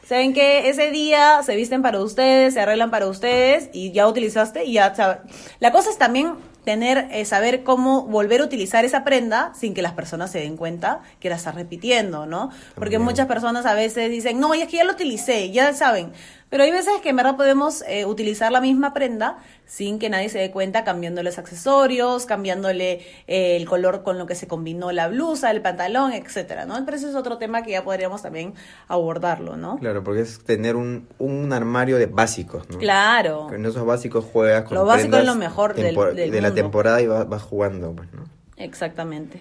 saben 0.08 0.32
que 0.32 0.68
ese 0.68 0.90
día 0.90 1.42
se 1.42 1.56
visten 1.56 1.82
para 1.82 2.00
ustedes, 2.00 2.54
se 2.54 2.60
arreglan 2.60 2.90
para 2.90 3.06
ustedes 3.06 3.70
y 3.72 3.92
ya 3.92 4.06
utilizaste 4.06 4.64
y 4.64 4.74
ya 4.74 4.94
sabes. 4.94 5.18
La 5.58 5.72
cosa 5.72 5.90
es 5.90 5.98
también 5.98 6.34
tener, 6.66 7.06
eh, 7.12 7.24
saber 7.24 7.62
cómo 7.62 8.02
volver 8.06 8.40
a 8.40 8.44
utilizar 8.44 8.84
esa 8.84 9.04
prenda 9.04 9.52
sin 9.54 9.72
que 9.72 9.82
las 9.82 9.92
personas 9.92 10.32
se 10.32 10.40
den 10.40 10.56
cuenta 10.56 11.00
que 11.20 11.28
la 11.28 11.36
estás 11.36 11.54
repitiendo, 11.54 12.26
¿no? 12.26 12.50
Porque 12.74 12.96
También. 12.96 13.02
muchas 13.02 13.26
personas 13.28 13.66
a 13.66 13.74
veces 13.74 14.10
dicen, 14.10 14.40
no, 14.40 14.52
y 14.52 14.62
es 14.62 14.68
que 14.68 14.78
ya 14.78 14.84
lo 14.84 14.92
utilicé, 14.92 15.52
ya 15.52 15.72
saben. 15.74 16.12
Pero 16.48 16.62
hay 16.62 16.70
veces 16.70 16.92
que 17.02 17.08
en 17.08 17.16
verdad 17.16 17.36
podemos 17.36 17.82
eh, 17.88 18.06
utilizar 18.06 18.52
la 18.52 18.60
misma 18.60 18.94
prenda 18.94 19.38
sin 19.66 19.98
que 19.98 20.08
nadie 20.08 20.28
se 20.28 20.38
dé 20.38 20.52
cuenta, 20.52 20.84
cambiándole 20.84 21.28
los 21.30 21.38
accesorios, 21.38 22.24
cambiándole 22.24 23.00
eh, 23.26 23.56
el 23.56 23.66
color 23.66 24.04
con 24.04 24.16
lo 24.16 24.26
que 24.26 24.36
se 24.36 24.46
combinó 24.46 24.92
la 24.92 25.08
blusa, 25.08 25.50
el 25.50 25.60
pantalón, 25.60 26.12
etcétera, 26.12 26.64
¿no? 26.64 26.84
Pero 26.84 26.96
ese 26.96 27.08
es 27.08 27.16
otro 27.16 27.38
tema 27.38 27.62
que 27.62 27.72
ya 27.72 27.82
podríamos 27.82 28.22
también 28.22 28.54
abordarlo, 28.86 29.56
¿no? 29.56 29.76
Claro, 29.78 30.04
porque 30.04 30.20
es 30.20 30.44
tener 30.44 30.76
un, 30.76 31.08
un 31.18 31.52
armario 31.52 31.96
de 31.98 32.06
básicos, 32.06 32.68
¿no? 32.70 32.78
Claro. 32.78 33.52
En 33.52 33.66
esos 33.66 33.84
básicos 33.84 34.24
juegas 34.24 34.64
con 34.64 34.78
Lo 34.78 34.84
básico 34.84 35.16
es 35.16 35.24
lo 35.26 35.34
mejor 35.34 35.74
del- 35.74 35.96
tempor- 35.96 36.14
del 36.14 36.30
de 36.30 36.40
la 36.40 36.54
temporada 36.54 37.00
y 37.02 37.08
vas, 37.08 37.28
vas 37.28 37.42
jugando, 37.42 37.92
pues, 37.92 38.12
¿no? 38.12 38.22
Exactamente. 38.56 39.40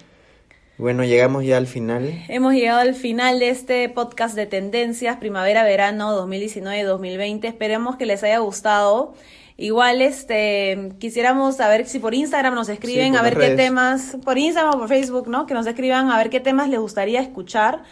Bueno, 0.77 1.05
llegamos 1.05 1.45
ya 1.45 1.55
al 1.55 1.67
final. 1.67 2.25
Hemos 2.27 2.53
llegado 2.53 2.81
al 2.81 2.95
final 2.95 3.39
de 3.39 3.47
este 3.47 3.87
podcast 3.87 4.35
de 4.35 4.45
tendencias 4.45 5.15
primavera-verano 5.15 6.21
2019-2020. 6.27 7.45
Esperemos 7.45 7.95
que 7.95 8.05
les 8.05 8.21
haya 8.23 8.39
gustado. 8.39 9.13
Igual, 9.55 10.01
este, 10.01 10.91
quisiéramos 10.99 11.55
saber 11.55 11.87
si 11.87 11.99
por 11.99 12.13
Instagram 12.13 12.55
nos 12.55 12.67
escriben 12.67 13.13
Sí, 13.13 13.17
a 13.17 13.21
ver 13.21 13.37
qué 13.37 13.51
temas, 13.51 14.17
por 14.25 14.37
Instagram 14.37 14.75
o 14.75 14.79
por 14.79 14.89
Facebook, 14.89 15.29
¿no? 15.29 15.45
Que 15.45 15.53
nos 15.53 15.65
escriban 15.65 16.11
a 16.11 16.17
ver 16.17 16.29
qué 16.29 16.41
temas 16.41 16.67
les 16.67 16.81
gustaría 16.81 17.21
escuchar 17.21 17.83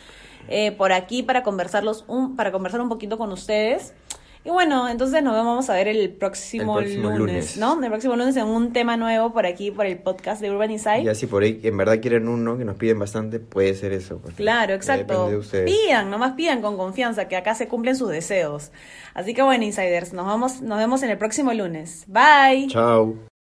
eh, 0.50 0.74
por 0.74 0.92
aquí 0.92 1.24
para 1.24 1.42
conversarlos, 1.42 2.04
un, 2.10 2.36
para 2.36 2.52
conversar 2.52 2.82
un 2.82 2.90
poquito 2.90 3.18
con 3.18 3.32
ustedes. 3.32 3.94
Y 4.46 4.50
bueno, 4.50 4.90
entonces 4.90 5.24
nos 5.24 5.34
vamos 5.34 5.70
a 5.70 5.74
ver 5.74 5.88
el 5.88 6.10
próximo, 6.10 6.80
El 6.80 6.86
próximo 6.86 7.10
lunes, 7.12 7.20
lunes. 7.20 7.58
¿no? 7.58 7.82
El 7.82 7.90
próximo 7.90 8.16
lunes 8.16 8.36
en 8.36 8.46
un 8.46 8.74
tema 8.74 8.98
nuevo 8.98 9.32
por 9.32 9.46
aquí, 9.46 9.72
por 9.72 9.86
el 9.86 9.98
podcast 9.98 10.42
de 10.42 10.52
Urban 10.52 10.70
Insight. 10.72 11.06
Y 11.06 11.10
así 11.10 11.28
por 11.28 11.44
ahí, 11.44 11.62
en 11.64 11.78
verdad 11.78 12.00
quieren 12.02 12.28
uno, 12.28 12.58
que 12.58 12.66
nos 12.66 12.76
piden 12.76 13.00
bastante, 13.00 13.40
puede 13.40 13.74
ser 13.76 13.94
eso. 13.94 14.22
Claro, 14.36 14.70
Ya 14.70 14.76
exacto. 14.76 15.30
De. 15.30 15.64
Pidan, 15.64 16.10
nomás 16.10 16.34
pidan 16.34 16.62
con 16.62 16.76
confianza, 16.76 17.28
que 17.30 17.38
acá 17.38 17.56
se 17.56 17.70
cumplen 17.70 17.96
sus 17.96 18.10
deseos. 18.10 18.72
Así 19.14 19.34
que 19.34 19.42
bueno, 19.42 19.64
insiders, 19.64 20.12
nos 20.12 20.26
vamos, 20.26 20.62
nos 20.62 20.78
vemos 20.78 21.04
en 21.04 21.12
el 21.12 21.18
próximo 21.18 21.54
lunes. 21.54 22.04
Bye. 22.08 22.68
Chao. 22.68 23.33